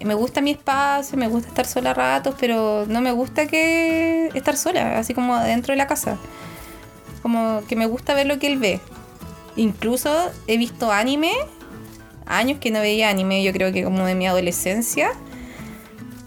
me 0.05 0.14
gusta 0.14 0.40
mi 0.42 0.50
espacio, 0.52 1.18
me 1.18 1.26
gusta 1.26 1.48
estar 1.48 1.66
sola 1.66 1.90
a 1.90 1.94
ratos, 1.94 2.35
pero 2.38 2.85
no 2.87 3.00
me 3.00 3.11
gusta 3.12 3.46
que 3.46 4.29
estar 4.35 4.57
sola, 4.57 4.98
así 4.98 5.14
como 5.14 5.37
dentro 5.40 5.72
de 5.72 5.79
la 5.79 5.87
casa. 5.87 6.18
Como 7.22 7.62
que 7.66 7.74
me 7.76 7.87
gusta 7.87 8.14
ver 8.14 8.26
lo 8.26 8.38
que 8.38 8.46
él 8.46 8.59
ve. 8.59 8.81
Incluso 9.57 10.31
he 10.46 10.59
visto 10.59 10.92
anime, 10.92 11.33
años 12.26 12.58
que 12.58 12.70
no 12.70 12.80
veía 12.80 13.08
anime, 13.08 13.42
yo 13.42 13.52
creo 13.52 13.72
que 13.72 13.84
como 13.84 14.04
de 14.04 14.14
mi 14.14 14.26
adolescencia. 14.26 15.10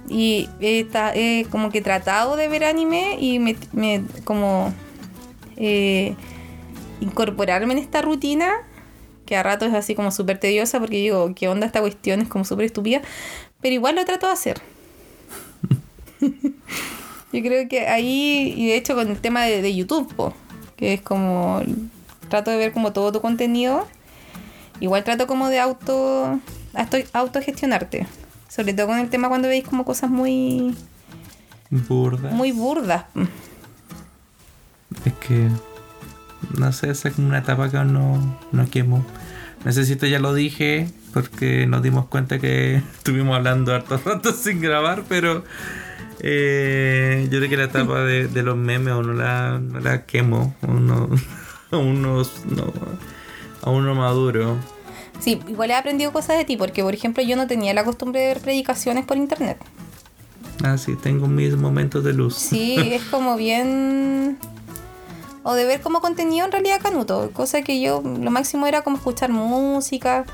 Y 0.07 0.49
he, 0.59 1.45
como 1.51 1.69
que 1.69 1.81
tratado 1.81 2.35
de 2.35 2.47
ver 2.47 2.63
anime 2.63 3.17
y 3.19 3.37
me, 3.37 3.55
me 3.73 4.01
como 4.23 4.73
eh, 5.55 6.15
incorporarme 6.99 7.73
en 7.73 7.79
esta 7.79 8.01
rutina, 8.01 8.51
que 9.25 9.35
a 9.35 9.43
rato 9.43 9.65
es 9.65 9.73
así 9.75 9.93
como 9.93 10.11
súper 10.11 10.39
tediosa 10.39 10.79
porque 10.79 10.97
digo, 10.97 11.33
¿qué 11.35 11.47
onda 11.47 11.67
esta 11.67 11.81
cuestión? 11.81 12.21
Es 12.21 12.27
como 12.27 12.43
súper 12.43 12.65
estúpida, 12.65 13.01
pero 13.61 13.75
igual 13.75 13.95
lo 13.95 14.05
trato 14.05 14.25
de 14.25 14.33
hacer. 14.33 14.61
Yo 17.31 17.41
creo 17.43 17.69
que 17.69 17.87
ahí, 17.87 18.55
y 18.57 18.67
de 18.67 18.75
hecho 18.75 18.95
con 18.95 19.07
el 19.09 19.19
tema 19.21 19.43
de, 19.43 19.61
de 19.61 19.75
YouTube, 19.75 20.11
po, 20.15 20.33
que 20.75 20.93
es 20.93 21.01
como, 21.01 21.61
trato 22.29 22.49
de 22.49 22.57
ver 22.57 22.71
como 22.71 22.91
todo 22.91 23.11
tu 23.11 23.21
contenido, 23.21 23.85
igual 24.79 25.03
trato 25.03 25.27
como 25.27 25.49
de 25.49 25.59
auto, 25.59 26.39
auto 26.73 26.97
autogestionarte. 27.13 28.07
Sobre 28.47 28.73
todo 28.73 28.87
con 28.87 28.99
el 28.99 29.09
tema 29.09 29.29
cuando 29.29 29.47
veis 29.47 29.63
como 29.63 29.85
cosas 29.85 30.09
muy, 30.09 30.75
Burda. 31.69 32.29
muy 32.31 32.51
burdas. 32.51 33.05
Es 35.05 35.13
que. 35.27 35.47
No 36.57 36.71
sé, 36.71 36.89
esa 36.89 37.09
es 37.09 37.15
como 37.15 37.27
una 37.27 37.39
etapa 37.39 37.69
que 37.69 37.77
aún 37.77 37.93
no, 37.93 38.39
no 38.51 38.69
quemo. 38.69 39.05
Necesito, 39.65 40.07
ya 40.07 40.19
lo 40.19 40.33
dije, 40.33 40.89
porque 41.13 41.67
nos 41.67 41.83
dimos 41.83 42.05
cuenta 42.07 42.39
que 42.39 42.77
estuvimos 42.97 43.35
hablando 43.35 43.73
harto 43.75 43.97
rato 44.05 44.31
sin 44.33 44.61
grabar, 44.61 45.03
pero. 45.07 45.43
eh, 46.21 47.27
yo 47.31 47.37
creo 47.37 47.49
que 47.49 47.57
la 47.57 47.65
etapa 47.65 47.99
de, 48.01 48.27
de 48.27 48.41
los 48.43 48.57
memes 48.57 48.93
aún 48.93 49.07
no 49.07 49.13
la, 49.13 49.59
no 49.59 49.79
la 49.79 50.05
quemo. 50.05 50.55
No. 50.67 51.09
Aún 51.71 52.01
no, 52.01 52.23
no- 52.23 52.73
aún 53.61 53.85
no 53.85 53.95
maduro. 53.95 54.57
Sí, 55.19 55.41
igual 55.47 55.71
he 55.71 55.75
aprendido 55.75 56.13
cosas 56.13 56.37
de 56.37 56.45
ti, 56.45 56.55
porque 56.57 56.81
por 56.83 56.93
ejemplo 56.93 57.21
yo 57.23 57.35
no 57.35 57.47
tenía 57.47 57.73
la 57.73 57.83
costumbre 57.83 58.21
de 58.21 58.27
ver 58.27 58.39
predicaciones 58.39 59.05
por 59.05 59.17
internet. 59.17 59.57
Ah, 60.63 60.77
sí, 60.77 60.95
tengo 60.95 61.27
mis 61.27 61.55
momentos 61.55 62.03
de 62.03 62.13
luz. 62.13 62.35
Sí, 62.35 62.75
es 62.91 63.03
como 63.03 63.35
bien... 63.35 64.37
O 65.43 65.53
de 65.53 65.65
ver 65.65 65.81
como 65.81 66.01
contenido 66.01 66.45
en 66.45 66.51
realidad 66.51 66.81
canuto. 66.81 67.31
Cosa 67.31 67.61
que 67.61 67.79
yo, 67.81 68.01
lo 68.03 68.29
máximo 68.29 68.67
era 68.67 68.81
como 68.81 68.97
escuchar 68.97 69.31
música. 69.31 70.25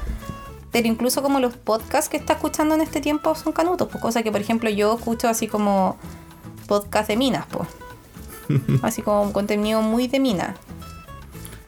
Pero 0.72 0.88
incluso 0.88 1.22
como 1.22 1.40
los 1.40 1.56
podcasts 1.56 2.10
que 2.10 2.18
está 2.18 2.34
escuchando 2.34 2.74
en 2.76 2.82
este 2.82 3.02
tiempo 3.02 3.36
son 3.36 3.54
canutos. 3.54 3.88
Pues 3.88 4.02
cosa 4.02 4.24
que, 4.24 4.32
por 4.32 4.42
ejemplo, 4.42 4.70
yo 4.70 4.96
escucho 4.96 5.30
así 5.30 5.48
como 5.48 5.96
podcast 6.68 7.08
de 7.08 7.18
minas, 7.18 7.46
pues. 7.52 7.70
así 8.82 9.04
como 9.04 9.32
contenido 9.32 9.82
muy 9.82 10.08
de 10.08 10.20
mina. 10.20 10.56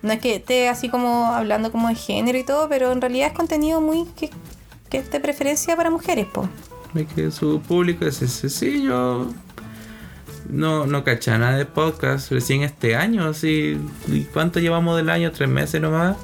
No 0.07 0.13
es 0.13 0.19
que 0.19 0.35
esté 0.35 0.69
así 0.69 0.89
como 0.89 1.25
hablando 1.25 1.71
como 1.71 1.89
de 1.89 1.95
género 1.95 2.37
y 2.37 2.43
todo, 2.43 2.67
pero 2.69 2.91
en 2.91 3.01
realidad 3.01 3.27
es 3.27 3.33
contenido 3.33 3.81
muy 3.81 4.05
que, 4.15 4.29
que 4.89 5.03
de 5.03 5.19
preferencia 5.19 5.75
para 5.75 5.89
mujeres. 5.91 6.27
Es 6.95 7.07
que 7.13 7.29
su 7.31 7.59
público 7.61 8.05
es 8.05 8.21
ese. 8.21 8.49
Sí, 8.49 8.81
yo 8.83 9.27
no, 10.49 10.85
no 10.87 11.03
caché 11.03 11.37
nada 11.37 11.57
de 11.57 11.65
podcast 11.65 12.31
recién 12.31 12.63
este 12.63 12.95
año. 12.95 13.25
Así, 13.27 13.77
¿y 14.07 14.21
¿Cuánto 14.33 14.59
llevamos 14.59 14.95
del 14.97 15.09
año? 15.09 15.31
¿Tres 15.31 15.49
meses 15.49 15.81
nomás? 15.81 16.15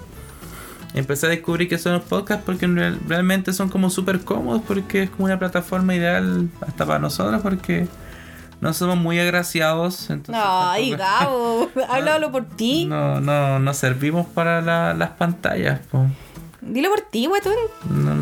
Empecé 0.95 1.25
a 1.25 1.29
descubrir 1.29 1.67
que 1.67 1.77
son 1.79 1.93
los 1.93 2.03
podcasts 2.03 2.43
porque 2.45 2.65
en 2.65 2.75
real- 2.75 2.99
realmente 3.07 3.51
son 3.51 3.69
como 3.69 3.89
súper 3.89 4.21
cómodos 4.21 4.61
porque 4.67 5.03
es 5.03 5.09
como 5.09 5.25
una 5.25 5.39
plataforma 5.39 5.95
ideal 5.95 6.49
hasta 6.61 6.85
para 6.85 6.99
nosotros 6.99 7.41
porque 7.41 7.87
no 8.63 8.73
somos 8.73 8.97
muy 8.97 9.19
agraciados. 9.19 10.09
Entonces 10.09 10.43
Ay, 10.45 10.91
tampoco- 10.95 11.69
Gabo, 11.69 11.69
háblalo 11.89 12.31
por 12.31 12.45
ti. 12.45 12.85
no, 12.85 13.19
no, 13.21 13.59
no 13.59 13.73
servimos 13.73 14.25
para 14.27 14.61
la- 14.61 14.93
las 14.93 15.09
pantallas. 15.11 15.79
po. 15.91 16.05
Dilo 16.61 16.89
por 16.89 17.01
ti, 17.01 17.25
guatón. 17.25 17.53
No, 17.89 18.15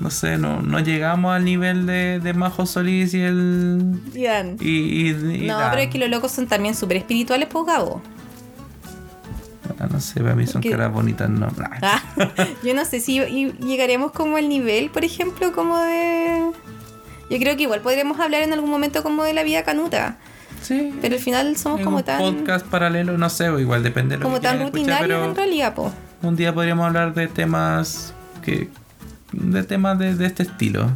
no 0.00 0.10
sé, 0.10 0.38
no, 0.38 0.62
no 0.62 0.80
llegamos 0.80 1.34
al 1.36 1.44
nivel 1.44 1.84
de, 1.84 2.18
de 2.18 2.32
Majo 2.32 2.64
Solís 2.64 3.12
y 3.12 3.20
el... 3.20 4.00
Y, 4.14 4.24
y- 4.66 5.08
y 5.10 5.46
No, 5.46 5.58
Dan. 5.58 5.70
pero 5.70 5.82
es 5.82 5.90
que 5.90 5.98
los 5.98 6.08
locos 6.08 6.32
son 6.32 6.46
también 6.46 6.74
súper 6.74 6.96
espirituales, 6.96 7.48
pues, 7.50 7.66
Gabo. 7.66 8.00
Ah, 9.78 9.88
no 9.90 10.00
sé, 10.00 10.20
para 10.20 10.34
mí 10.34 10.46
son 10.46 10.62
caras 10.62 10.92
bonitas, 10.92 11.28
no. 11.28 11.48
Ah, 11.82 12.02
yo 12.64 12.74
no 12.74 12.84
sé 12.84 13.00
si 13.00 13.18
llegaremos 13.60 14.12
como 14.12 14.36
al 14.36 14.48
nivel, 14.48 14.88
por 14.90 15.04
ejemplo, 15.04 15.52
como 15.52 15.76
de... 15.78 16.50
Yo 17.34 17.40
creo 17.40 17.56
que 17.56 17.64
igual 17.64 17.80
podríamos 17.80 18.20
hablar 18.20 18.42
en 18.42 18.52
algún 18.52 18.70
momento 18.70 19.02
como 19.02 19.24
de 19.24 19.34
la 19.34 19.42
vida 19.42 19.64
canuta. 19.64 20.18
Sí. 20.62 20.94
Pero 21.00 21.16
al 21.16 21.20
final 21.20 21.56
somos 21.56 21.80
como 21.80 21.96
un 21.96 22.02
tan... 22.04 22.18
podcast 22.20 22.64
paralelo, 22.66 23.18
no 23.18 23.28
sé, 23.28 23.48
o 23.48 23.58
igual 23.58 23.82
depende 23.82 24.14
de 24.14 24.18
lo 24.20 24.24
Como 24.24 24.36
que 24.36 24.42
tan 24.46 24.70
pero 24.72 25.24
en 25.24 25.34
realidad, 25.34 25.74
pues. 25.74 25.92
un 26.22 26.36
día 26.36 26.54
podríamos 26.54 26.86
hablar 26.86 27.12
de 27.12 27.26
temas 27.26 28.14
que 28.40 28.68
de 29.32 29.64
temas 29.64 29.98
de, 29.98 30.14
de 30.14 30.26
este 30.26 30.44
estilo. 30.44 30.90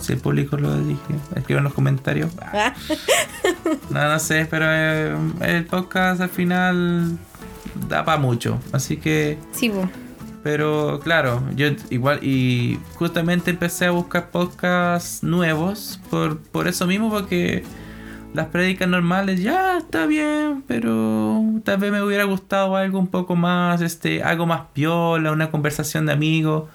Si 0.00 0.14
el 0.14 0.18
público 0.18 0.56
lo 0.56 0.76
dije, 0.78 1.00
escriban 1.36 1.60
en 1.60 1.64
los 1.64 1.74
comentarios. 1.74 2.32
Ah, 2.42 2.74
No, 3.90 4.08
no 4.08 4.18
sé, 4.18 4.46
pero 4.50 4.66
eh, 4.68 5.16
el 5.42 5.64
podcast 5.64 6.20
al 6.20 6.28
final 6.28 7.16
da 7.88 8.04
para 8.04 8.18
mucho, 8.18 8.58
así 8.72 8.96
que 8.96 9.38
sí, 9.52 9.68
pues. 9.70 9.86
Pero 10.48 10.98
claro, 11.04 11.42
yo 11.56 11.66
igual 11.90 12.20
y 12.24 12.80
justamente 12.94 13.50
empecé 13.50 13.84
a 13.84 13.90
buscar 13.90 14.30
podcasts 14.30 15.22
nuevos 15.22 16.00
por, 16.08 16.38
por 16.38 16.68
eso 16.68 16.86
mismo, 16.86 17.10
porque 17.10 17.64
las 18.32 18.46
prédicas 18.46 18.88
normales 18.88 19.42
ya 19.42 19.76
está 19.76 20.06
bien, 20.06 20.64
pero 20.66 21.44
tal 21.64 21.76
vez 21.76 21.92
me 21.92 22.00
hubiera 22.00 22.24
gustado 22.24 22.76
algo 22.76 22.98
un 22.98 23.08
poco 23.08 23.36
más, 23.36 23.82
este, 23.82 24.22
algo 24.22 24.46
más 24.46 24.62
piola, 24.72 25.32
una 25.32 25.50
conversación 25.50 26.06
de 26.06 26.14
amigos. 26.14 26.70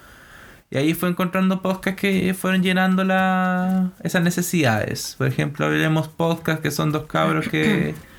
Y 0.70 0.76
ahí 0.76 0.94
fue 0.94 1.08
encontrando 1.08 1.60
podcasts 1.60 2.00
que 2.00 2.32
fueron 2.32 2.62
llenando 2.62 3.02
la, 3.02 3.90
esas 4.04 4.22
necesidades. 4.22 5.16
Por 5.18 5.26
ejemplo, 5.26 5.66
hablemos 5.66 6.06
podcasts 6.06 6.62
que 6.62 6.70
son 6.70 6.92
dos 6.92 7.06
cabros 7.06 7.48
que 7.48 7.96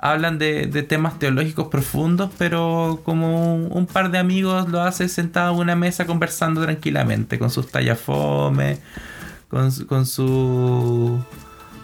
hablan 0.00 0.38
de, 0.38 0.66
de 0.66 0.82
temas 0.82 1.18
teológicos 1.18 1.68
profundos, 1.68 2.30
pero 2.38 3.00
como 3.04 3.54
un, 3.54 3.86
par 3.86 4.10
de 4.10 4.18
amigos 4.18 4.68
lo 4.70 4.80
hace 4.80 5.08
sentado 5.08 5.52
en 5.52 5.58
una 5.58 5.76
mesa 5.76 6.06
conversando 6.06 6.62
tranquilamente, 6.62 7.38
con 7.38 7.50
sus 7.50 7.70
tallafomes, 7.70 8.80
con, 9.48 9.70
con 9.86 10.06
su 10.06 11.22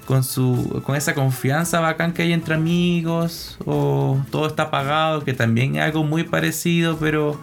con 0.06 0.22
su 0.22 0.82
con 0.84 0.94
esa 0.94 1.14
confianza 1.14 1.80
bacán 1.80 2.12
que 2.12 2.22
hay 2.22 2.32
entre 2.32 2.54
amigos 2.54 3.58
o 3.66 4.22
todo 4.30 4.46
está 4.46 4.70
pagado 4.70 5.24
que 5.24 5.34
también 5.34 5.74
es 5.74 5.82
algo 5.82 6.04
muy 6.04 6.22
parecido 6.22 6.96
pero 6.96 7.36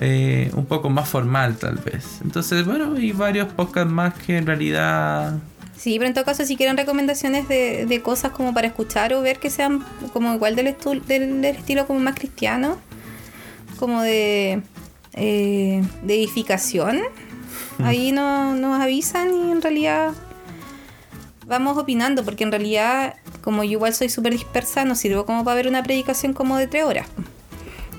eh, 0.00 0.48
un 0.54 0.64
poco 0.64 0.90
más 0.90 1.08
formal 1.08 1.56
tal 1.56 1.74
vez. 1.78 2.20
Entonces 2.22 2.64
bueno 2.64 2.96
y 3.00 3.10
varios 3.10 3.48
podcasts 3.52 3.90
más 3.90 4.14
que 4.14 4.38
en 4.38 4.46
realidad 4.46 5.38
Sí, 5.78 5.96
pero 5.98 6.08
en 6.08 6.14
todo 6.14 6.24
caso, 6.24 6.44
si 6.44 6.56
quieren 6.56 6.76
recomendaciones 6.76 7.46
de, 7.48 7.86
de 7.86 8.02
cosas 8.02 8.32
como 8.32 8.52
para 8.52 8.66
escuchar 8.66 9.14
o 9.14 9.22
ver 9.22 9.38
que 9.38 9.48
sean 9.48 9.84
como 10.12 10.34
igual 10.34 10.56
del, 10.56 10.66
estu- 10.76 11.00
del, 11.02 11.40
del 11.40 11.56
estilo 11.56 11.86
como 11.86 12.00
más 12.00 12.16
cristiano, 12.16 12.78
como 13.78 14.02
de, 14.02 14.60
eh, 15.12 15.84
de 16.02 16.14
edificación, 16.14 17.00
ahí 17.84 18.10
no, 18.10 18.56
nos 18.56 18.80
avisan 18.80 19.32
y 19.32 19.52
en 19.52 19.62
realidad 19.62 20.14
vamos 21.46 21.78
opinando, 21.78 22.24
porque 22.24 22.42
en 22.42 22.50
realidad, 22.50 23.14
como 23.40 23.62
yo 23.62 23.70
igual 23.72 23.94
soy 23.94 24.08
súper 24.08 24.32
dispersa, 24.32 24.84
no 24.84 24.96
sirvo 24.96 25.24
como 25.26 25.44
para 25.44 25.54
ver 25.54 25.68
una 25.68 25.84
predicación 25.84 26.32
como 26.32 26.56
de 26.56 26.66
tres 26.66 26.84
horas. 26.84 27.06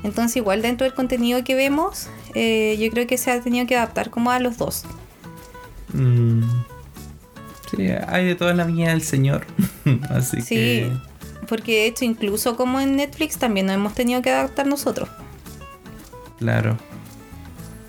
Entonces, 0.04 0.36
igual 0.36 0.62
dentro 0.62 0.84
del 0.86 0.94
contenido 0.94 1.44
que 1.46 1.56
vemos, 1.56 2.08
eh, 2.36 2.78
yo 2.78 2.90
creo 2.92 3.08
que 3.08 3.18
se 3.18 3.32
ha 3.32 3.40
tenido 3.42 3.66
que 3.68 3.78
adaptar 3.78 4.10
como 4.10 4.32
a 4.32 4.40
los 4.40 4.58
dos. 4.58 4.84
mm, 5.94 6.44
sí 7.70 7.88
hay 8.08 8.26
de 8.26 8.36
toda 8.36 8.54
la 8.54 8.66
viña 8.66 8.90
del 8.90 9.02
señor 9.02 9.46
así 10.10 10.42
Sí, 10.42 10.56
que 10.56 10.92
porque 11.48 11.72
de 11.74 11.86
hecho 11.88 12.06
incluso 12.06 12.56
como 12.56 12.80
en 12.80 12.96
Netflix 12.96 13.38
también 13.38 13.66
nos 13.66 13.76
hemos 13.76 13.96
tenido 13.96 14.22
que 14.22 14.30
adaptar 14.30 14.68
nosotros. 14.68 15.10
claro 16.38 16.78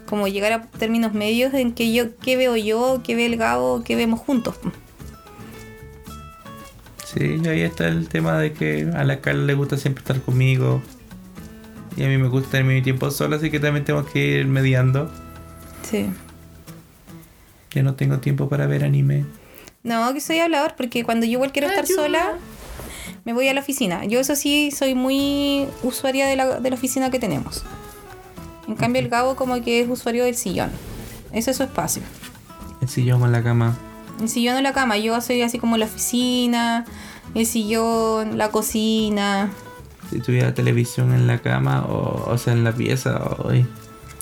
Como 0.08 0.26
llegar 0.28 0.52
a 0.52 0.62
términos 0.62 1.12
medios 1.12 1.52
en 1.54 1.72
que 1.72 1.92
yo, 1.92 2.16
qué 2.16 2.36
veo 2.36 2.56
yo, 2.56 3.02
qué 3.04 3.14
ve 3.14 3.26
el 3.26 3.36
Gabo, 3.36 3.82
qué 3.84 3.96
vemos 3.96 4.18
juntos. 4.20 4.54
Sí, 7.04 7.40
ahí 7.48 7.62
está 7.62 7.88
el 7.88 8.08
tema 8.08 8.38
de 8.38 8.52
que 8.52 8.88
a 8.94 9.04
la 9.04 9.20
Carla 9.20 9.44
le 9.44 9.54
gusta 9.54 9.76
siempre 9.76 10.00
estar 10.02 10.20
conmigo. 10.22 10.80
Y 11.96 12.04
a 12.04 12.08
mí 12.08 12.16
me 12.18 12.28
gusta 12.28 12.50
tener 12.52 12.66
mi 12.72 12.82
tiempo 12.82 13.10
solo, 13.10 13.36
así 13.36 13.50
que 13.50 13.58
también 13.60 13.84
tengo 13.84 14.06
que 14.06 14.38
ir 14.38 14.46
mediando. 14.46 15.10
Sí. 15.82 16.06
Que 17.68 17.82
no 17.82 17.94
tengo 17.94 18.18
tiempo 18.18 18.48
para 18.48 18.66
ver 18.66 18.84
anime. 18.84 19.24
No, 19.82 20.12
que 20.12 20.20
soy 20.20 20.38
hablador, 20.38 20.74
porque 20.76 21.04
cuando 21.04 21.26
yo 21.26 21.32
igual 21.32 21.52
quiero 21.52 21.68
estar 21.68 21.84
Ayuda. 21.84 22.02
sola, 22.02 22.32
me 23.24 23.32
voy 23.32 23.48
a 23.48 23.54
la 23.54 23.60
oficina. 23.60 24.04
Yo 24.04 24.20
eso 24.20 24.36
sí 24.36 24.70
soy 24.70 24.94
muy 24.94 25.66
usuaria 25.82 26.26
de 26.26 26.36
la, 26.36 26.60
de 26.60 26.70
la 26.70 26.76
oficina 26.76 27.10
que 27.10 27.18
tenemos. 27.18 27.64
En 28.68 28.74
cambio 28.76 29.00
el 29.00 29.08
Gabo 29.08 29.36
como 29.36 29.60
que 29.62 29.80
es 29.80 29.88
usuario 29.88 30.24
del 30.24 30.36
sillón. 30.36 30.70
Ese 31.32 31.52
es 31.52 31.56
su 31.56 31.62
espacio. 31.62 32.02
El 32.80 32.88
sillón 32.88 33.22
en 33.22 33.32
la 33.32 33.42
cama. 33.42 33.76
El 34.20 34.28
sillón 34.28 34.56
o 34.56 34.60
la 34.60 34.72
cama, 34.72 34.98
yo 34.98 35.18
soy 35.20 35.40
así 35.42 35.58
como 35.58 35.76
la 35.78 35.86
oficina, 35.86 36.84
el 37.34 37.46
sillón, 37.46 38.36
la 38.36 38.50
cocina. 38.50 39.50
Si 40.10 40.20
tuviera 40.20 40.52
televisión 40.54 41.14
en 41.14 41.26
la 41.26 41.38
cama, 41.38 41.86
o, 41.86 42.30
o 42.30 42.38
sea, 42.38 42.52
en 42.52 42.64
la 42.64 42.72
pieza, 42.72 43.18
hoy 43.38 43.66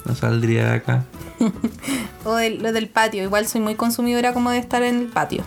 no 0.09 0.14
saldría 0.14 0.64
de 0.71 0.77
acá. 0.77 1.05
O 2.25 2.35
del- 2.35 2.62
lo 2.62 2.73
del 2.73 2.88
patio, 2.88 3.23
igual 3.23 3.47
soy 3.47 3.61
muy 3.61 3.75
consumidora 3.77 4.33
como 4.35 4.51
de 4.51 4.59
estar 4.59 4.83
en 4.83 4.99
el 4.99 5.07
patio. 5.07 5.44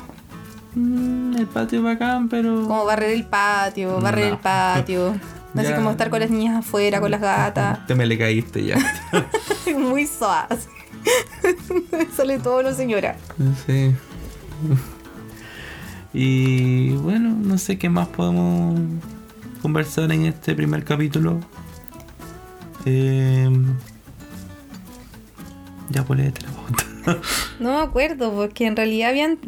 Mm, 0.73 1.35
el 1.37 1.47
patio 1.47 1.79
es 1.79 1.83
bacán, 1.85 2.29
pero. 2.29 2.63
Como 2.63 2.85
barrer 2.85 3.11
el 3.11 3.25
patio, 3.25 3.99
barrer 3.99 4.27
No. 4.27 4.33
el 4.35 4.39
patio. 4.39 5.15
Así 5.53 5.67
Ya. 5.67 5.75
como 5.75 5.91
estar 5.91 6.09
con 6.09 6.21
las 6.21 6.29
niñas 6.31 6.57
afuera, 6.65 7.01
con 7.01 7.11
las 7.11 7.19
gatas. 7.19 7.85
Te 7.85 7.93
me 7.93 8.05
le 8.05 8.17
caíste 8.17 8.63
ya. 8.63 8.77
muy 9.77 10.07
suave. 10.07 10.55
Sale 12.15 12.39
todo 12.39 12.63
lo 12.63 12.73
señora. 12.73 13.17
Sí. 13.67 13.93
Y 16.13 16.91
bueno, 16.91 17.29
no 17.37 17.57
sé 17.57 17.77
qué 17.77 17.89
más 17.89 18.07
podemos 18.07 18.79
conversar 19.61 20.11
en 20.11 20.25
este 20.25 20.55
primer 20.55 20.83
capítulo. 20.83 21.39
Eh, 22.85 23.49
ya 25.91 26.03
por 26.03 26.17
la. 26.17 26.31
No 27.59 27.77
me 27.77 27.81
acuerdo, 27.81 28.31
porque 28.31 28.65
en 28.67 28.75
realidad 28.75 29.09
habían, 29.09 29.39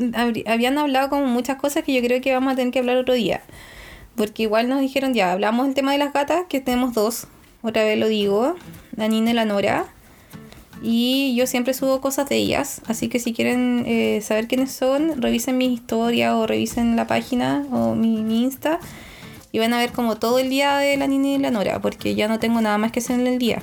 habían 0.47 0.77
hablado 0.77 1.09
como 1.09 1.25
muchas 1.27 1.57
cosas 1.57 1.83
que 1.83 1.93
yo 1.93 2.01
creo 2.01 2.21
que 2.21 2.33
vamos 2.33 2.53
a 2.53 2.55
tener 2.55 2.71
que 2.71 2.79
hablar 2.79 2.97
otro 2.97 3.13
día. 3.13 3.41
Porque 4.15 4.43
igual 4.43 4.69
nos 4.69 4.81
dijeron, 4.81 5.13
ya, 5.13 5.31
hablamos 5.31 5.65
del 5.65 5.75
tema 5.75 5.91
de 5.91 5.97
las 5.97 6.13
gatas, 6.13 6.45
que 6.47 6.59
tenemos 6.59 6.93
dos. 6.93 7.27
Otra 7.61 7.83
vez 7.83 7.97
lo 7.97 8.07
digo, 8.07 8.55
la 8.95 9.07
Nina 9.07 9.31
y 9.31 9.33
la 9.33 9.45
Nora. 9.45 9.85
Y 10.81 11.33
yo 11.35 11.47
siempre 11.47 11.73
subo 11.73 12.01
cosas 12.01 12.27
de 12.27 12.35
ellas. 12.35 12.81
Así 12.87 13.07
que 13.07 13.19
si 13.19 13.33
quieren 13.33 13.85
eh, 13.87 14.19
saber 14.21 14.47
quiénes 14.47 14.71
son, 14.71 15.21
revisen 15.21 15.57
mi 15.57 15.73
historia 15.73 16.35
o 16.35 16.45
revisen 16.45 16.95
la 16.95 17.07
página 17.07 17.65
o 17.71 17.95
mi, 17.95 18.21
mi 18.21 18.43
Insta. 18.43 18.79
Y 19.51 19.59
van 19.59 19.73
a 19.73 19.77
ver 19.77 19.91
como 19.91 20.17
todo 20.17 20.39
el 20.39 20.49
día 20.49 20.77
de 20.77 20.97
la 20.97 21.07
Nina 21.07 21.27
y 21.27 21.37
la 21.37 21.51
Nora, 21.51 21.79
porque 21.81 22.15
ya 22.15 22.27
no 22.27 22.39
tengo 22.39 22.59
nada 22.61 22.77
más 22.77 22.91
que 22.91 22.99
hacer 22.99 23.19
en 23.19 23.27
el 23.27 23.39
día. 23.39 23.61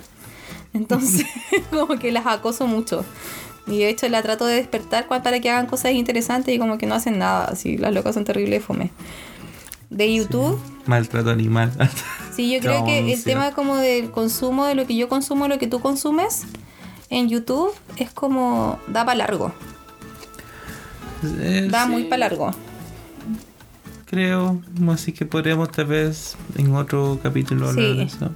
Entonces, 0.75 1.27
como 1.71 1.99
que 1.99 2.12
las 2.12 2.27
acoso 2.27 2.66
mucho. 2.66 3.05
Y 3.66 3.79
de 3.79 3.89
hecho 3.89 4.09
la 4.09 4.23
trato 4.23 4.47
de 4.47 4.55
despertar 4.57 5.07
para 5.07 5.39
que 5.41 5.51
hagan 5.51 5.66
cosas 5.66 5.93
interesantes 5.93 6.55
y 6.55 6.59
como 6.59 6.79
que 6.79 6.87
no 6.87 6.95
hacen 6.95 7.18
nada. 7.18 7.45
Así, 7.45 7.77
las 7.77 7.93
locas 7.95 8.14
son 8.14 8.25
terribles 8.25 8.64
fome. 8.64 8.91
De 9.91 10.12
YouTube, 10.12 10.59
Maltrato 10.87 11.31
animal. 11.31 11.73
sí, 12.35 12.51
yo 12.53 12.61
creo 12.61 12.85
que 12.85 13.12
el 13.12 13.23
tema 13.25 13.53
como 13.53 13.77
del 13.77 14.11
consumo, 14.11 14.64
de 14.66 14.75
lo 14.75 14.87
que 14.87 14.97
yo 14.97 15.09
consumo, 15.09 15.47
lo 15.49 15.59
que 15.59 15.66
tú 15.66 15.81
consumes 15.81 16.45
en 17.11 17.29
YouTube, 17.29 17.73
es 17.97 18.11
como 18.12 18.79
da 18.89 19.05
para 19.05 19.16
largo. 19.16 19.53
Eh, 21.41 21.68
Da 21.71 21.85
sí, 21.85 21.91
muy 21.91 22.05
para 22.05 22.18
largo. 22.29 22.51
Creo. 24.07 24.61
Así 24.91 25.12
que 25.12 25.27
podríamos 25.27 25.71
tal 25.71 25.87
vez 25.87 26.37
en 26.57 26.75
otro 26.75 27.18
capítulo 27.23 27.68
hablar 27.68 27.85
Sí. 27.85 27.97
de 27.97 28.03
eso. 28.05 28.31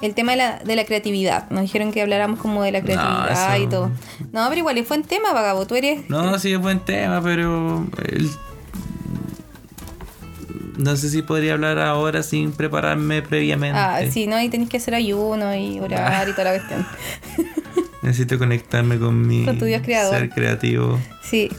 El 0.00 0.14
tema 0.14 0.32
de 0.32 0.38
la, 0.38 0.58
de 0.60 0.76
la 0.76 0.84
creatividad. 0.84 1.50
Nos 1.50 1.62
dijeron 1.62 1.90
que 1.92 2.00
habláramos 2.02 2.38
como 2.38 2.62
de 2.62 2.70
la 2.72 2.80
creatividad 2.82 3.54
eso- 3.56 3.62
y 3.64 3.66
todo. 3.66 3.90
No, 4.32 4.46
pero 4.48 4.58
igual 4.58 4.78
es 4.78 4.88
buen 4.88 5.02
tema, 5.02 5.32
vagabo. 5.32 5.66
Tú 5.66 5.74
eres. 5.74 6.08
No, 6.08 6.38
sí 6.38 6.52
es 6.52 6.58
buen 6.60 6.80
tema, 6.80 7.20
pero 7.22 7.84
el- 8.06 8.30
no 10.76 10.96
sé 10.96 11.08
si 11.10 11.22
podría 11.22 11.54
hablar 11.54 11.78
ahora 11.80 12.22
sin 12.22 12.52
prepararme 12.52 13.20
previamente. 13.22 13.76
Ah, 13.78 14.00
sí, 14.08 14.26
no, 14.28 14.40
y 14.40 14.48
tenés 14.48 14.68
que 14.68 14.76
hacer 14.76 14.94
ayuno 14.94 15.54
y 15.54 15.80
orar 15.80 16.28
y 16.28 16.32
toda 16.32 16.44
la 16.44 16.58
cuestión. 16.58 16.86
Necesito 18.02 18.38
conectarme 18.38 18.98
con 18.98 19.26
mi 19.26 19.44
Con 19.44 19.58
tu 19.58 19.64
Dios 19.64 19.82
creador. 19.82 20.14
ser 20.14 20.30
creativo. 20.30 20.98
Sí. 21.22 21.50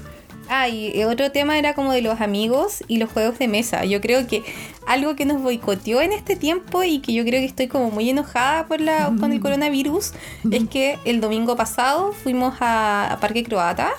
Ah, 0.52 0.68
y 0.68 1.04
otro 1.04 1.32
tema 1.32 1.60
era 1.60 1.76
como 1.76 1.94
de 1.94 2.02
los 2.02 2.20
amigos 2.22 2.84
y 2.88 2.98
los 2.98 3.12
juegos 3.12 3.38
de 3.38 3.48
mesa. 3.48 3.86
Yo 3.86 4.02
creo 4.02 4.26
que 4.26 4.44
algo 4.88 5.16
que 5.16 5.24
nos 5.24 5.42
boicoteó 5.42 6.02
en 6.02 6.12
este 6.12 6.36
tiempo 6.36 6.84
y 6.84 7.00
que 7.00 7.14
yo 7.14 7.24
creo 7.24 7.40
que 7.40 7.46
estoy 7.46 7.68
como 7.68 7.92
muy 7.92 8.10
enojada 8.10 8.66
por 8.66 8.82
la, 8.82 9.14
con 9.20 9.32
el 9.32 9.40
coronavirus 9.40 10.12
es 10.50 10.68
que 10.68 10.98
el 11.06 11.22
domingo 11.22 11.56
pasado 11.56 12.14
fuimos 12.14 12.56
a, 12.62 13.14
a 13.14 13.20
Parque 13.20 13.44
Croata 13.44 13.92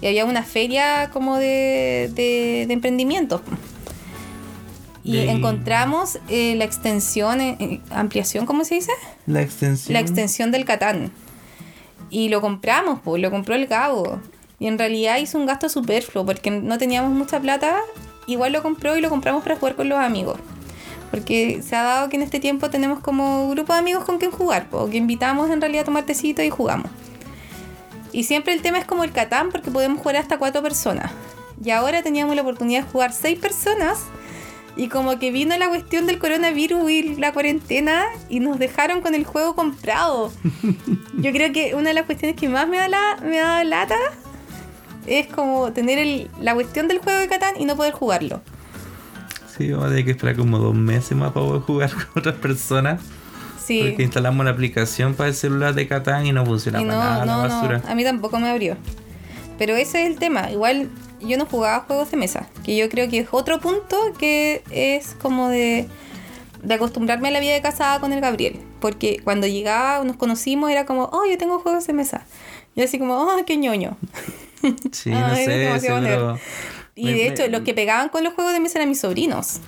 y 0.00 0.08
había 0.08 0.24
una 0.24 0.42
feria 0.42 1.10
como 1.12 1.36
de, 1.36 2.10
de, 2.12 2.64
de 2.66 2.74
emprendimientos. 2.74 3.40
Y 5.04 5.18
encontramos 5.18 6.18
eh, 6.28 6.54
la 6.56 6.64
extensión, 6.64 7.40
eh, 7.40 7.56
eh, 7.58 7.80
ampliación, 7.90 8.46
¿cómo 8.46 8.64
se 8.64 8.76
dice? 8.76 8.92
La 9.26 9.42
extensión. 9.42 9.94
la 9.94 10.00
extensión 10.00 10.50
del 10.52 10.64
Catán. 10.64 11.10
Y 12.10 12.28
lo 12.28 12.40
compramos, 12.40 13.00
pues, 13.02 13.20
lo 13.20 13.30
compró 13.30 13.54
el 13.54 13.66
Gabo. 13.66 14.20
Y 14.62 14.68
en 14.68 14.78
realidad 14.78 15.16
hizo 15.16 15.38
un 15.38 15.46
gasto 15.46 15.68
superfluo 15.68 16.24
porque 16.24 16.48
no 16.52 16.78
teníamos 16.78 17.10
mucha 17.10 17.40
plata. 17.40 17.80
Igual 18.28 18.52
lo 18.52 18.62
compró 18.62 18.96
y 18.96 19.00
lo 19.00 19.10
compramos 19.10 19.42
para 19.42 19.56
jugar 19.56 19.74
con 19.74 19.88
los 19.88 19.98
amigos. 19.98 20.38
Porque 21.10 21.60
se 21.62 21.74
ha 21.74 21.82
dado 21.82 22.08
que 22.08 22.14
en 22.14 22.22
este 22.22 22.38
tiempo 22.38 22.70
tenemos 22.70 23.00
como 23.00 23.50
grupo 23.50 23.72
de 23.72 23.80
amigos 23.80 24.04
con 24.04 24.18
quien 24.18 24.30
jugar, 24.30 24.68
o 24.70 24.88
que 24.88 24.98
invitamos 24.98 25.50
en 25.50 25.60
realidad 25.60 25.82
a 25.82 25.86
tomar 25.86 26.04
tecito 26.04 26.44
y 26.44 26.50
jugamos. 26.50 26.92
Y 28.12 28.22
siempre 28.22 28.52
el 28.52 28.62
tema 28.62 28.78
es 28.78 28.84
como 28.84 29.02
el 29.02 29.10
Catán 29.10 29.50
porque 29.50 29.72
podemos 29.72 29.98
jugar 29.98 30.14
hasta 30.14 30.38
cuatro 30.38 30.62
personas. 30.62 31.10
Y 31.60 31.70
ahora 31.70 32.04
teníamos 32.04 32.36
la 32.36 32.42
oportunidad 32.42 32.84
de 32.84 32.88
jugar 32.88 33.12
seis 33.12 33.40
personas. 33.40 34.04
Y 34.76 34.86
como 34.86 35.18
que 35.18 35.32
vino 35.32 35.58
la 35.58 35.70
cuestión 35.70 36.06
del 36.06 36.20
coronavirus 36.20 36.88
y 36.88 37.16
la 37.16 37.32
cuarentena 37.32 38.04
y 38.28 38.38
nos 38.38 38.60
dejaron 38.60 39.00
con 39.00 39.16
el 39.16 39.24
juego 39.24 39.56
comprado. 39.56 40.30
Yo 41.14 41.32
creo 41.32 41.52
que 41.52 41.74
una 41.74 41.88
de 41.88 41.94
las 41.94 42.06
cuestiones 42.06 42.36
que 42.36 42.48
más 42.48 42.68
me 42.68 42.76
da, 42.76 42.86
la, 42.86 43.18
me 43.24 43.38
da 43.38 43.64
lata 43.64 43.96
es 45.06 45.26
como 45.28 45.72
tener 45.72 45.98
el- 45.98 46.30
la 46.40 46.54
cuestión 46.54 46.88
del 46.88 46.98
juego 46.98 47.18
de 47.18 47.28
Catán 47.28 47.54
y 47.58 47.64
no 47.64 47.76
poder 47.76 47.92
jugarlo. 47.92 48.40
Sí, 49.56 49.70
vamos 49.70 49.86
a 49.86 49.88
tener 49.90 50.04
que 50.04 50.12
esperar 50.12 50.36
como 50.36 50.58
dos 50.58 50.74
meses 50.74 51.16
más 51.16 51.32
para 51.32 51.46
poder 51.46 51.62
jugar 51.62 51.90
con 51.94 52.06
otras 52.20 52.36
personas. 52.36 53.00
Sí. 53.64 53.84
Porque 53.86 54.02
instalamos 54.02 54.44
la 54.44 54.50
aplicación 54.52 55.14
para 55.14 55.28
el 55.28 55.34
celular 55.34 55.74
de 55.74 55.86
Catán 55.86 56.26
y 56.26 56.32
no 56.32 56.44
funciona 56.44 56.80
Y 56.82 56.84
para 56.84 56.96
no, 56.96 57.02
nada 57.02 57.18
no, 57.24 57.42
la 57.42 57.48
no, 57.48 57.54
basura. 57.54 57.82
a 57.88 57.94
mí 57.94 58.02
tampoco 58.02 58.38
me 58.40 58.48
abrió. 58.50 58.76
Pero 59.58 59.76
ese 59.76 60.02
es 60.02 60.10
el 60.10 60.18
tema. 60.18 60.50
Igual 60.50 60.88
yo 61.20 61.38
no 61.38 61.46
jugaba 61.46 61.84
juegos 61.86 62.10
de 62.10 62.16
mesa, 62.16 62.48
que 62.64 62.76
yo 62.76 62.88
creo 62.88 63.08
que 63.08 63.18
es 63.18 63.28
otro 63.30 63.60
punto 63.60 63.96
que 64.18 64.64
es 64.72 65.14
como 65.22 65.48
de, 65.48 65.86
de 66.64 66.74
acostumbrarme 66.74 67.28
a 67.28 67.30
la 67.30 67.38
vida 67.40 67.52
de 67.52 67.62
casada 67.62 68.00
con 68.00 68.12
el 68.12 68.20
Gabriel. 68.20 68.58
Porque 68.80 69.20
cuando 69.22 69.46
llegaba, 69.46 70.02
nos 70.04 70.16
conocimos, 70.16 70.68
era 70.70 70.84
como, 70.84 71.04
oh, 71.12 71.22
yo 71.30 71.38
tengo 71.38 71.60
juegos 71.60 71.86
de 71.86 71.92
mesa. 71.92 72.26
Y 72.74 72.82
así 72.82 72.98
como, 72.98 73.14
oh, 73.20 73.44
qué 73.46 73.56
ñoño. 73.56 73.96
Sí, 74.92 75.10
Ah, 75.12 75.28
no 75.28 75.34
eres 75.34 75.80
sé, 75.82 75.86
seguro. 75.88 76.38
Y 76.94 77.04
Me- 77.04 77.10
de 77.12 77.16
me- 77.16 77.26
hecho, 77.28 77.48
los 77.48 77.62
que 77.62 77.74
pegaban 77.74 78.08
con 78.10 78.22
los 78.24 78.34
juegos 78.34 78.52
de 78.52 78.60
mesa 78.60 78.78
eran 78.78 78.88
mis 78.88 79.00
sobrinos. 79.00 79.60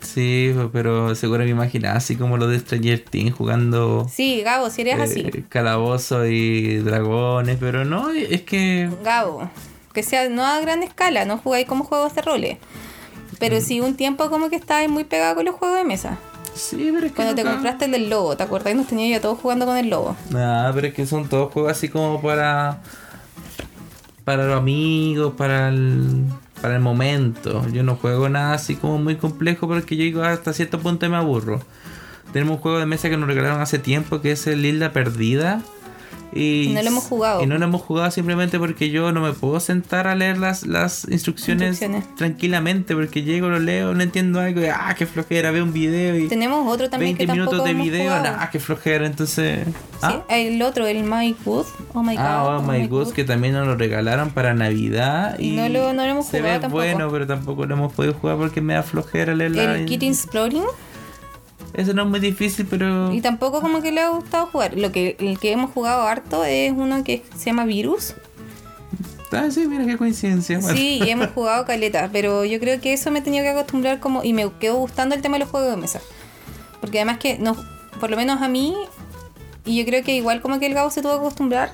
Sí, 0.00 0.54
pero 0.72 1.14
seguro 1.16 1.42
me 1.44 1.50
imaginaba 1.50 1.96
así 1.96 2.14
como 2.14 2.36
lo 2.36 2.46
de 2.46 2.60
Stranger 2.60 3.00
Things 3.00 3.34
jugando 3.34 4.06
Sí, 4.08 4.42
Gabo, 4.42 4.70
si 4.70 4.82
eres 4.82 5.00
así. 5.00 5.20
eh, 5.26 5.42
calabozo 5.48 6.24
y 6.24 6.76
dragones, 6.78 7.56
pero 7.58 7.84
no, 7.84 8.10
es 8.10 8.42
que 8.42 8.88
Gabo, 9.02 9.50
que 9.92 10.04
sea 10.04 10.28
no 10.28 10.44
a 10.46 10.60
gran 10.60 10.84
escala, 10.84 11.24
no 11.24 11.38
jugáis 11.38 11.66
como 11.66 11.82
juegos 11.84 12.14
de 12.14 12.22
roles. 12.22 12.58
Mm. 12.58 13.36
Pero 13.40 13.60
sí 13.60 13.80
un 13.80 13.96
tiempo 13.96 14.30
como 14.30 14.48
que 14.50 14.56
estabas 14.56 14.88
muy 14.88 15.02
pegado 15.02 15.34
con 15.34 15.44
los 15.46 15.56
juegos 15.56 15.76
de 15.78 15.84
mesa. 15.84 16.16
sí, 16.54 16.90
pero 16.94 17.06
es 17.06 17.10
que 17.12 17.16
Cuando 17.16 17.34
te 17.34 17.42
compraste 17.42 17.86
el 17.86 17.90
del 17.90 18.08
lobo, 18.08 18.36
¿te 18.36 18.44
acuerdas? 18.44 18.76
Nos 18.76 18.86
tenía 18.86 19.08
ya 19.16 19.20
todos 19.20 19.40
jugando 19.40 19.66
con 19.66 19.76
el 19.76 19.90
lobo. 19.90 20.16
Nah, 20.30 20.72
pero 20.72 20.86
es 20.86 20.94
que 20.94 21.06
son 21.06 21.28
todos 21.28 21.52
juegos 21.52 21.72
así 21.72 21.88
como 21.88 22.22
para 22.22 22.78
para 24.28 24.46
los 24.46 24.58
amigos, 24.58 25.32
para 25.38 25.70
el 25.70 26.26
para 26.60 26.74
el 26.74 26.82
momento. 26.82 27.66
Yo 27.72 27.82
no 27.82 27.96
juego 27.96 28.28
nada 28.28 28.52
así 28.52 28.76
como 28.76 28.98
muy 28.98 29.16
complejo 29.16 29.66
porque 29.66 29.96
yo 29.96 30.02
digo 30.02 30.22
hasta 30.22 30.52
cierto 30.52 30.78
punto 30.80 31.08
me 31.08 31.16
aburro. 31.16 31.62
Tenemos 32.34 32.56
un 32.56 32.60
juego 32.60 32.78
de 32.78 32.84
mesa 32.84 33.08
que 33.08 33.16
nos 33.16 33.26
regalaron 33.26 33.62
hace 33.62 33.78
tiempo 33.78 34.20
que 34.20 34.32
es 34.32 34.46
el 34.46 34.66
Isla 34.66 34.92
Perdida. 34.92 35.62
Y, 36.32 36.70
no 36.74 36.82
lo 36.82 36.88
hemos 36.88 37.04
jugado. 37.04 37.42
Y 37.42 37.46
no 37.46 37.56
lo 37.58 37.64
hemos 37.64 37.80
jugado 37.82 38.10
simplemente 38.10 38.58
porque 38.58 38.90
yo 38.90 39.12
no 39.12 39.20
me 39.20 39.32
puedo 39.32 39.60
sentar 39.60 40.06
a 40.06 40.14
leer 40.14 40.38
las, 40.38 40.66
las 40.66 41.06
instrucciones, 41.10 41.80
Instrucciones. 41.80 42.14
tranquilamente 42.16 42.94
porque 42.94 43.22
llego, 43.22 43.48
lo 43.48 43.58
leo, 43.58 43.94
no 43.94 44.02
entiendo 44.02 44.40
algo 44.40 44.60
y 44.60 44.66
ah, 44.66 44.94
qué 44.96 45.06
flojera, 45.06 45.50
veo 45.50 45.64
un 45.64 45.72
video 45.72 46.16
y 46.18 46.28
Tenemos 46.28 46.70
otro 46.72 46.90
también 46.90 47.16
20 47.16 47.26
que 47.26 47.32
minutos 47.32 47.64
de 47.64 47.70
hemos 47.70 47.84
video, 47.84 48.02
jugado. 48.14 48.36
ah, 48.38 48.50
qué 48.50 48.60
flojera, 48.60 49.06
entonces... 49.06 49.66
Sí, 49.66 49.72
ah, 50.02 50.22
el 50.28 50.60
otro, 50.62 50.86
el 50.86 51.02
My 51.04 51.34
Good. 51.44 51.66
Oh 51.94 52.02
my 52.02 52.14
God. 52.14 52.24
Ah, 52.24 52.58
oh 52.58 52.62
my 52.62 52.86
god, 52.86 53.12
que 53.12 53.24
también 53.24 53.54
nos 53.54 53.66
lo 53.66 53.74
regalaron 53.76 54.30
para 54.30 54.54
Navidad 54.54 55.38
y 55.38 55.52
No 55.56 55.68
lo- 55.68 55.92
no 55.92 56.04
lo 56.04 56.10
hemos 56.10 56.26
se 56.26 56.38
jugado 56.38 56.54
ve 56.56 56.60
tampoco. 56.60 56.82
bueno, 56.84 57.10
pero 57.10 57.26
tampoco 57.26 57.66
lo 57.66 57.74
hemos 57.74 57.92
podido 57.92 58.14
jugar 58.14 58.36
porque 58.36 58.60
me 58.60 58.74
da 58.74 58.82
flojera 58.82 59.34
leer 59.34 59.50
la... 59.52 59.76
El 59.76 59.86
Kit 59.86 60.02
Exploring. 60.02 60.64
Ese 61.78 61.94
no 61.94 62.02
es 62.02 62.08
muy 62.08 62.18
difícil, 62.18 62.66
pero... 62.68 63.12
Y 63.12 63.20
tampoco 63.20 63.60
como 63.60 63.80
que 63.80 63.92
le 63.92 64.00
ha 64.00 64.08
gustado 64.08 64.46
jugar. 64.46 64.76
Lo 64.76 64.90
que, 64.90 65.14
el 65.20 65.38
que 65.38 65.52
hemos 65.52 65.70
jugado 65.70 66.02
harto 66.02 66.44
es 66.44 66.72
uno 66.72 67.04
que 67.04 67.22
se 67.36 67.46
llama 67.46 67.66
Virus. 67.66 68.14
Ah, 69.30 69.46
sí, 69.48 69.64
mira 69.68 69.86
qué 69.86 69.96
coincidencia. 69.96 70.58
Bueno. 70.58 70.76
Sí, 70.76 71.00
y 71.00 71.08
hemos 71.08 71.28
jugado 71.28 71.64
caleta, 71.66 72.10
pero 72.12 72.44
yo 72.44 72.58
creo 72.58 72.80
que 72.80 72.94
eso 72.94 73.12
me 73.12 73.20
he 73.20 73.22
tenido 73.22 73.44
que 73.44 73.50
acostumbrar 73.50 74.00
como 74.00 74.24
y 74.24 74.32
me 74.32 74.50
quedó 74.58 74.74
gustando 74.74 75.14
el 75.14 75.22
tema 75.22 75.36
de 75.36 75.44
los 75.44 75.50
juegos 75.50 75.70
de 75.70 75.76
mesa. 75.76 76.00
Porque 76.80 76.98
además 76.98 77.18
que 77.18 77.38
nos, 77.38 77.56
por 78.00 78.10
lo 78.10 78.16
menos 78.16 78.42
a 78.42 78.48
mí 78.48 78.74
y 79.64 79.78
yo 79.78 79.84
creo 79.84 80.02
que 80.02 80.16
igual 80.16 80.42
como 80.42 80.58
que 80.58 80.66
el 80.66 80.74
Gabo 80.74 80.90
se 80.90 81.00
tuvo 81.00 81.12
que 81.12 81.18
acostumbrar, 81.18 81.70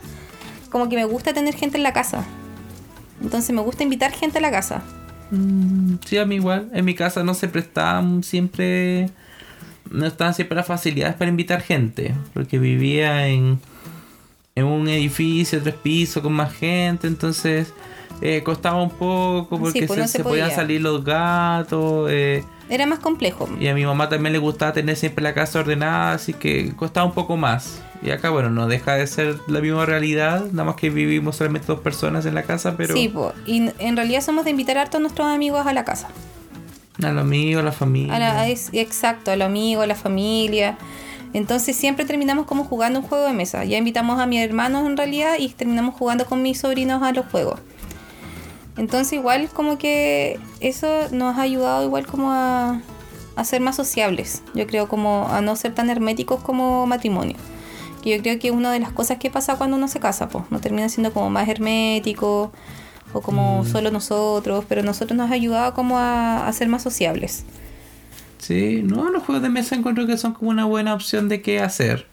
como 0.69 0.91
que 0.91 0.97
me 0.97 1.07
gusta 1.07 1.33
tener 1.33 1.55
gente 1.55 1.79
en 1.79 1.83
la 1.83 1.95
casa. 1.95 2.27
Entonces 3.23 3.55
me 3.55 3.63
gusta 3.63 3.85
invitar 3.85 4.13
gente 4.13 4.37
a 4.37 4.43
la 4.43 4.51
casa. 4.51 4.83
Mm, 5.31 5.95
Sí, 6.05 6.19
a 6.19 6.27
mí 6.27 6.35
igual. 6.35 6.69
En 6.75 6.85
mi 6.85 6.95
casa 6.95 7.25
no 7.25 7.33
se 7.33 7.49
prestaban 7.49 8.23
siempre... 8.23 9.09
No 9.91 10.07
estaban 10.07 10.35
siempre 10.35 10.57
las 10.57 10.67
facilidades 10.67 11.15
para 11.17 11.29
invitar 11.31 11.61
gente. 11.63 12.15
Porque 12.33 12.59
vivía 12.59 13.29
en, 13.29 13.59
en 14.55 14.65
un 14.65 14.89
edificio, 14.89 15.63
tres 15.63 15.75
pisos, 15.75 16.23
con 16.23 16.33
más 16.33 16.53
gente. 16.55 17.07
Entonces 17.07 17.73
eh, 18.21 18.43
costaba 18.45 18.83
un 18.83 18.91
poco 18.91 19.59
porque 19.59 19.87
pues 19.87 19.97
se, 19.97 20.01
no 20.03 20.07
se 20.09 20.19
se 20.19 20.25
podían 20.25 20.47
podía. 20.49 20.57
salir 20.57 20.81
los 20.81 21.05
gatos. 21.05 22.09
eh, 22.11 22.45
Era 22.69 22.87
más 22.87 22.99
complejo. 23.01 23.49
y 23.61 23.67
a 23.69 23.75
mi 23.75 23.85
mamá 23.85 24.09
también 24.09 24.33
le 24.33 24.39
gustaba 24.39 24.73
tener 24.73 24.97
siempre 24.97 25.23
la 25.23 25.35
casa 25.35 25.61
ordenada. 25.61 26.13
Así 26.15 26.33
que 26.33 26.73
costaba 26.77 27.07
un 27.07 27.13
poco 27.15 27.37
más. 27.37 27.81
Y 28.03 28.11
acá, 28.11 28.29
bueno, 28.31 28.51
no 28.51 28.67
deja 28.67 28.95
de 28.97 29.07
ser 29.07 29.37
la 29.49 29.61
misma 29.61 29.87
realidad. 29.87 30.45
Nada 30.53 30.65
más 30.65 30.75
que 30.77 30.91
vivimos 30.91 31.37
solamente 31.37 31.67
dos 31.69 31.81
personas 31.81 32.27
en 32.27 32.35
la 32.35 32.43
casa. 32.43 32.77
Pero 32.77 32.95
Sí, 32.95 33.13
y 33.47 33.71
en 33.79 33.97
realidad 33.97 34.21
somos 34.21 34.45
de 34.45 34.51
invitar 34.51 34.77
harto 34.79 34.99
a 34.99 35.01
nuestros 35.01 35.27
amigos 35.27 35.67
a 35.67 35.73
la 35.73 35.85
casa. 35.85 36.09
A 37.03 37.11
lo 37.11 37.25
mío, 37.25 37.61
a 37.61 37.63
la 37.63 37.73
familia. 37.73 38.41
A 38.41 38.49
es- 38.49 38.71
exacto, 38.73 39.31
a 39.31 39.37
los 39.37 39.47
amigos, 39.47 39.85
a 39.85 39.87
la 39.87 39.95
familia. 39.95 40.79
Entonces 41.33 41.75
siempre 41.77 42.05
terminamos 42.05 42.47
como 42.47 42.65
jugando 42.65 43.01
un 43.01 43.07
juego 43.07 43.27
de 43.27 43.33
mesa. 43.33 43.65
Ya 43.65 43.77
invitamos 43.77 44.21
a 44.21 44.27
mis 44.27 44.41
hermanos 44.41 44.87
en 44.87 44.97
realidad 44.97 45.35
y 45.39 45.49
terminamos 45.49 45.95
jugando 45.97 46.27
con 46.27 46.43
mis 46.43 46.61
sobrinos 46.61 47.03
a 47.03 47.13
los 47.13 47.27
juegos. 47.27 47.59
Entonces 48.77 49.13
igual 49.15 49.49
como 49.49 49.79
que 49.79 50.39
eso 50.61 50.89
nos 51.13 51.37
ha 51.39 51.43
ayudado 51.43 51.85
igual 51.85 52.07
como 52.07 52.31
a, 52.33 52.81
a 53.37 53.45
ser 53.45 53.61
más 53.61 53.77
sociables. 53.77 54.43
Yo 54.55 54.67
creo 54.67 54.89
como 54.89 55.29
a 55.29 55.41
no 55.41 55.57
ser 55.57 55.75
tan 55.75 55.91
herméticos 55.91 56.41
como 56.43 56.87
matrimonio. 56.87 57.37
Que 58.03 58.17
yo 58.17 58.23
creo 58.23 58.39
que 58.39 58.49
es 58.49 58.55
una 58.55 58.71
de 58.73 58.81
las 58.81 58.93
cosas 58.93 59.19
que 59.19 59.31
pasa 59.31 59.57
cuando 59.57 59.77
uno 59.77 59.89
se 59.89 59.99
casa, 60.01 60.29
pues. 60.29 60.45
No 60.51 60.61
termina 60.61 60.89
siendo 60.89 61.13
como 61.13 61.31
más 61.31 61.49
hermético 61.49 62.53
o 63.15 63.23
como 63.23 63.65
solo 63.65 63.91
nosotros, 63.91 64.65
pero 64.69 64.83
nosotros 64.83 65.17
nos 65.17 65.31
ha 65.31 65.35
ayudado 65.35 65.73
como 65.73 65.99
a, 65.99 66.47
a 66.47 66.53
ser 66.53 66.69
más 66.69 66.83
sociables. 66.83 67.45
Sí, 68.39 68.83
no, 68.85 69.09
los 69.09 69.23
juegos 69.23 69.43
de 69.43 69.49
mesa 69.49 69.75
encuentro 69.75 70.07
que 70.07 70.19
son 70.19 70.35
como 70.35 70.51
una 70.51 70.67
buena 70.67 70.93
opción 70.93 71.29
de 71.31 71.41
qué 71.41 71.61
hacer. 71.61 72.07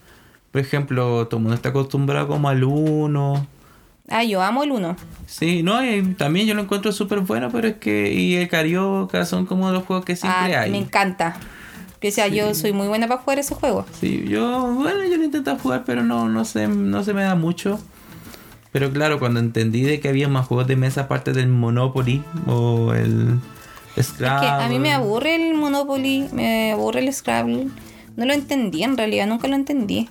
Por 0.52 0.62
ejemplo, 0.62 1.28
todo 1.28 1.38
el 1.38 1.44
mundo 1.44 1.56
está 1.56 1.70
acostumbrado 1.70 2.28
como 2.28 2.48
al 2.48 2.64
uno. 2.64 3.46
Ah, 4.10 4.24
yo 4.24 4.42
amo 4.42 4.64
el 4.64 4.72
1. 4.72 4.96
Sí, 5.26 5.64
no, 5.64 5.84
y 5.86 6.02
también 6.16 6.46
yo 6.48 6.54
lo 6.54 6.62
encuentro 6.62 6.92
súper 6.92 7.20
bueno, 7.22 7.50
pero 7.52 7.70
es 7.70 7.76
que. 7.78 8.12
Y 8.14 8.36
el 8.36 8.50
Carioca 8.50 9.26
son 9.26 9.46
como 9.46 9.72
los 9.72 9.84
juegos 9.84 10.04
que 10.06 10.16
siempre 10.16 10.56
Ah, 10.56 10.62
hay. 10.62 10.72
me 10.72 10.78
encanta. 10.80 11.36
O 12.06 12.12
sea, 12.12 12.28
yo 12.28 12.54
soy 12.56 12.74
muy 12.74 12.88
buena 12.88 13.08
para 13.08 13.22
jugar 13.22 13.40
ese 13.40 13.54
juego. 13.56 13.86
Sí, 14.00 14.26
yo, 14.28 14.74
bueno, 14.74 15.04
yo 15.06 15.18
lo 15.18 15.24
intento 15.24 15.56
jugar, 15.58 15.84
pero 15.86 16.04
no, 16.04 16.28
no, 16.28 16.44
se, 16.46 16.68
no 16.68 17.04
se 17.04 17.14
me 17.14 17.24
da 17.24 17.36
mucho. 17.36 17.80
Pero 18.72 18.92
claro, 18.92 19.20
cuando 19.20 19.40
entendí 19.40 19.82
de 19.82 20.00
que 20.00 20.10
había 20.10 20.28
más 20.28 20.48
juegos 20.48 20.68
de 20.68 20.76
mesa 20.76 21.02
aparte 21.02 21.34
del 21.34 21.48
Monopoly 21.48 22.24
o 22.48 22.94
el 22.94 23.40
Scrabble. 24.02 24.48
Es 24.48 24.54
que 24.54 24.64
a 24.64 24.70
mí 24.70 24.80
me 24.80 24.94
aburre 24.94 25.36
el 25.36 25.54
Monopoly, 25.54 26.30
me 26.32 26.72
aburre 26.72 27.02
el 27.02 27.14
Scrabble. 27.14 27.68
No 28.16 28.26
lo 28.26 28.34
entendí 28.34 28.84
en 28.84 28.98
realidad, 28.98 29.28
nunca 29.28 29.48
lo 29.48 29.56
entendí. 29.56 30.10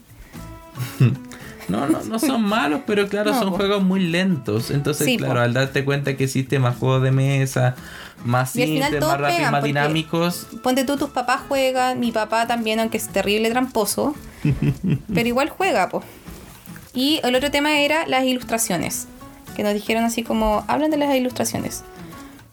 No, 1.68 1.86
no, 1.86 2.02
no 2.02 2.18
son 2.18 2.42
malos, 2.42 2.80
pero 2.84 3.08
claro, 3.08 3.30
No, 3.32 3.38
son 3.38 3.50
juegos 3.52 3.82
muy 3.82 4.00
lentos. 4.00 4.72
Entonces, 4.72 5.06
Sí, 5.06 5.16
claro, 5.16 5.40
al 5.40 5.54
darte 5.54 5.84
cuenta 5.84 6.16
que 6.16 6.24
existe 6.24 6.58
más 6.58 6.76
juegos 6.76 7.02
de 7.02 7.12
mesa, 7.12 7.76
más 8.24 8.50
simples, 8.50 9.00
más 9.00 9.20
rápidos, 9.20 9.52
más 9.52 9.62
dinámicos. 9.62 10.46
Ponte 10.64 10.84
tú, 10.84 10.96
tus 10.96 11.10
papás 11.10 11.42
juegan, 11.48 12.00
mi 12.00 12.10
papá 12.10 12.46
también, 12.48 12.80
aunque 12.80 12.96
es 12.96 13.08
terrible 13.08 13.50
tramposo, 13.50 14.14
pero 15.14 15.28
igual 15.28 15.48
juega, 15.48 15.88
po. 15.88 16.02
Y 16.92 17.20
el 17.22 17.34
otro 17.34 17.50
tema 17.50 17.80
era 17.80 18.06
las 18.06 18.24
ilustraciones, 18.24 19.06
que 19.56 19.62
nos 19.62 19.74
dijeron 19.74 20.04
así 20.04 20.22
como, 20.22 20.64
hablan 20.66 20.90
de 20.90 20.96
las 20.96 21.14
ilustraciones. 21.14 21.84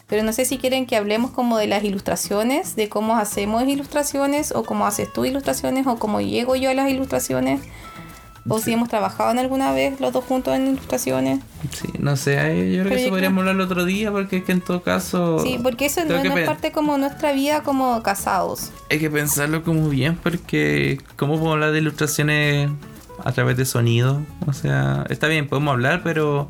Pero 0.07 0.23
no 0.23 0.31
sé 0.31 0.45
si 0.45 0.57
quieren 0.57 0.85
que 0.85 0.95
hablemos 0.95 1.31
como 1.31 1.57
de 1.57 1.67
las 1.67 1.83
ilustraciones, 1.83 2.75
de 2.75 2.87
cómo 2.87 3.17
hacemos 3.17 3.67
ilustraciones, 3.67 4.53
o 4.53 4.63
cómo 4.63 4.87
haces 4.87 5.11
tú 5.11 5.25
ilustraciones, 5.25 5.85
o 5.85 5.97
cómo 5.97 6.21
llego 6.21 6.55
yo 6.55 6.69
a 6.69 6.73
las 6.73 6.89
ilustraciones, 6.89 7.61
o 8.47 8.59
si 8.59 8.71
hemos 8.71 8.87
trabajado 8.87 9.31
en 9.31 9.39
alguna 9.39 9.73
vez 9.73 9.99
los 9.99 10.13
dos 10.13 10.23
juntos 10.23 10.55
en 10.55 10.67
ilustraciones. 10.67 11.39
Sí, 11.73 11.89
no 11.99 12.15
sé, 12.15 12.39
ahí 12.39 12.75
yo 12.75 12.83
creo 12.83 12.83
Pero 12.83 12.95
que 12.95 13.01
eso 13.01 13.09
podríamos 13.09 13.39
hablar 13.39 13.55
el 13.55 13.61
otro 13.61 13.83
día, 13.83 14.11
porque 14.11 14.37
es 14.37 14.43
que 14.43 14.53
en 14.53 14.61
todo 14.61 14.81
caso. 14.81 15.39
Sí, 15.39 15.59
porque 15.61 15.87
eso 15.87 16.05
no, 16.05 16.23
no 16.23 16.37
es 16.37 16.47
parte 16.47 16.71
como 16.71 16.97
nuestra 16.97 17.33
vida 17.33 17.63
como 17.63 18.01
casados. 18.03 18.71
Hay 18.89 18.99
que 18.99 19.09
pensarlo 19.09 19.63
como 19.63 19.89
bien, 19.89 20.15
porque 20.15 21.01
¿cómo 21.17 21.33
podemos 21.33 21.53
hablar 21.53 21.71
de 21.73 21.79
ilustraciones 21.79 22.69
a 23.27 23.31
través 23.33 23.57
de 23.57 23.65
sonido? 23.65 24.21
O 24.45 24.53
sea, 24.53 25.05
está 25.09 25.27
bien, 25.27 25.47
podemos 25.47 25.73
hablar, 25.73 26.01
pero 26.03 26.49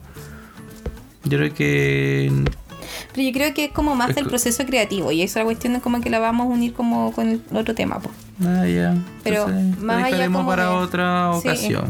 yo 1.24 1.38
creo 1.38 1.54
que 1.54 2.32
Pero 3.14 3.28
yo 3.28 3.34
creo 3.34 3.54
que 3.54 3.66
es 3.66 3.72
como 3.72 3.96
más 3.96 4.10
Es 4.12 4.16
del 4.16 4.28
proceso 4.28 4.66
creativo 4.66 5.12
y 5.12 5.22
esa 5.22 5.44
cuestión 5.44 5.76
es 5.76 5.82
como 5.82 6.02
que 6.02 6.10
la 6.10 6.20
vamos 6.20 6.46
a 6.48 6.50
unir 6.50 6.74
como 6.74 7.12
con 7.12 7.30
el 7.30 7.42
otro 7.58 7.74
tema. 7.76 8.00
po. 8.00 8.10
Ah, 8.46 8.66
ya. 8.68 8.96
Pero 9.24 9.48
Entonces, 9.48 9.80
más 9.84 10.04
allá 10.06 10.26
como 10.28 10.46
para 10.48 10.64
de- 10.66 10.70
otra 10.76 11.32
Sí. 11.34 11.40
ocasión. 11.40 11.86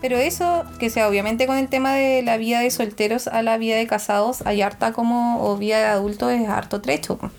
Pero 0.00 0.16
eso, 0.16 0.64
que 0.78 0.88
sea 0.88 1.06
obviamente 1.08 1.46
con 1.46 1.58
el 1.58 1.68
tema 1.68 1.92
de 1.92 2.22
la 2.22 2.38
vida 2.38 2.60
de 2.60 2.70
solteros 2.70 3.28
a 3.28 3.42
la 3.42 3.58
vida 3.58 3.76
de 3.76 3.86
casados, 3.86 4.40
hay 4.46 4.62
harta 4.62 4.92
como, 4.94 5.44
o 5.44 5.58
vida 5.58 5.78
de 5.78 5.84
adultos 5.86 6.32
es 6.32 6.48
harto 6.48 6.80
trecho. 6.80 7.18
po. 7.18 7.30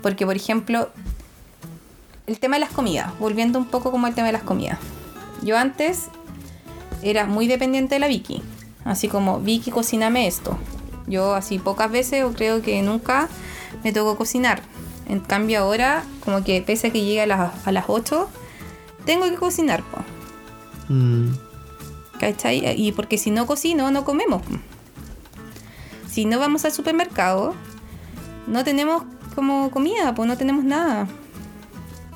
Porque, 0.00 0.24
por 0.24 0.34
ejemplo, 0.34 0.88
el 2.26 2.38
tema 2.38 2.56
de 2.56 2.60
las 2.60 2.70
comidas, 2.70 3.12
volviendo 3.20 3.58
un 3.58 3.66
poco 3.66 3.90
como 3.90 4.06
al 4.06 4.14
tema 4.14 4.28
de 4.28 4.32
las 4.32 4.42
comidas. 4.42 4.78
Yo 5.42 5.58
antes 5.58 6.08
era 7.02 7.26
muy 7.26 7.46
dependiente 7.48 7.96
de 7.96 7.98
la 7.98 8.08
Vicky. 8.08 8.42
Así 8.84 9.08
como, 9.08 9.40
Vicky, 9.40 9.70
cocíname 9.70 10.26
esto. 10.26 10.58
Yo 11.06 11.34
así 11.34 11.58
pocas 11.58 11.90
veces, 11.90 12.24
o 12.24 12.32
creo 12.32 12.62
que 12.62 12.80
nunca, 12.82 13.28
me 13.84 13.92
tocó 13.92 14.16
cocinar. 14.16 14.62
En 15.08 15.20
cambio 15.20 15.60
ahora, 15.60 16.04
como 16.24 16.44
que 16.44 16.62
pese 16.62 16.88
a 16.88 16.90
que 16.90 17.04
llegue 17.04 17.22
a 17.22 17.26
las, 17.26 17.66
a 17.66 17.72
las 17.72 17.84
8, 17.88 18.28
tengo 19.04 19.28
que 19.28 19.34
cocinar. 19.34 19.82
po. 19.82 19.98
Mm, 20.88 21.34
¿Cachai? 22.18 22.80
Y 22.80 22.92
porque 22.92 23.18
si 23.18 23.30
no 23.30 23.46
cocino, 23.46 23.90
no 23.90 24.04
comemos. 24.04 24.42
Si 26.08 26.24
no 26.24 26.38
vamos 26.38 26.64
al 26.64 26.72
supermercado, 26.72 27.54
no 28.46 28.64
tenemos 28.64 29.02
como 29.34 29.70
comida, 29.70 30.14
pues 30.14 30.28
no 30.28 30.36
tenemos 30.36 30.64
nada. 30.64 31.08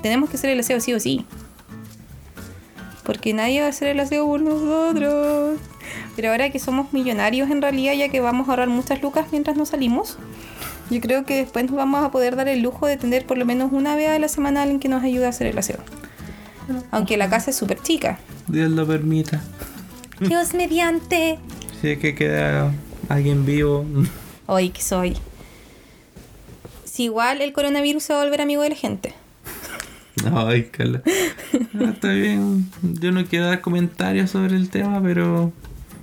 Tenemos 0.02 0.30
que 0.30 0.36
hacer 0.36 0.50
el 0.50 0.60
aseo 0.60 0.80
sí 0.80 0.92
o 0.92 1.00
sí. 1.00 1.26
Porque 3.06 3.32
nadie 3.32 3.60
va 3.60 3.66
a 3.66 3.70
hacer 3.70 3.88
el 3.88 4.00
aseo 4.00 4.26
por 4.26 4.40
nosotros. 4.40 5.60
Pero 6.16 6.30
ahora 6.30 6.50
que 6.50 6.58
somos 6.58 6.92
millonarios 6.92 7.48
en 7.50 7.62
realidad, 7.62 7.94
ya 7.94 8.08
que 8.08 8.20
vamos 8.20 8.48
a 8.48 8.50
ahorrar 8.50 8.68
muchas 8.68 9.00
lucas 9.00 9.28
mientras 9.30 9.56
no 9.56 9.64
salimos, 9.64 10.18
yo 10.90 11.00
creo 11.00 11.24
que 11.24 11.36
después 11.36 11.66
nos 11.66 11.76
vamos 11.76 12.04
a 12.04 12.10
poder 12.10 12.34
dar 12.34 12.48
el 12.48 12.62
lujo 12.62 12.86
de 12.86 12.96
tener 12.96 13.24
por 13.24 13.38
lo 13.38 13.46
menos 13.46 13.72
una 13.72 13.94
vez 13.94 14.10
a 14.10 14.18
la 14.18 14.28
semana 14.28 14.62
alguien 14.62 14.80
que 14.80 14.88
nos 14.88 15.04
ayude 15.04 15.26
a 15.26 15.28
hacer 15.28 15.46
el 15.46 15.56
aseo. 15.56 15.78
Aunque 16.90 17.16
la 17.16 17.30
casa 17.30 17.50
es 17.50 17.56
súper 17.56 17.80
chica. 17.80 18.18
Dios 18.48 18.70
lo 18.70 18.86
permita. 18.86 19.40
Dios 20.18 20.54
mediante. 20.54 21.38
Si 21.80 21.90
es 21.90 21.98
que 21.98 22.14
queda 22.14 22.72
alguien 23.08 23.46
vivo. 23.46 23.84
Hoy 24.46 24.70
que 24.70 24.82
soy. 24.82 25.16
Si 26.84 27.04
igual 27.04 27.40
el 27.40 27.52
coronavirus 27.52 28.02
se 28.02 28.14
va 28.14 28.20
a 28.20 28.24
volver 28.24 28.40
amigo 28.40 28.62
de 28.62 28.70
la 28.70 28.76
gente. 28.76 29.14
Ay, 30.34 30.64
Carla. 30.70 31.02
Ah, 31.78 31.90
está 31.92 32.08
bien. 32.12 32.70
Yo 32.82 33.12
no 33.12 33.24
quiero 33.26 33.46
dar 33.46 33.60
comentarios 33.60 34.30
sobre 34.30 34.56
el 34.56 34.70
tema, 34.70 35.00
pero 35.02 35.52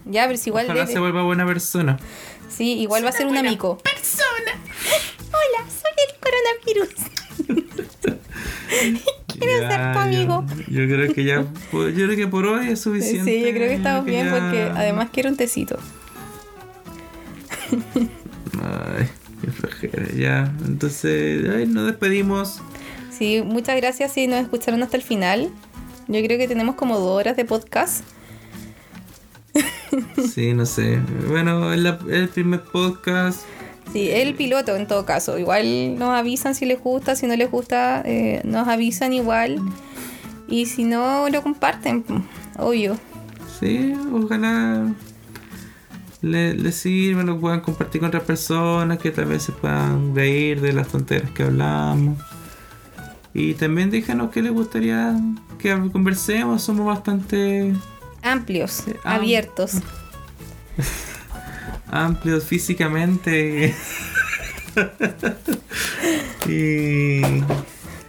Ya, 0.06 0.26
pero 0.28 0.38
si 0.38 0.50
igual 0.50 0.66
ojalá 0.66 0.82
debe- 0.86 0.94
se 0.94 1.00
vuelva 1.00 1.24
buena 1.24 1.46
persona. 1.46 1.98
Sí, 2.48 2.74
igual 2.80 3.04
va 3.04 3.10
a 3.10 3.12
ser 3.12 3.26
un 3.28 3.38
amigo. 3.38 3.78
Persona. 3.80 4.52
Hola, 5.32 5.66
soy 5.70 5.94
el 6.08 6.14
coronavirus. 6.20 6.96
Quiero 9.28 9.62
Ya, 9.62 9.70
ser 9.70 9.94
tu 9.94 10.00
amigo. 10.00 10.46
Yo, 10.68 10.88
creo 10.88 11.14
que 11.14 11.24
ya, 11.24 11.42
yo 11.72 11.92
creo 11.94 12.16
que 12.16 12.28
por 12.28 12.46
hoy 12.46 12.68
es 12.68 12.80
Sí, 12.80 12.84
suficiente. 12.84 13.42
yo 13.42 13.50
creo 13.52 13.68
que 13.70 13.76
estamos 13.76 14.06
bien 14.06 14.26
ya- 14.28 14.32
porque 14.32 14.62
además 14.76 15.10
quiero 15.12 15.30
un 15.30 15.38
tecito. 15.38 15.80
Ay, 18.62 19.08
qué 19.42 19.52
flojera, 19.52 20.08
ya. 20.16 20.54
Entonces, 20.66 21.50
ay, 21.50 21.66
nos 21.66 21.88
despedimos. 21.88 22.62
Sí, 23.18 23.42
muchas 23.46 23.76
gracias 23.78 24.14
si 24.14 24.28
nos 24.28 24.42
escucharon 24.42 24.82
hasta 24.84 24.98
el 24.98 25.04
final. 25.04 25.50
Yo 26.08 26.22
creo 26.24 26.38
que 26.38 26.48
tenemos 26.48 26.76
como 26.76 27.00
dos 27.00 27.20
horas 27.20 27.36
de 27.36 27.46
podcast. 27.46 28.04
Sí, 30.34 30.54
no 30.54 30.66
sé. 30.66 31.00
Bueno, 31.28 31.72
es 31.74 31.86
el 32.10 32.30
primer 32.30 32.62
podcast. 32.64 33.42
Sí, 33.92 34.10
el 34.10 34.34
piloto 34.34 34.76
en 34.76 34.88
todo 34.88 35.06
caso. 35.06 35.38
Igual 35.38 36.00
nos 36.00 36.10
avisan 36.10 36.56
si 36.56 36.66
les 36.66 36.82
gusta, 36.82 37.16
si 37.16 37.28
no 37.28 37.36
les 37.36 37.52
gusta, 37.52 38.02
eh, 38.06 38.42
nos 38.44 38.68
avisan 38.68 39.14
igual. 39.14 39.60
Y 40.48 40.66
si 40.66 40.84
no, 40.84 41.30
lo 41.30 41.44
comparten, 41.44 42.04
obvio. 42.58 42.98
Sí, 43.60 43.94
ojalá 44.12 44.92
les 46.22 46.56
le 46.56 46.72
sirvan, 46.72 47.28
lo 47.28 47.40
puedan 47.40 47.60
compartir 47.62 48.02
con 48.02 48.08
otras 48.08 48.24
personas 48.24 48.98
que 48.98 49.12
tal 49.12 49.26
vez 49.26 49.44
se 49.44 49.52
puedan 49.52 50.16
reír 50.16 50.62
de 50.62 50.74
las 50.74 50.88
tonteras 50.88 51.30
que 51.32 51.44
hablamos. 51.44 52.18
Y 53.34 53.54
también 53.56 53.90
díganos 53.90 54.30
qué 54.32 54.42
les 54.42 54.52
gustaría 54.52 55.16
que 55.58 55.76
conversemos. 55.92 56.62
Somos 56.62 56.86
bastante 56.86 57.74
Amplios, 58.22 58.84
abiertos. 59.04 59.74
amplios 61.92 62.44
físicamente. 62.46 63.74
y 66.48 67.22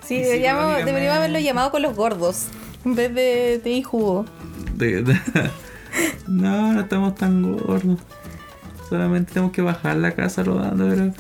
Sí, 0.07 0.19
deberíamos, 0.21 0.85
deberíamos 0.85 1.17
haberlo 1.19 1.39
llamado 1.39 1.71
con 1.71 1.81
los 1.83 1.95
gordos 1.97 2.47
en 2.85 2.95
vez 2.95 3.15
de, 3.15 3.59
de 3.65 3.83
jugo. 3.83 4.27
de- 4.75 5.03
de- 5.03 5.21
no, 6.29 6.73
no 6.75 6.81
estamos 6.81 7.15
tan 7.15 7.57
gordos. 7.57 7.99
Solamente 8.89 9.33
tenemos 9.33 9.53
que 9.53 9.63
bajar 9.63 9.97
la 9.97 10.13
casa 10.13 10.43
rodando, 10.43 10.87
pero 10.89 11.13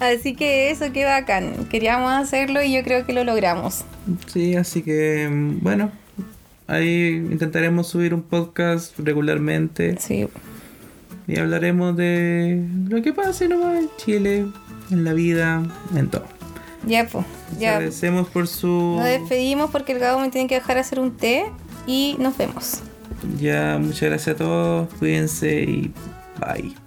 Así 0.00 0.34
que 0.34 0.70
eso, 0.70 0.86
qué 0.92 1.04
bacán. 1.04 1.66
Queríamos 1.70 2.12
hacerlo 2.12 2.62
y 2.62 2.72
yo 2.72 2.82
creo 2.82 3.06
que 3.06 3.12
lo 3.12 3.24
logramos. 3.24 3.84
Sí, 4.26 4.56
así 4.56 4.82
que 4.82 5.28
mm, 5.30 5.60
bueno, 5.62 5.90
ahí 6.66 7.22
intentaremos 7.30 7.88
subir 7.88 8.14
un 8.14 8.22
podcast 8.22 8.98
regularmente 8.98 9.96
Sí, 9.98 10.26
y 11.28 11.38
hablaremos 11.38 11.96
de 11.96 12.64
lo 12.88 13.02
que 13.02 13.12
pase 13.12 13.48
nomás 13.48 13.78
en 13.78 13.90
Chile, 13.96 14.46
en 14.90 15.04
la 15.04 15.12
vida, 15.12 15.62
en 15.96 16.08
todo. 16.08 16.24
ya 16.86 17.06
pues. 17.06 17.24
Ya. 17.58 17.74
Agradecemos 17.76 18.28
por 18.28 18.46
su... 18.46 18.96
Nos 18.98 19.04
despedimos 19.06 19.70
porque 19.70 19.92
el 19.92 19.98
Gabo 19.98 20.20
me 20.20 20.30
tiene 20.30 20.46
que 20.48 20.56
dejar 20.56 20.78
hacer 20.78 21.00
un 21.00 21.16
té 21.16 21.44
y 21.86 22.16
nos 22.18 22.36
vemos. 22.36 22.80
Ya, 23.40 23.78
muchas 23.80 24.02
gracias 24.02 24.36
a 24.36 24.38
todos, 24.38 24.94
cuídense 24.94 25.62
y 25.62 25.92
bye. 26.40 26.85